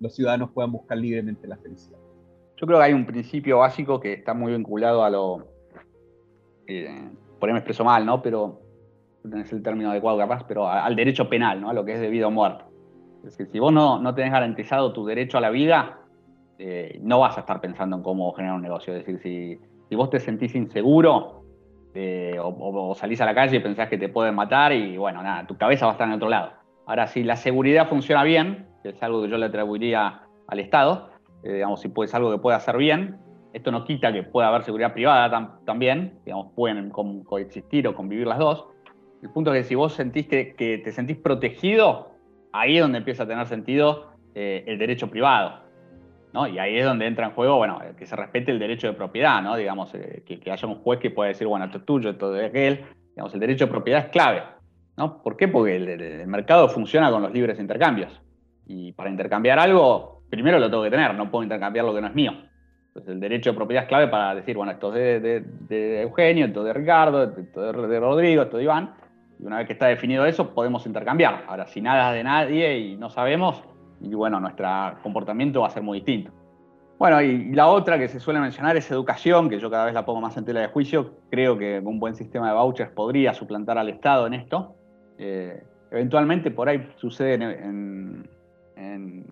los 0.00 0.14
ciudadanos 0.14 0.50
puedan 0.50 0.72
buscar 0.72 0.98
libremente 0.98 1.46
la 1.48 1.56
felicidad? 1.56 1.98
Yo 2.56 2.66
creo 2.66 2.78
que 2.78 2.84
hay 2.84 2.92
un 2.92 3.06
principio 3.06 3.58
básico 3.58 4.00
que 4.00 4.12
está 4.12 4.34
muy 4.34 4.52
vinculado 4.52 5.02
a 5.02 5.10
lo. 5.10 5.59
Por 7.38 7.48
ahí 7.48 7.52
me 7.52 7.58
expreso 7.58 7.84
mal, 7.84 8.04
¿no? 8.04 8.22
Pero 8.22 8.60
no 9.24 9.38
es 9.40 9.52
el 9.52 9.62
término 9.62 9.90
adecuado 9.90 10.18
capaz, 10.18 10.44
pero 10.46 10.66
a- 10.66 10.84
al 10.84 10.96
derecho 10.96 11.28
penal, 11.28 11.60
¿no? 11.60 11.70
A 11.70 11.72
lo 11.72 11.84
que 11.84 11.94
es 11.94 12.00
de 12.00 12.08
vida 12.08 12.26
o 12.26 12.30
muerte. 12.30 12.64
Es 13.24 13.36
que 13.36 13.46
si 13.46 13.58
vos 13.58 13.72
no, 13.72 13.98
no 14.00 14.14
tenés 14.14 14.32
garantizado 14.32 14.92
tu 14.92 15.04
derecho 15.04 15.38
a 15.38 15.40
la 15.40 15.50
vida, 15.50 15.98
eh, 16.58 16.98
no 17.02 17.20
vas 17.20 17.36
a 17.36 17.40
estar 17.40 17.60
pensando 17.60 17.96
en 17.96 18.02
cómo 18.02 18.32
generar 18.32 18.56
un 18.56 18.62
negocio. 18.62 18.94
Es 18.94 19.04
decir, 19.04 19.20
si, 19.22 19.60
si 19.88 19.94
vos 19.94 20.10
te 20.10 20.20
sentís 20.20 20.54
inseguro 20.54 21.44
eh, 21.94 22.36
o, 22.40 22.94
salís 22.94 23.20
a 23.20 23.26
la 23.26 23.34
calle 23.34 23.56
y 23.56 23.60
pensás 23.60 23.88
que 23.88 23.98
te 23.98 24.08
pueden 24.08 24.34
matar 24.34 24.72
y 24.72 24.96
bueno, 24.96 25.22
nada, 25.22 25.46
tu 25.46 25.56
cabeza 25.56 25.86
va 25.86 25.92
a 25.92 25.94
estar 25.94 26.08
en 26.08 26.14
otro 26.14 26.28
lado. 26.28 26.52
Ahora, 26.86 27.06
si 27.06 27.22
la 27.22 27.36
seguridad 27.36 27.88
funciona 27.88 28.22
bien, 28.24 28.66
que 28.82 28.90
es 28.90 29.02
algo 29.02 29.22
que 29.22 29.28
yo 29.28 29.38
le 29.38 29.46
atribuiría 29.46 30.22
al 30.46 30.60
Estado, 30.60 31.10
eh, 31.42 31.54
digamos, 31.54 31.80
si 31.80 31.92
es 32.04 32.14
algo 32.14 32.30
que 32.30 32.38
puede 32.38 32.56
hacer 32.56 32.76
bien, 32.76 33.18
esto 33.52 33.70
no 33.70 33.84
quita 33.84 34.12
que 34.12 34.22
pueda 34.22 34.48
haber 34.48 34.62
seguridad 34.62 34.92
privada 34.92 35.30
tam- 35.30 35.64
también, 35.64 36.18
digamos, 36.24 36.52
pueden 36.54 36.90
co- 36.90 37.24
coexistir 37.24 37.86
o 37.88 37.94
convivir 37.94 38.26
las 38.26 38.38
dos. 38.38 38.66
El 39.22 39.30
punto 39.30 39.52
es 39.52 39.62
que 39.62 39.68
si 39.68 39.74
vos 39.74 39.92
sentís 39.92 40.26
que, 40.26 40.54
te 40.82 40.92
sentís 40.92 41.16
protegido, 41.18 42.12
ahí 42.52 42.76
es 42.76 42.82
donde 42.82 42.98
empieza 42.98 43.24
a 43.24 43.26
tener 43.26 43.46
sentido 43.46 44.12
eh, 44.34 44.64
el 44.66 44.78
derecho 44.78 45.10
privado. 45.10 45.68
¿no? 46.32 46.46
Y 46.46 46.58
ahí 46.60 46.76
es 46.78 46.84
donde 46.84 47.06
entra 47.06 47.26
en 47.26 47.32
juego, 47.32 47.56
bueno, 47.56 47.80
que 47.98 48.06
se 48.06 48.14
respete 48.14 48.52
el 48.52 48.60
derecho 48.60 48.86
de 48.86 48.92
propiedad, 48.92 49.42
¿no? 49.42 49.56
Digamos, 49.56 49.92
eh, 49.96 50.22
que, 50.24 50.38
que 50.38 50.52
haya 50.52 50.68
un 50.68 50.76
juez 50.76 51.00
que 51.00 51.10
pueda 51.10 51.26
decir, 51.28 51.48
bueno, 51.48 51.64
esto 51.64 51.78
es 51.78 51.84
tuyo, 51.84 52.10
esto 52.10 52.32
es 52.34 52.40
de 52.40 52.46
aquel. 52.46 52.84
Digamos, 53.16 53.34
el 53.34 53.40
derecho 53.40 53.66
de 53.66 53.70
propiedad 53.72 54.04
es 54.04 54.10
clave, 54.10 54.42
¿no? 54.96 55.20
¿Por 55.24 55.36
qué? 55.36 55.48
Porque 55.48 55.74
el- 55.74 55.88
el 55.88 56.26
mercado 56.28 56.68
funciona 56.68 57.10
con 57.10 57.22
los 57.22 57.32
libres 57.32 57.58
intercambios. 57.58 58.22
Y 58.66 58.92
para 58.92 59.10
intercambiar 59.10 59.58
algo, 59.58 60.22
primero 60.30 60.60
lo 60.60 60.70
tengo 60.70 60.84
que 60.84 60.90
tener, 60.90 61.12
no 61.16 61.28
puedo 61.32 61.42
intercambiar 61.42 61.84
lo 61.84 61.92
que 61.92 62.00
no 62.00 62.06
es 62.06 62.14
mío. 62.14 62.32
Entonces, 62.90 63.12
el 63.12 63.20
derecho 63.20 63.50
de 63.50 63.56
propiedad 63.56 63.84
es 63.84 63.88
clave 63.88 64.08
para 64.08 64.34
decir, 64.34 64.56
bueno, 64.56 64.72
esto 64.72 64.92
es 64.96 65.22
de, 65.22 66.02
Eugenio, 66.02 66.46
esto 66.46 66.60
es 66.60 66.66
de 66.66 66.72
Ricardo, 66.72 67.22
esto 67.22 67.70
es 67.70 67.88
de 67.88 68.00
Rodrigo, 68.00 68.42
esto 68.42 68.56
es 68.56 68.58
de 68.58 68.64
Iván. 68.64 68.94
Y 69.38 69.46
una 69.46 69.58
vez 69.58 69.68
que 69.68 69.74
está 69.74 69.86
definido 69.86 70.26
eso, 70.26 70.52
podemos 70.52 70.84
intercambiar. 70.86 71.44
Ahora, 71.46 71.68
si 71.68 71.80
nada 71.80 72.12
de 72.12 72.24
nadie 72.24 72.78
y 72.78 72.96
no 72.96 73.08
sabemos, 73.08 73.62
y 74.00 74.12
bueno, 74.12 74.40
nuestro 74.40 74.66
comportamiento 75.04 75.60
va 75.60 75.68
a 75.68 75.70
ser 75.70 75.84
muy 75.84 75.98
distinto. 75.98 76.32
Bueno, 76.98 77.22
y, 77.22 77.52
la 77.54 77.68
otra 77.68 77.96
que 77.96 78.08
se 78.08 78.18
suele 78.18 78.40
mencionar 78.40 78.76
es 78.76 78.90
educación, 78.90 79.48
que 79.48 79.60
yo 79.60 79.70
cada 79.70 79.84
vez 79.84 79.94
la 79.94 80.04
pongo 80.04 80.20
más 80.20 80.36
en 80.36 80.44
tela 80.44 80.60
de 80.60 80.66
juicio. 80.66 81.14
Creo 81.30 81.56
que 81.56 81.78
un 81.78 82.00
buen 82.00 82.16
sistema 82.16 82.48
de 82.48 82.54
vouchers 82.54 82.90
podría 82.90 83.34
suplantar 83.34 83.78
al 83.78 83.88
Estado 83.88 84.26
en 84.26 84.34
esto. 84.34 84.74
Eh, 85.16 85.62
eventualmente 85.92 86.50
por 86.50 86.68
ahí 86.68 86.90
sucede 86.96 87.34
en, 87.34 88.28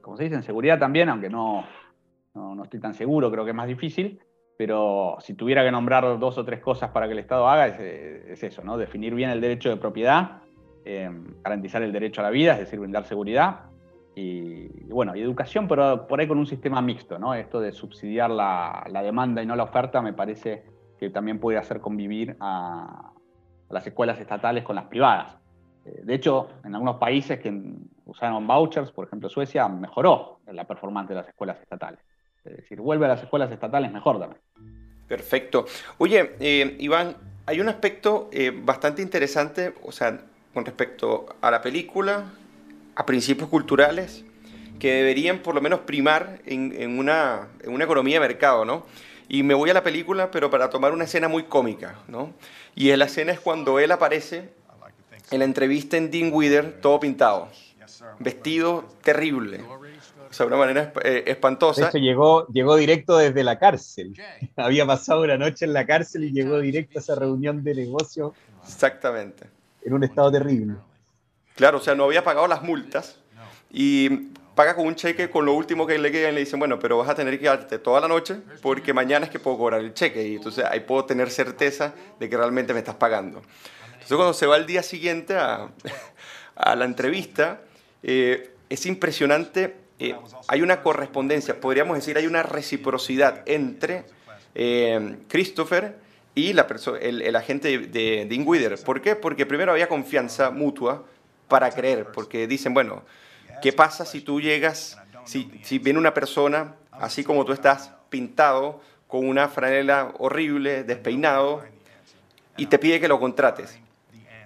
¿cómo 0.01 0.17
se 0.17 0.25
dice? 0.25 0.37
En 0.37 0.43
seguridad 0.43 0.79
también, 0.79 1.09
aunque 1.09 1.29
no, 1.29 1.65
no, 2.35 2.55
no 2.55 2.65
estoy 2.65 2.81
tan 2.81 2.95
seguro, 2.95 3.31
creo 3.31 3.45
que 3.45 3.51
es 3.51 3.57
más 3.57 3.69
difícil. 3.69 4.21
Pero 4.57 5.17
si 5.21 5.35
tuviera 5.35 5.63
que 5.63 5.71
nombrar 5.71 6.19
dos 6.19 6.37
o 6.37 6.45
tres 6.45 6.61
cosas 6.61 6.91
para 6.91 7.07
que 7.07 7.13
el 7.13 7.21
Estado 7.21 7.49
haga, 7.49 7.69
es, 7.69 7.81
es 7.81 8.43
eso, 8.43 8.65
¿no? 8.65 8.77
Definir 8.77 9.15
bien 9.15 9.31
el 9.31 9.41
derecho 9.41 9.69
de 9.69 9.77
propiedad, 9.77 10.43
eh, 10.85 11.09
garantizar 11.45 11.83
el 11.83 11.93
derecho 11.93 12.23
a 12.23 12.25
la 12.25 12.31
vida, 12.31 12.55
es 12.55 12.61
decir, 12.61 12.81
brindar 12.81 13.05
seguridad, 13.05 13.67
y, 14.17 14.69
bueno, 14.89 15.15
y 15.15 15.21
educación, 15.21 15.69
pero 15.69 16.09
por 16.09 16.19
ahí 16.19 16.27
con 16.27 16.39
un 16.39 16.47
sistema 16.47 16.83
mixto, 16.83 17.19
¿no? 17.19 17.35
Esto 17.35 17.61
de 17.61 17.71
subsidiar 17.73 18.31
la, 18.31 18.85
demanda 19.03 19.43
y 19.43 19.47
no 19.47 19.55
la 19.55 19.63
oferta 19.63 20.03
me 20.03 20.13
parece 20.13 20.65
que 20.99 21.11
también 21.11 21.39
puede 21.39 21.59
hacer 21.59 21.81
convivir 21.81 22.37
a, 22.41 23.13
las 23.71 23.87
escuelas 23.87 24.19
estatales 24.19 24.65
con 24.65 24.75
las 24.75 24.87
privadas. 24.87 25.39
Eh, 25.85 26.01
de 26.03 26.15
hecho, 26.15 26.49
en 26.65 26.75
algunos 26.75 26.97
países 26.97 27.39
que 27.39 27.53
usaron 28.07 28.47
vouchers, 28.47 28.91
por 28.91 29.07
ejemplo 29.07 29.29
Suecia, 29.29 29.69
mejoró 29.69 30.41
la 30.47 30.65
performance 30.65 31.11
de 31.11 31.15
las 31.15 31.29
escuelas 31.29 31.61
estatales. 31.61 32.01
Es 32.51 32.57
decir, 32.57 32.81
vuelve 32.81 33.07
a 33.07 33.09
las 33.09 33.23
escuelas 33.23 33.51
estatales 33.51 33.93
mejor 33.93 34.19
también. 34.19 34.41
Perfecto. 35.07 35.67
Oye, 35.99 36.35
eh, 36.41 36.77
Iván, 36.79 37.17
hay 37.47 37.61
un 37.61 37.69
aspecto 37.69 38.29
eh, 38.33 38.53
bastante 38.55 39.01
interesante, 39.01 39.75
o 39.83 39.91
sea, 39.91 40.21
con 40.53 40.65
respecto 40.65 41.27
a 41.41 41.51
la 41.51 41.63
película, 41.63 42.33
a 42.95 43.07
principios 43.07 43.49
culturales, 43.49 44.25
que 44.79 44.93
deberían 44.93 45.39
por 45.39 45.55
lo 45.55 45.61
menos 45.61 45.81
primar 45.81 46.41
en, 46.47 46.99
una, 46.99 47.49
en 47.63 47.73
una 47.73 47.85
economía 47.85 48.21
de 48.21 48.29
mercado, 48.29 48.65
¿no? 48.65 48.87
Y 49.29 49.43
me 49.43 49.55
voy 49.55 49.71
a 49.71 49.75
la 49.75 49.83
película, 49.83 50.31
pero 50.31 50.51
para 50.51 50.71
tomar 50.71 50.93
una 50.93 51.05
escena 51.05 51.29
muy 51.29 51.45
cómica, 51.45 51.97
¿no? 52.07 52.33
Y 52.75 52.95
la 52.97 53.07
escena 53.07 53.33
es 53.33 53.41
cuando 53.41 53.79
él 53.79 53.91
aparece 53.93 54.51
en 55.31 55.41
la 55.41 55.45
entrevista 55.45 55.97
en 55.97 56.11
Dean 56.11 56.31
Wither, 56.33 56.81
todo 56.81 57.01
pintado, 57.01 57.49
vestido 58.19 58.85
terrible, 59.03 59.61
o 60.29 60.33
sea, 60.33 60.47
de 60.47 60.49
una 60.49 60.59
manera 60.59 60.93
eh, 61.03 61.25
espantosa. 61.27 61.91
De 61.91 62.01
llegó, 62.01 62.47
llegó 62.49 62.77
directo 62.77 63.17
desde 63.17 63.43
la 63.45 63.59
cárcel. 63.59 64.15
Había 64.57 64.87
pasado 64.87 65.23
una 65.23 65.39
noche 65.39 65.65
en 65.65 65.73
la 65.73 65.87
cárcel 65.87 66.25
y 66.25 66.33
llegó 66.33 66.61
directo 66.61 66.99
a 66.99 67.03
esa 67.03 67.15
reunión 67.15 67.65
de 67.65 67.75
negocio. 67.75 68.35
Exactamente. 68.63 69.47
En 69.83 69.95
un 69.95 70.05
estado 70.05 70.31
terrible. 70.31 70.75
Claro, 71.55 71.79
o 71.79 71.81
sea, 71.81 71.95
no 71.95 72.05
había 72.05 72.23
pagado 72.23 72.47
las 72.47 72.63
multas 72.63 73.19
y 73.71 74.31
paga 74.55 74.75
con 74.75 74.87
un 74.87 74.95
cheque 74.95 75.31
con 75.31 75.45
lo 75.45 75.55
último 75.55 75.87
que 75.87 75.99
le 75.99 76.13
queda 76.13 76.31
y 76.31 76.35
le 76.35 76.41
dicen, 76.41 76.59
bueno, 76.59 76.79
pero 76.79 76.99
vas 76.99 77.09
a 77.09 77.15
tener 77.15 77.35
que 77.35 77.41
quedarte 77.41 77.79
toda 77.79 78.01
la 78.01 78.09
noche 78.09 78.37
porque 78.61 78.93
mañana 78.93 79.27
es 79.27 79.31
que 79.31 79.39
puedo 79.39 79.57
cobrar 79.59 79.81
el 79.81 79.95
cheque 79.95 80.27
y 80.27 80.37
entonces 80.37 80.65
ahí 80.65 80.81
puedo 80.81 81.05
tener 81.05 81.31
certeza 81.31 81.95
de 82.19 82.29
que 82.29 82.37
realmente 82.37 82.73
me 82.73 82.81
estás 82.81 82.97
pagando. 82.97 83.43
Entonces 83.93 84.17
cuando 84.17 84.35
se 84.35 84.47
va 84.47 84.57
al 84.57 84.67
día 84.67 84.83
siguiente 84.83 85.37
a, 85.37 85.69
a 86.57 86.77
la 86.77 86.85
entrevista, 86.85 87.61
eh, 88.03 88.51
es 88.69 88.87
impresionante 88.87 89.75
eh, 89.99 90.15
hay 90.47 90.63
una 90.63 90.83
correspondencia, 90.83 91.61
podríamos 91.61 91.97
decir, 91.97 92.17
hay 92.17 92.27
una 92.27 92.43
reciprocidad 92.43 93.43
entre 93.47 94.05
eh, 94.55 95.17
Christopher 95.29 95.97
y 96.35 96.51
el, 96.51 97.37
agente 97.37 97.79
de, 97.79 98.25
de 98.27 98.35
Ingwider. 98.35 98.79
¿Por 98.85 99.01
qué? 99.01 99.17
Porque 99.17 99.45
primero 99.45 99.73
había 99.73 99.89
confianza 99.89 100.51
mutua 100.51 101.05
para 101.49 101.71
creer, 101.71 102.07
porque 102.13 102.47
dicen, 102.47 102.75
bueno, 102.75 103.03
¿qué 103.61 103.73
pasa 103.73 104.05
si 104.05 104.21
tú 104.21 104.41
llegas, 104.41 104.99
si 105.25 105.79
viene 105.79 105.99
una 105.99 106.15
persona, 106.15 106.77
así 106.93 107.25
como 107.25 107.45
tú 107.45 107.53
estás, 107.53 107.93
pintado, 108.09 108.81
con 109.09 109.27
una 109.27 109.49
franela 109.49 110.13
horrible, 110.19 110.85
despeinado, 110.85 111.65
y 112.57 112.67
te 112.67 112.79
pide 112.79 113.01
que 113.01 113.09
lo 113.09 113.19
contrates? 113.19 113.79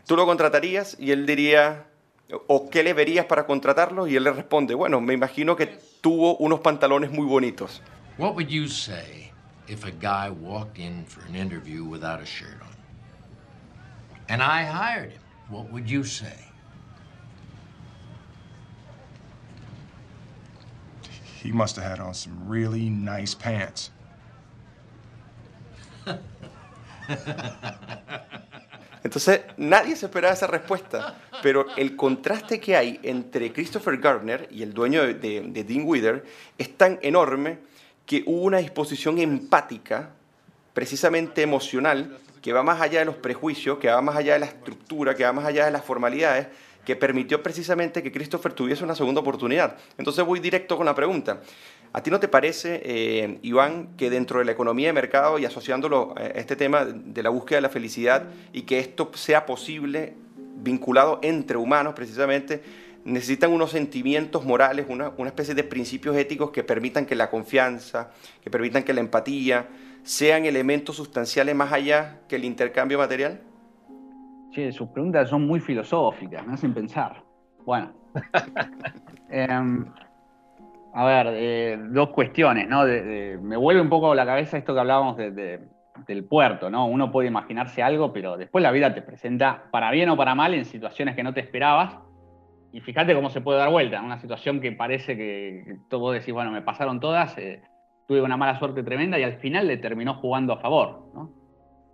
Tú 0.07 0.17
lo 0.17 0.25
contratarías 0.25 0.97
y 0.99 1.11
él 1.11 1.27
diría, 1.27 1.87
¿O 2.31 2.71
qué 2.71 2.83
le 2.83 2.95
verías 2.95 3.27
para 3.27 3.45
contratarlo? 3.45 4.07
Y 4.07 4.17
él 4.17 4.25
le 4.25 4.33
responde, 4.33 4.75
bueno, 4.75 5.01
me 5.01 5.13
imagino 5.15 5.55
que 5.55 5.67
tuvo 6.01 6.37
unos 6.37 6.61
pantalones 6.61 7.11
muy 7.11 7.27
bonitos. 7.27 7.83
What 8.19 8.35
would 8.35 8.49
you 8.49 8.69
say 8.69 9.33
if 9.69 9.85
a 9.85 9.91
guy 9.91 10.31
walked 10.31 10.79
in 10.79 11.05
for 11.07 11.23
an 11.27 11.37
interview 11.37 11.85
without 11.85 12.21
a 12.21 12.27
shirt 12.27 12.61
on? 12.63 12.77
And 14.29 14.43
I 14.43 14.65
hired 14.65 15.13
him. 15.13 15.21
What 15.51 15.71
would 15.73 15.89
you 15.91 16.05
say? 16.05 16.49
He 21.43 21.53
must 21.53 21.77
have 21.77 21.85
had 21.85 22.01
on 22.01 22.15
some 22.15 22.49
really 22.49 22.89
nice 22.89 23.35
pants. 23.35 23.91
Entonces, 29.03 29.41
nadie 29.57 29.97
se 29.97 30.07
esperaba 30.07 30.33
esa 30.33 30.47
respuesta, 30.47 31.17
pero 31.43 31.67
el 31.77 31.97
contraste 31.97 32.61
que 32.61 32.77
hay 32.77 33.01
entre 33.03 33.53
Christopher 33.53 33.99
Gardner 33.99 34.49
y 34.51 34.63
el 34.63 34.73
dueño 34.73 35.03
de, 35.03 35.15
de, 35.15 35.65
Dean 35.65 35.83
Wither 35.85 36.25
es 36.57 36.77
tan 36.77 36.99
enorme 37.03 37.59
que 38.07 38.23
hubo 38.27 38.43
una 38.43 38.59
disposición 38.59 39.19
empática, 39.19 40.11
precisamente 40.73 41.43
emocional, 41.43 42.17
que 42.41 42.53
va 42.53 42.63
más 42.63 42.81
allá 42.81 43.01
de 43.01 43.05
los 43.05 43.17
prejuicios, 43.17 43.79
que 43.79 43.89
va 43.89 44.01
más 44.01 44.17
allá 44.17 44.35
de 44.35 44.41
la 44.41 44.47
estructura, 44.47 45.15
que 45.15 45.25
va 45.25 45.33
más 45.33 45.45
allá 45.45 45.65
de 45.65 45.71
las 45.71 45.85
formalidades, 45.85 46.49
que 46.85 46.97
permitió 46.97 47.43
precisamente 47.43 48.03
que 48.03 48.11
Christopher 48.11 48.53
tuviese 48.53 48.83
una 48.83 48.95
segunda 48.95 49.21
oportunidad. 49.21 49.77
Entonces 49.99 50.25
voy 50.25 50.41
directo 50.41 50.77
con 50.77 50.87
la 50.87 50.95
pregunta. 50.95 51.41
¿A 51.93 52.03
ti 52.03 52.11
no 52.11 52.19
te 52.19 52.27
parece, 52.27 52.81
eh, 52.85 53.39
Iván, 53.43 53.97
que 53.97 54.11
dentro 54.11 54.39
de 54.39 54.47
la 54.47 54.53
economía 54.53 54.89
de 54.89 54.93
mercado 54.95 55.39
y 55.39 55.45
asociándolo 55.45 56.15
a 56.17 56.23
este 56.27 56.57
tema 56.57 56.85
de 56.87 57.23
la 57.23 57.31
búsqueda 57.31 57.59
de 57.59 57.63
la 57.63 57.69
felicidad 57.69 58.25
y 58.53 58.63
que 58.63 58.79
esto 58.79 59.11
sea 59.15 59.47
posible 59.47 60.15
vinculado 60.57 61.19
entre 61.23 61.57
humanos 61.57 61.95
precisamente, 61.95 62.63
necesitan 63.05 63.53
unos 63.53 63.71
sentimientos 63.71 64.45
morales, 64.45 64.87
una, 64.89 65.13
una 65.17 65.29
especie 65.29 65.55
de 65.55 65.65
principios 65.65 66.17
éticos 66.17 66.51
que 66.51 66.63
permitan 66.63 67.07
que 67.07 67.17
la 67.17 67.31
confianza, 67.31 68.11
que 68.41 68.51
permitan 68.51 68.83
que 68.83 68.93
la 68.93 69.01
empatía 69.01 69.67
sean 70.03 70.45
elementos 70.45 70.97
sustanciales 70.97 71.55
más 71.55 71.73
allá 71.73 72.21
que 72.29 72.37
el 72.37 72.45
intercambio 72.45 72.99
material? 72.99 73.41
Sí, 74.55 74.71
sus 74.73 74.89
preguntas 74.89 75.29
son 75.29 75.47
muy 75.47 75.61
filosóficas, 75.61 76.47
me 76.47 76.55
hacen 76.55 76.75
pensar. 76.75 77.23
Bueno, 77.65 77.93
em, 79.31 79.87
a 80.93 81.05
ver, 81.07 81.27
eh, 81.31 81.79
dos 81.91 82.11
cuestiones, 82.11 82.69
¿no? 82.69 82.85
me 82.85 83.57
vuelve 83.57 83.81
un 83.81 83.89
poco 83.89 84.13
a 84.13 84.15
la 84.15 84.27
cabeza 84.27 84.59
esto 84.59 84.75
que 84.75 84.81
hablábamos 84.81 85.17
del 86.07 86.25
puerto, 86.25 86.71
¿no? 86.71 86.87
Uno 86.87 87.11
puede 87.11 87.29
imaginarse 87.29 87.83
algo, 87.83 88.13
pero 88.13 88.37
después 88.37 88.63
la 88.63 88.71
vida 88.71 88.95
te 88.95 89.03
presenta, 89.03 89.65
para 89.71 89.91
bien 89.91 90.09
o 90.09 90.17
para 90.17 90.35
mal, 90.35 90.55
en 90.55 90.65
situaciones 90.65 91.17
que 91.17 91.23
no 91.23 91.35
te 91.35 91.41
esperabas. 91.41 91.99
Y 92.73 92.81
fíjate 92.81 93.15
cómo 93.15 93.31
se 93.31 93.41
puede 93.41 93.59
dar 93.59 93.71
vuelta, 93.71 93.99
en 93.99 94.05
una 94.05 94.19
situación 94.19 94.61
que 94.61 94.73
parece 94.73 95.17
que, 95.17 95.77
todo 95.89 96.01
vos 96.01 96.15
decís, 96.15 96.33
bueno, 96.33 96.51
me 96.51 96.63
pasaron 96.63 97.01
todas, 97.01 97.37
eh, 97.39 97.63
tuve 98.09 98.23
una 98.23 98.37
mala 98.37 98.59
suerte 98.59 98.83
tremenda 98.83 99.19
y 99.19 99.23
al 99.23 99.35
final 99.35 99.67
le 99.67 99.77
terminó 99.77 100.15
jugando 100.15 100.55
a 100.55 100.59
favor, 100.59 101.11
¿no? 101.15 101.31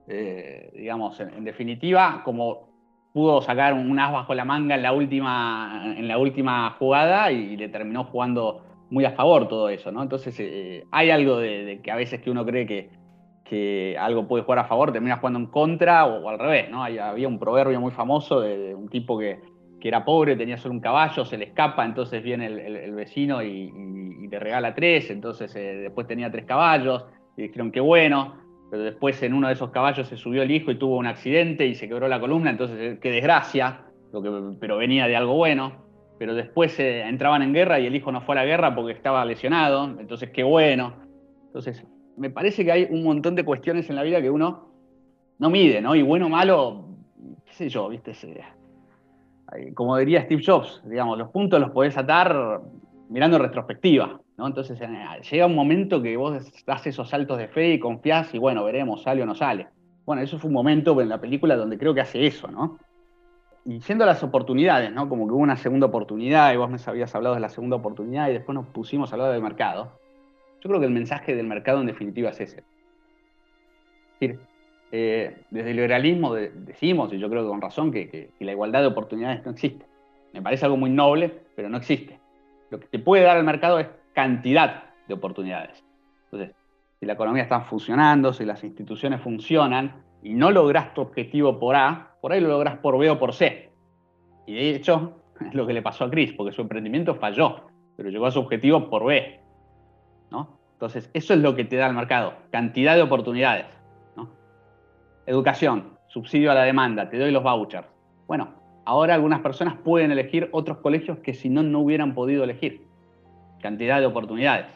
Eh, 0.08 0.70
digamos, 0.74 1.20
en, 1.20 1.44
definitiva, 1.44 2.22
como 2.24 2.68
pudo 3.12 3.42
sacar 3.42 3.74
un 3.74 3.98
as 3.98 4.12
bajo 4.12 4.34
la 4.34 4.44
manga 4.44 4.74
en 4.74 4.82
la 4.82 4.92
última, 4.92 5.82
en 5.96 6.08
la 6.08 6.18
última 6.18 6.70
jugada 6.78 7.30
y 7.32 7.56
le 7.56 7.68
terminó 7.68 8.04
jugando 8.04 8.64
muy 8.90 9.04
a 9.04 9.12
favor 9.12 9.48
todo 9.48 9.68
eso, 9.68 9.92
¿no? 9.92 10.02
Entonces 10.02 10.34
eh, 10.38 10.86
hay 10.90 11.10
algo 11.10 11.38
de, 11.38 11.80
que 11.82 11.90
a 11.90 11.96
veces 11.96 12.20
que 12.20 12.30
uno 12.30 12.44
cree 12.44 12.66
que, 12.66 12.90
que, 13.48 13.96
algo 13.98 14.26
puede 14.26 14.44
jugar 14.44 14.60
a 14.60 14.64
favor, 14.64 14.92
termina 14.92 15.16
jugando 15.16 15.38
en 15.38 15.46
contra 15.46 16.06
o, 16.06 16.28
al 16.28 16.38
revés, 16.38 16.70
¿no? 16.70 16.84
había 16.84 17.28
un 17.28 17.38
proverbio 17.38 17.80
muy 17.80 17.90
famoso 17.90 18.40
de, 18.40 18.74
un 18.74 18.88
tipo 18.88 19.18
que, 19.18 19.40
que, 19.80 19.88
era 19.88 20.04
pobre, 20.04 20.36
tenía 20.36 20.56
solo 20.56 20.74
un 20.74 20.80
caballo, 20.80 21.24
se 21.24 21.38
le 21.38 21.46
escapa, 21.46 21.84
entonces 21.84 22.22
viene 22.22 22.46
el, 22.46 22.94
vecino 22.94 23.42
y, 23.42 23.72
le 24.30 24.38
regala 24.38 24.74
tres, 24.74 25.10
entonces 25.10 25.56
eh, 25.56 25.76
después 25.76 26.06
tenía 26.06 26.30
tres 26.30 26.44
caballos 26.44 27.06
y 27.34 27.44
dijeron 27.44 27.72
qué 27.72 27.80
bueno, 27.80 28.34
pero 28.70 28.82
después 28.82 29.22
en 29.22 29.32
uno 29.32 29.46
de 29.48 29.54
esos 29.54 29.70
caballos 29.70 30.06
se 30.06 30.18
subió 30.18 30.42
el 30.42 30.50
hijo 30.50 30.70
y 30.70 30.74
tuvo 30.74 30.98
un 30.98 31.06
accidente 31.06 31.66
y 31.66 31.74
se 31.74 31.88
quebró 31.88 32.08
la 32.08 32.20
columna, 32.20 32.50
entonces 32.50 32.78
eh, 32.78 32.98
qué 33.00 33.10
desgracia, 33.10 33.86
lo 34.12 34.20
que, 34.20 34.30
pero 34.60 34.76
venía 34.76 35.06
de 35.06 35.16
algo 35.16 35.34
bueno 35.34 35.88
pero 36.18 36.34
después 36.34 36.78
eh, 36.80 37.02
entraban 37.02 37.42
en 37.42 37.52
guerra 37.52 37.78
y 37.78 37.86
el 37.86 37.94
hijo 37.94 38.10
no 38.10 38.20
fue 38.20 38.34
a 38.34 38.40
la 38.40 38.44
guerra 38.44 38.74
porque 38.74 38.92
estaba 38.92 39.24
lesionado, 39.24 39.84
entonces 39.98 40.30
qué 40.30 40.42
bueno. 40.42 40.94
Entonces, 41.46 41.86
me 42.18 42.30
parece 42.30 42.64
que 42.64 42.72
hay 42.72 42.86
un 42.90 43.04
montón 43.04 43.34
de 43.34 43.44
cuestiones 43.44 43.88
en 43.90 43.96
la 43.96 44.02
vida 44.02 44.20
que 44.20 44.30
uno 44.30 44.68
no 45.38 45.50
mide, 45.50 45.80
¿no? 45.80 45.94
Y 45.94 46.02
bueno 46.02 46.26
o 46.26 46.28
malo, 46.28 46.84
qué 47.44 47.52
sé 47.52 47.68
yo, 47.68 47.88
¿viste? 47.88 48.12
Como 49.74 49.96
diría 49.96 50.22
Steve 50.22 50.42
Jobs, 50.44 50.82
digamos, 50.84 51.16
los 51.16 51.30
puntos 51.30 51.60
los 51.60 51.70
podés 51.70 51.96
atar 51.96 52.60
mirando 53.08 53.38
retrospectiva, 53.38 54.20
¿no? 54.36 54.46
Entonces, 54.46 54.80
eh, 54.80 54.86
llega 55.30 55.46
un 55.46 55.54
momento 55.54 56.02
que 56.02 56.16
vos 56.16 56.44
das 56.66 56.86
esos 56.86 57.08
saltos 57.08 57.38
de 57.38 57.48
fe 57.48 57.74
y 57.74 57.78
confiás 57.78 58.34
y 58.34 58.38
bueno, 58.38 58.64
veremos, 58.64 59.02
sale 59.02 59.22
o 59.22 59.26
no 59.26 59.34
sale. 59.34 59.68
Bueno, 60.04 60.22
eso 60.22 60.38
fue 60.38 60.48
un 60.48 60.54
momento 60.54 61.00
en 61.00 61.08
la 61.08 61.20
película 61.20 61.56
donde 61.56 61.78
creo 61.78 61.94
que 61.94 62.00
hace 62.00 62.26
eso, 62.26 62.48
¿no? 62.48 62.78
y 63.68 63.82
siendo 63.82 64.06
las 64.06 64.22
oportunidades, 64.22 64.90
¿no? 64.90 65.10
Como 65.10 65.26
que 65.26 65.34
hubo 65.34 65.42
una 65.42 65.58
segunda 65.58 65.86
oportunidad 65.86 66.54
y 66.54 66.56
vos 66.56 66.70
me 66.70 66.78
habías 66.86 67.14
hablado 67.14 67.34
de 67.34 67.42
la 67.42 67.50
segunda 67.50 67.76
oportunidad 67.76 68.30
y 68.30 68.32
después 68.32 68.54
nos 68.54 68.66
pusimos 68.66 69.12
a 69.12 69.16
hablar 69.16 69.32
del 69.32 69.42
mercado. 69.42 69.92
Yo 70.60 70.68
creo 70.68 70.80
que 70.80 70.86
el 70.86 70.92
mensaje 70.92 71.34
del 71.34 71.46
mercado 71.46 71.80
en 71.80 71.86
definitiva 71.86 72.30
es 72.30 72.40
ese. 72.40 72.58
Es 72.58 74.20
decir, 74.20 74.40
eh, 74.90 75.42
desde 75.50 75.70
el 75.70 75.76
liberalismo 75.76 76.34
decimos, 76.34 77.12
y 77.12 77.18
yo 77.18 77.28
creo 77.28 77.42
que 77.42 77.48
con 77.48 77.60
razón, 77.60 77.92
que, 77.92 78.30
la 78.40 78.52
igualdad 78.52 78.80
de 78.80 78.86
oportunidades 78.86 79.44
no 79.44 79.52
existe. 79.52 79.86
Me 80.32 80.42
parece 80.42 80.64
algo 80.64 80.76
muy 80.76 80.90
noble, 80.90 81.32
pero 81.54 81.68
no 81.68 81.76
existe. 81.76 82.18
Lo 82.70 82.80
que 82.80 82.86
te 82.86 82.98
puede 82.98 83.24
dar 83.24 83.36
el 83.36 83.44
mercado 83.44 83.78
es 83.78 83.88
cantidad 84.12 84.84
de 85.06 85.14
oportunidades. 85.14 85.84
Entonces, 86.24 86.54
si 86.98 87.06
la 87.06 87.12
economía 87.12 87.42
está 87.42 87.60
funcionando, 87.60 88.32
si 88.32 88.44
las 88.44 88.64
instituciones 88.64 89.20
funcionan 89.20 90.02
y 90.22 90.34
no 90.34 90.50
logras 90.50 90.92
tu 90.94 91.00
objetivo 91.00 91.58
por 91.58 91.76
A, 91.76 92.16
por 92.20 92.32
ahí 92.32 92.40
lo 92.40 92.48
logras 92.48 92.78
por 92.78 92.98
B 92.98 93.08
o 93.10 93.18
por 93.18 93.32
C. 93.32 93.70
Y 94.46 94.54
de 94.54 94.70
hecho, 94.70 95.22
es 95.46 95.54
lo 95.54 95.66
que 95.66 95.72
le 95.72 95.82
pasó 95.82 96.04
a 96.04 96.10
Chris, 96.10 96.32
porque 96.32 96.52
su 96.52 96.62
emprendimiento 96.62 97.14
falló, 97.14 97.68
pero 97.96 98.10
llegó 98.10 98.26
a 98.26 98.30
su 98.30 98.40
objetivo 98.40 98.90
por 98.90 99.04
B. 99.04 99.40
¿no? 100.30 100.58
Entonces, 100.74 101.10
eso 101.12 101.34
es 101.34 101.40
lo 101.40 101.54
que 101.56 101.64
te 101.64 101.76
da 101.76 101.86
el 101.88 101.94
mercado, 101.94 102.34
cantidad 102.50 102.94
de 102.94 103.02
oportunidades. 103.02 103.66
¿no? 104.16 104.28
Educación, 105.26 105.98
subsidio 106.08 106.50
a 106.50 106.54
la 106.54 106.62
demanda, 106.62 107.10
te 107.10 107.18
doy 107.18 107.30
los 107.30 107.42
vouchers. 107.42 107.86
Bueno, 108.26 108.54
ahora 108.84 109.14
algunas 109.14 109.40
personas 109.40 109.74
pueden 109.84 110.10
elegir 110.12 110.48
otros 110.52 110.78
colegios 110.78 111.18
que 111.18 111.34
si 111.34 111.48
no, 111.48 111.62
no 111.62 111.80
hubieran 111.80 112.14
podido 112.14 112.44
elegir. 112.44 112.86
Cantidad 113.60 114.00
de 114.00 114.06
oportunidades. 114.06 114.66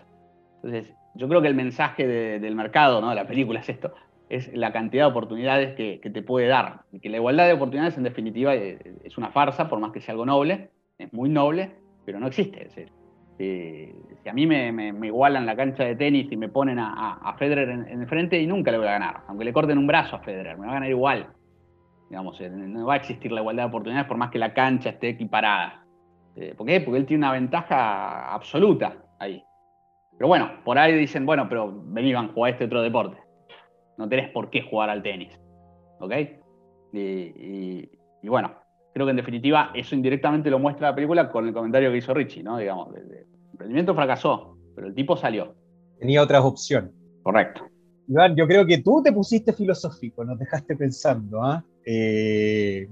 Entonces, 0.57 0.93
yo 1.15 1.29
creo 1.29 1.41
que 1.43 1.49
el 1.49 1.55
mensaje 1.55 2.07
de- 2.07 2.41
del 2.41 2.55
mercado, 2.57 3.01
¿no? 3.01 3.11
de 3.11 3.15
la 3.15 3.27
película 3.27 3.61
es 3.61 3.69
esto, 3.69 3.93
es 4.29 4.51
la 4.57 4.73
cantidad 4.73 5.05
de 5.05 5.11
oportunidades 5.11 5.75
que, 5.77 6.01
que 6.01 6.11
te 6.11 6.23
puede 6.23 6.49
dar. 6.49 6.81
Y 6.91 7.01
que 7.01 7.11
la 7.11 7.19
igualdad 7.19 7.47
de 7.47 7.53
oportunidades, 7.53 7.97
en 7.97 8.03
definitiva, 8.03 8.55
eh, 8.55 8.79
es 9.05 9.19
una 9.19 9.31
farsa, 9.31 9.69
por 9.69 9.79
más 9.79 9.93
que 9.93 10.01
sea 10.01 10.13
algo 10.13 10.25
noble, 10.27 10.71
es 10.99 11.13
muy 11.13 11.29
noble, 11.29 11.71
pero 12.05 12.19
no 12.19 12.27
existe. 12.27 12.63
Es 12.67 12.75
decir, 12.75 12.93
si, 13.43 14.17
si 14.23 14.29
a 14.29 14.33
mí 14.33 14.47
me, 14.47 14.71
me- 14.71 14.93
me 14.93 15.09
igualan 15.09 15.45
la 15.47 15.57
cancha 15.57 15.85
de 15.85 15.97
tenis 15.97 16.31
y 16.31 16.37
me 16.37 16.49
ponen 16.49 16.79
a, 16.79 16.93
a- 16.93 17.31
a 17.31 17.35
Federer 17.35 17.69
en, 17.71 18.01
el 18.01 18.07
frente, 18.07 18.41
y 18.41 18.47
nunca 18.47 18.71
le 18.71 18.79
voy 18.79 18.87
a 18.87 18.93
ganar, 18.93 19.23
aunque 19.27 19.45
le 19.45 19.53
corten 19.53 19.79
un 19.79 19.87
brazo 19.87 20.17
a 20.17 20.21
Federer, 20.21 20.57
me 20.59 20.67
va 20.67 20.73
a 20.73 20.75
ganar 20.75 20.91
igual. 20.91 21.27
Digamos, 22.09 22.41
eh, 22.41 22.51
no 22.51 22.87
va 22.87 22.95
a 22.95 22.97
existir 22.99 23.33
la 23.33 23.41
igualdad 23.41 23.65
de 23.65 23.69
oportunidades 23.69 24.07
por 24.07 24.17
más 24.17 24.31
que 24.31 24.39
la 24.39 24.55
cancha 24.55 24.91
esté 24.91 25.09
equiparada. 25.09 25.85
Eh, 26.37 26.55
¿Por 26.57 26.67
qué? 26.67 26.81
Porque 26.81 26.99
él 26.99 27.07
tiene 27.07 27.25
una 27.25 27.33
ventaja 27.33 28.33
absoluta 28.33 28.97
ahí. 29.19 29.43
Pero 30.19 30.29
bueno, 30.29 30.51
por 30.65 30.79
ahí 30.79 30.95
dicen, 30.97 31.27
bueno, 31.27 31.49
pero 31.49 31.73
vení, 31.87 32.13
van, 32.13 32.33
jugá 32.33 32.51
este 32.51 32.65
otro 32.67 32.83
deporte. 32.83 33.17
No 33.97 34.09
tenés 34.09 34.29
por 34.31 34.51
qué 34.51 34.63
jugar 34.63 34.91
al 34.91 35.03
tenis. 35.03 35.37
¿Ok? 36.01 36.13
Y 36.93 38.29
bueno, 38.29 38.62
creo 38.93 39.07
que 39.07 39.11
en 39.11 39.17
definitiva 39.17 39.71
eso 39.75 39.95
indirectamente 39.95 40.51
lo 40.51 40.59
muestra 40.59 40.91
la 40.91 40.95
película 40.95 41.31
con 41.31 41.47
el 41.47 41.55
comentario 41.55 41.91
que 41.91 41.99
hizo 41.99 42.15
Richie, 42.15 42.43
¿no? 42.43 42.59
Digamos, 42.59 42.95
el 42.97 43.27
emprendimiento 43.53 43.95
fracasó, 43.95 44.57
pero 44.75 44.89
el 44.89 44.95
tipo 44.95 45.17
salió. 45.17 45.55
Tenía 45.99 46.23
otras 46.23 46.45
opciones. 46.45 46.91
Correcto. 47.23 47.69
Iván, 48.09 48.35
yo 48.37 48.47
creo 48.47 48.67
que 48.67 48.79
tú 48.79 49.03
te 49.03 49.13
pusiste 49.13 49.53
filosófico, 49.53 50.25
nos 50.25 50.39
dejaste 50.39 50.77
pensando, 50.77 51.43
¿ah? 51.43 51.65
Eh, 51.85 52.89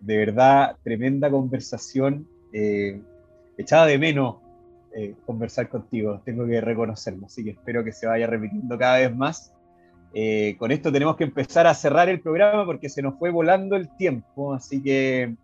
de 0.00 0.16
verdad, 0.16 0.76
tremenda 0.82 1.30
conversación. 1.30 2.26
eh, 2.52 3.00
echaba 3.56 3.86
de 3.86 3.98
menos 3.98 4.36
eh, 4.96 5.14
conversar 5.26 5.68
contigo, 5.68 6.20
tengo 6.24 6.46
que 6.46 6.60
reconocerlo, 6.60 7.26
así 7.26 7.42
que 7.42 7.50
espero 7.50 7.82
que 7.82 7.92
se 7.92 8.06
vaya 8.06 8.26
repitiendo 8.26 8.78
cada 8.78 8.98
vez 8.98 9.14
más. 9.14 9.52
Eh, 10.14 10.54
con 10.58 10.70
esto 10.70 10.92
tenemos 10.92 11.16
que 11.16 11.24
empezar 11.24 11.66
a 11.66 11.74
cerrar 11.74 12.08
el 12.08 12.20
programa 12.20 12.64
porque 12.64 12.88
se 12.88 13.02
nos 13.02 13.18
fue 13.18 13.30
volando 13.30 13.74
el 13.74 13.88
tiempo, 13.96 14.54
así 14.54 14.80
que 14.80 15.34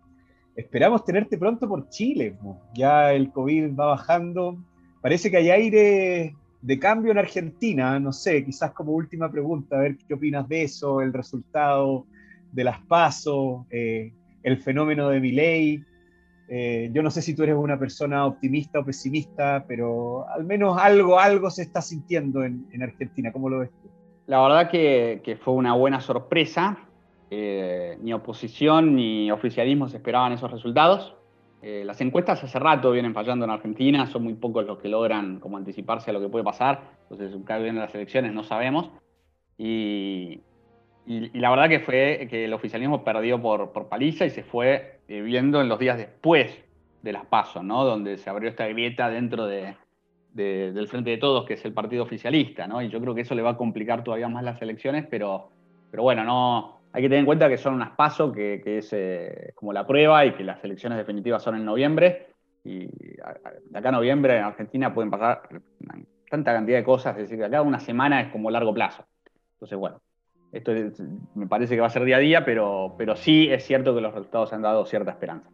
esperamos 0.61 1.03
tenerte 1.03 1.37
pronto 1.37 1.67
por 1.67 1.89
Chile. 1.89 2.35
Ya 2.73 3.13
el 3.13 3.31
COVID 3.31 3.75
va 3.75 3.87
bajando, 3.87 4.57
parece 5.01 5.29
que 5.29 5.37
hay 5.37 5.49
aire 5.49 6.35
de 6.61 6.79
cambio 6.79 7.11
en 7.11 7.17
Argentina, 7.17 7.99
no 7.99 8.13
sé, 8.13 8.45
quizás 8.45 8.71
como 8.71 8.93
última 8.93 9.29
pregunta, 9.31 9.77
a 9.77 9.81
ver 9.81 9.97
qué 10.07 10.13
opinas 10.13 10.47
de 10.47 10.63
eso, 10.63 11.01
el 11.01 11.11
resultado 11.11 12.05
de 12.51 12.63
las 12.63 12.79
pasos, 12.81 13.65
eh, 13.71 14.13
el 14.43 14.57
fenómeno 14.57 15.09
de 15.09 15.19
Milei. 15.19 15.83
Eh, 16.47 16.89
yo 16.93 17.01
no 17.01 17.09
sé 17.09 17.21
si 17.21 17.33
tú 17.33 17.43
eres 17.43 17.55
una 17.55 17.79
persona 17.79 18.25
optimista 18.25 18.79
o 18.79 18.85
pesimista, 18.85 19.65
pero 19.67 20.27
al 20.29 20.43
menos 20.43 20.77
algo, 20.77 21.17
algo 21.19 21.49
se 21.49 21.63
está 21.63 21.81
sintiendo 21.81 22.43
en, 22.43 22.67
en 22.71 22.83
Argentina. 22.83 23.31
¿Cómo 23.31 23.49
lo 23.49 23.59
ves 23.59 23.71
tú? 23.81 23.89
La 24.27 24.41
verdad 24.41 24.69
que 24.69 25.39
fue 25.41 25.53
una 25.53 25.73
buena 25.73 26.01
sorpresa. 26.01 26.77
Eh, 27.33 27.97
ni 28.01 28.11
oposición 28.11 28.93
ni 28.93 29.31
oficialismo 29.31 29.87
se 29.87 29.97
esperaban 29.97 30.33
esos 30.33 30.51
resultados. 30.51 31.15
Eh, 31.61 31.83
las 31.85 32.01
encuestas 32.01 32.43
hace 32.43 32.59
rato 32.59 32.91
vienen 32.91 33.13
fallando 33.13 33.45
en 33.45 33.51
Argentina, 33.51 34.05
son 34.07 34.23
muy 34.23 34.33
pocos 34.33 34.65
los 34.65 34.79
que 34.79 34.89
logran 34.89 35.39
como 35.39 35.55
anticiparse 35.55 36.09
a 36.09 36.13
lo 36.13 36.19
que 36.19 36.27
puede 36.27 36.43
pasar. 36.43 36.81
Entonces, 37.09 37.33
cada 37.45 37.61
vez 37.61 37.73
las 37.73 37.95
elecciones, 37.95 38.33
no 38.33 38.43
sabemos. 38.43 38.89
Y, 39.57 40.41
la 41.05 41.49
verdad 41.49 41.69
que 41.69 41.79
fue 41.79 42.27
que 42.29 42.45
el 42.45 42.53
oficialismo 42.53 43.03
perdió 43.03 43.41
por, 43.41 43.71
paliza 43.89 44.25
y 44.25 44.29
se 44.29 44.43
fue 44.43 44.99
eh, 45.07 45.21
viendo 45.21 45.61
en 45.61 45.69
los 45.69 45.79
días 45.79 45.97
después 45.97 46.63
de 47.01 47.11
las 47.13 47.25
pasos, 47.25 47.63
¿no? 47.63 47.85
Donde 47.85 48.17
se 48.17 48.29
abrió 48.29 48.49
esta 48.49 48.67
grieta 48.67 49.09
dentro 49.09 49.45
de, 49.45 49.75
de- 50.33 50.73
del 50.73 50.87
Frente 50.87 51.11
de 51.11 51.17
Todos, 51.17 51.45
que 51.45 51.53
es 51.53 51.65
el 51.65 51.73
partido 51.73 52.03
oficialista. 52.03 52.67
Y 52.83 52.89
yo 52.89 52.99
creo 52.99 53.15
que 53.15 53.21
eso 53.21 53.35
le 53.35 53.41
va 53.41 53.51
a 53.51 53.57
complicar 53.57 54.03
todavía 54.03 54.27
más 54.27 54.43
las 54.43 54.61
elecciones, 54.61 55.05
pero, 55.09 55.49
pero 55.89 56.03
bueno, 56.03 56.23
no, 56.23 56.80
hay 56.93 57.01
que 57.01 57.07
tener 57.09 57.19
en 57.19 57.25
cuenta 57.25 57.47
que 57.49 57.57
son 57.57 57.73
unas 57.75 57.91
pasos, 57.95 58.33
que, 58.33 58.61
que 58.63 58.79
es 58.79 58.89
eh, 58.93 59.51
como 59.55 59.71
la 59.73 59.85
prueba 59.87 60.25
y 60.25 60.33
que 60.33 60.43
las 60.43 60.63
elecciones 60.63 60.97
definitivas 60.97 61.41
son 61.43 61.55
en 61.55 61.65
noviembre. 61.65 62.27
Y 62.63 62.85
de 62.87 63.17
acá 63.73 63.89
a 63.89 63.93
noviembre 63.93 64.37
en 64.37 64.43
Argentina 64.43 64.93
pueden 64.93 65.09
pasar 65.09 65.41
tanta 66.29 66.53
cantidad 66.53 66.77
de 66.77 66.83
cosas, 66.83 67.15
es 67.17 67.23
decir, 67.23 67.37
de 67.39 67.45
acá 67.45 67.61
una 67.61 67.79
semana 67.79 68.21
es 68.21 68.31
como 68.31 68.51
largo 68.51 68.73
plazo. 68.73 69.05
Entonces, 69.53 69.77
bueno, 69.77 70.01
esto 70.51 70.71
es- 70.71 71.01
me 71.35 71.47
parece 71.47 71.75
que 71.75 71.81
va 71.81 71.87
a 71.87 71.91
ser 71.91 72.03
día 72.03 72.17
a 72.17 72.19
día, 72.19 72.45
pero, 72.45 72.93
pero 72.97 73.15
sí 73.15 73.49
es 73.49 73.65
cierto 73.65 73.95
que 73.95 74.01
los 74.01 74.13
resultados 74.13 74.53
han 74.53 74.61
dado 74.61 74.85
cierta 74.85 75.11
esperanza. 75.11 75.49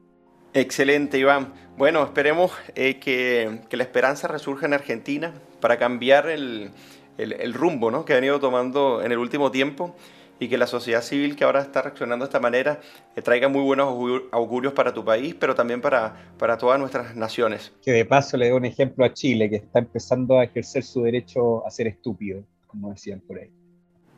Excelente, 0.54 1.18
Iván. 1.20 1.54
Bueno, 1.78 2.04
esperemos 2.04 2.58
eh, 2.76 3.00
que, 3.00 3.60
que 3.70 3.78
la 3.78 3.84
esperanza 3.84 4.28
resurja 4.28 4.66
en 4.66 4.74
Argentina 4.74 5.34
para 5.62 5.78
cambiar 5.78 6.30
el, 6.30 6.72
el- 7.18 7.34
el 7.34 7.54
rumbo 7.54 7.92
¿no? 7.92 8.06
que 8.06 8.14
han 8.16 8.24
ido 8.24 8.40
tomando 8.40 9.04
en 9.04 9.12
el 9.12 9.18
último 9.20 9.52
tiempo 9.52 9.96
y 10.40 10.48
que 10.48 10.58
la 10.58 10.68
sociedad 10.68 11.02
civil 11.02 11.36
que 11.36 11.44
ahora 11.44 11.62
está 11.62 11.82
reaccionando 11.82 12.26
de 12.26 12.30
esta 12.30 12.40
manera 12.40 12.80
eh, 13.16 13.22
traiga 13.22 13.48
muy 13.48 13.62
buenos 13.62 13.88
augur- 13.88 14.28
augurios 14.32 14.74
para 14.74 14.94
tu 14.94 15.04
país, 15.04 15.36
pero 15.40 15.56
también 15.56 15.82
para, 15.82 16.34
para 16.38 16.58
todas 16.58 16.80
nuestras 16.80 17.16
naciones. 17.16 17.74
Que 17.82 17.92
de 17.92 18.06
paso 18.06 18.38
le 18.38 18.50
doy 18.50 18.58
un 18.58 18.66
ejemplo 18.66 19.06
a 19.06 19.14
Chile, 19.14 19.50
que 19.50 19.56
está 19.58 19.80
empezando 19.80 20.40
a 20.40 20.44
ejercer 20.44 20.84
su 20.84 21.04
derecho 21.04 21.66
a 21.66 21.72
ser 21.72 21.88
estúpido, 21.88 22.44
como 22.68 22.92
decían 22.92 23.22
por 23.22 23.40
ahí. 23.40 23.50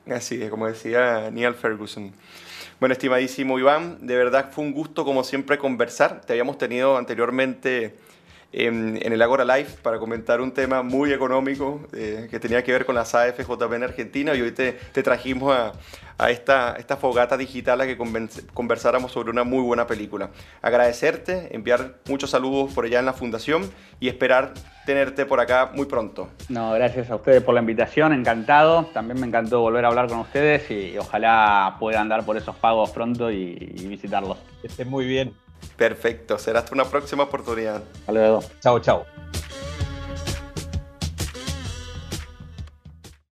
Así 0.07 0.41
es, 0.41 0.49
como 0.49 0.67
decía 0.67 1.29
Neil 1.31 1.53
Ferguson. 1.53 2.11
Bueno, 2.79 2.93
estimadísimo 2.93 3.59
Iván, 3.59 4.05
de 4.07 4.15
verdad 4.15 4.49
fue 4.51 4.63
un 4.63 4.73
gusto 4.73 5.05
como 5.05 5.23
siempre 5.23 5.57
conversar. 5.57 6.21
Te 6.21 6.33
habíamos 6.33 6.57
tenido 6.57 6.97
anteriormente 6.97 7.95
en, 8.51 8.97
en 9.01 9.13
el 9.13 9.21
Agora 9.21 9.45
Live 9.45 9.69
para 9.81 9.99
comentar 9.99 10.41
un 10.41 10.51
tema 10.51 10.81
muy 10.81 11.13
económico 11.13 11.81
eh, 11.93 12.27
que 12.29 12.39
tenía 12.39 12.63
que 12.63 12.71
ver 12.71 12.85
con 12.85 12.95
las 12.95 13.13
AFJP 13.13 13.73
en 13.73 13.83
Argentina 13.83 14.35
y 14.35 14.41
hoy 14.41 14.51
te, 14.51 14.73
te 14.73 15.03
trajimos 15.03 15.55
a, 15.55 15.73
a 16.19 16.31
esta, 16.31 16.75
esta 16.77 16.97
fogata 16.97 17.37
digital 17.37 17.79
a 17.81 17.85
que 17.85 17.97
conversáramos 18.53 19.11
sobre 19.11 19.31
una 19.31 19.43
muy 19.43 19.61
buena 19.61 19.87
película. 19.87 20.29
Agradecerte, 20.61 21.55
enviar 21.55 21.95
muchos 22.07 22.31
saludos 22.31 22.73
por 22.73 22.85
allá 22.85 22.99
en 22.99 23.05
la 23.05 23.13
fundación 23.13 23.69
y 23.99 24.09
esperar 24.09 24.53
tenerte 24.85 25.25
por 25.25 25.39
acá 25.39 25.71
muy 25.73 25.85
pronto. 25.85 26.29
No, 26.49 26.73
gracias 26.73 27.09
a 27.09 27.15
ustedes 27.15 27.41
por 27.41 27.53
la 27.53 27.61
invitación, 27.61 28.11
encantado. 28.11 28.85
También 28.93 29.19
me 29.19 29.27
encantó 29.27 29.61
volver 29.61 29.85
a 29.85 29.87
hablar 29.87 30.07
con 30.07 30.19
ustedes 30.19 30.69
y 30.71 30.97
ojalá 30.97 31.77
pueda 31.79 32.01
andar 32.01 32.25
por 32.25 32.35
esos 32.35 32.55
pagos 32.55 32.89
pronto 32.91 33.31
y, 33.31 33.73
y 33.77 33.87
visitarlos. 33.87 34.37
Que 34.61 34.67
estén 34.67 34.89
muy 34.89 35.05
bien. 35.05 35.33
Perfecto, 35.77 36.37
será 36.37 36.59
hasta 36.59 36.73
una 36.73 36.85
próxima 36.85 37.23
oportunidad. 37.23 37.83
Hasta 38.01 38.11
luego. 38.11 38.43
Chao, 38.61 38.79
chao. 38.79 39.05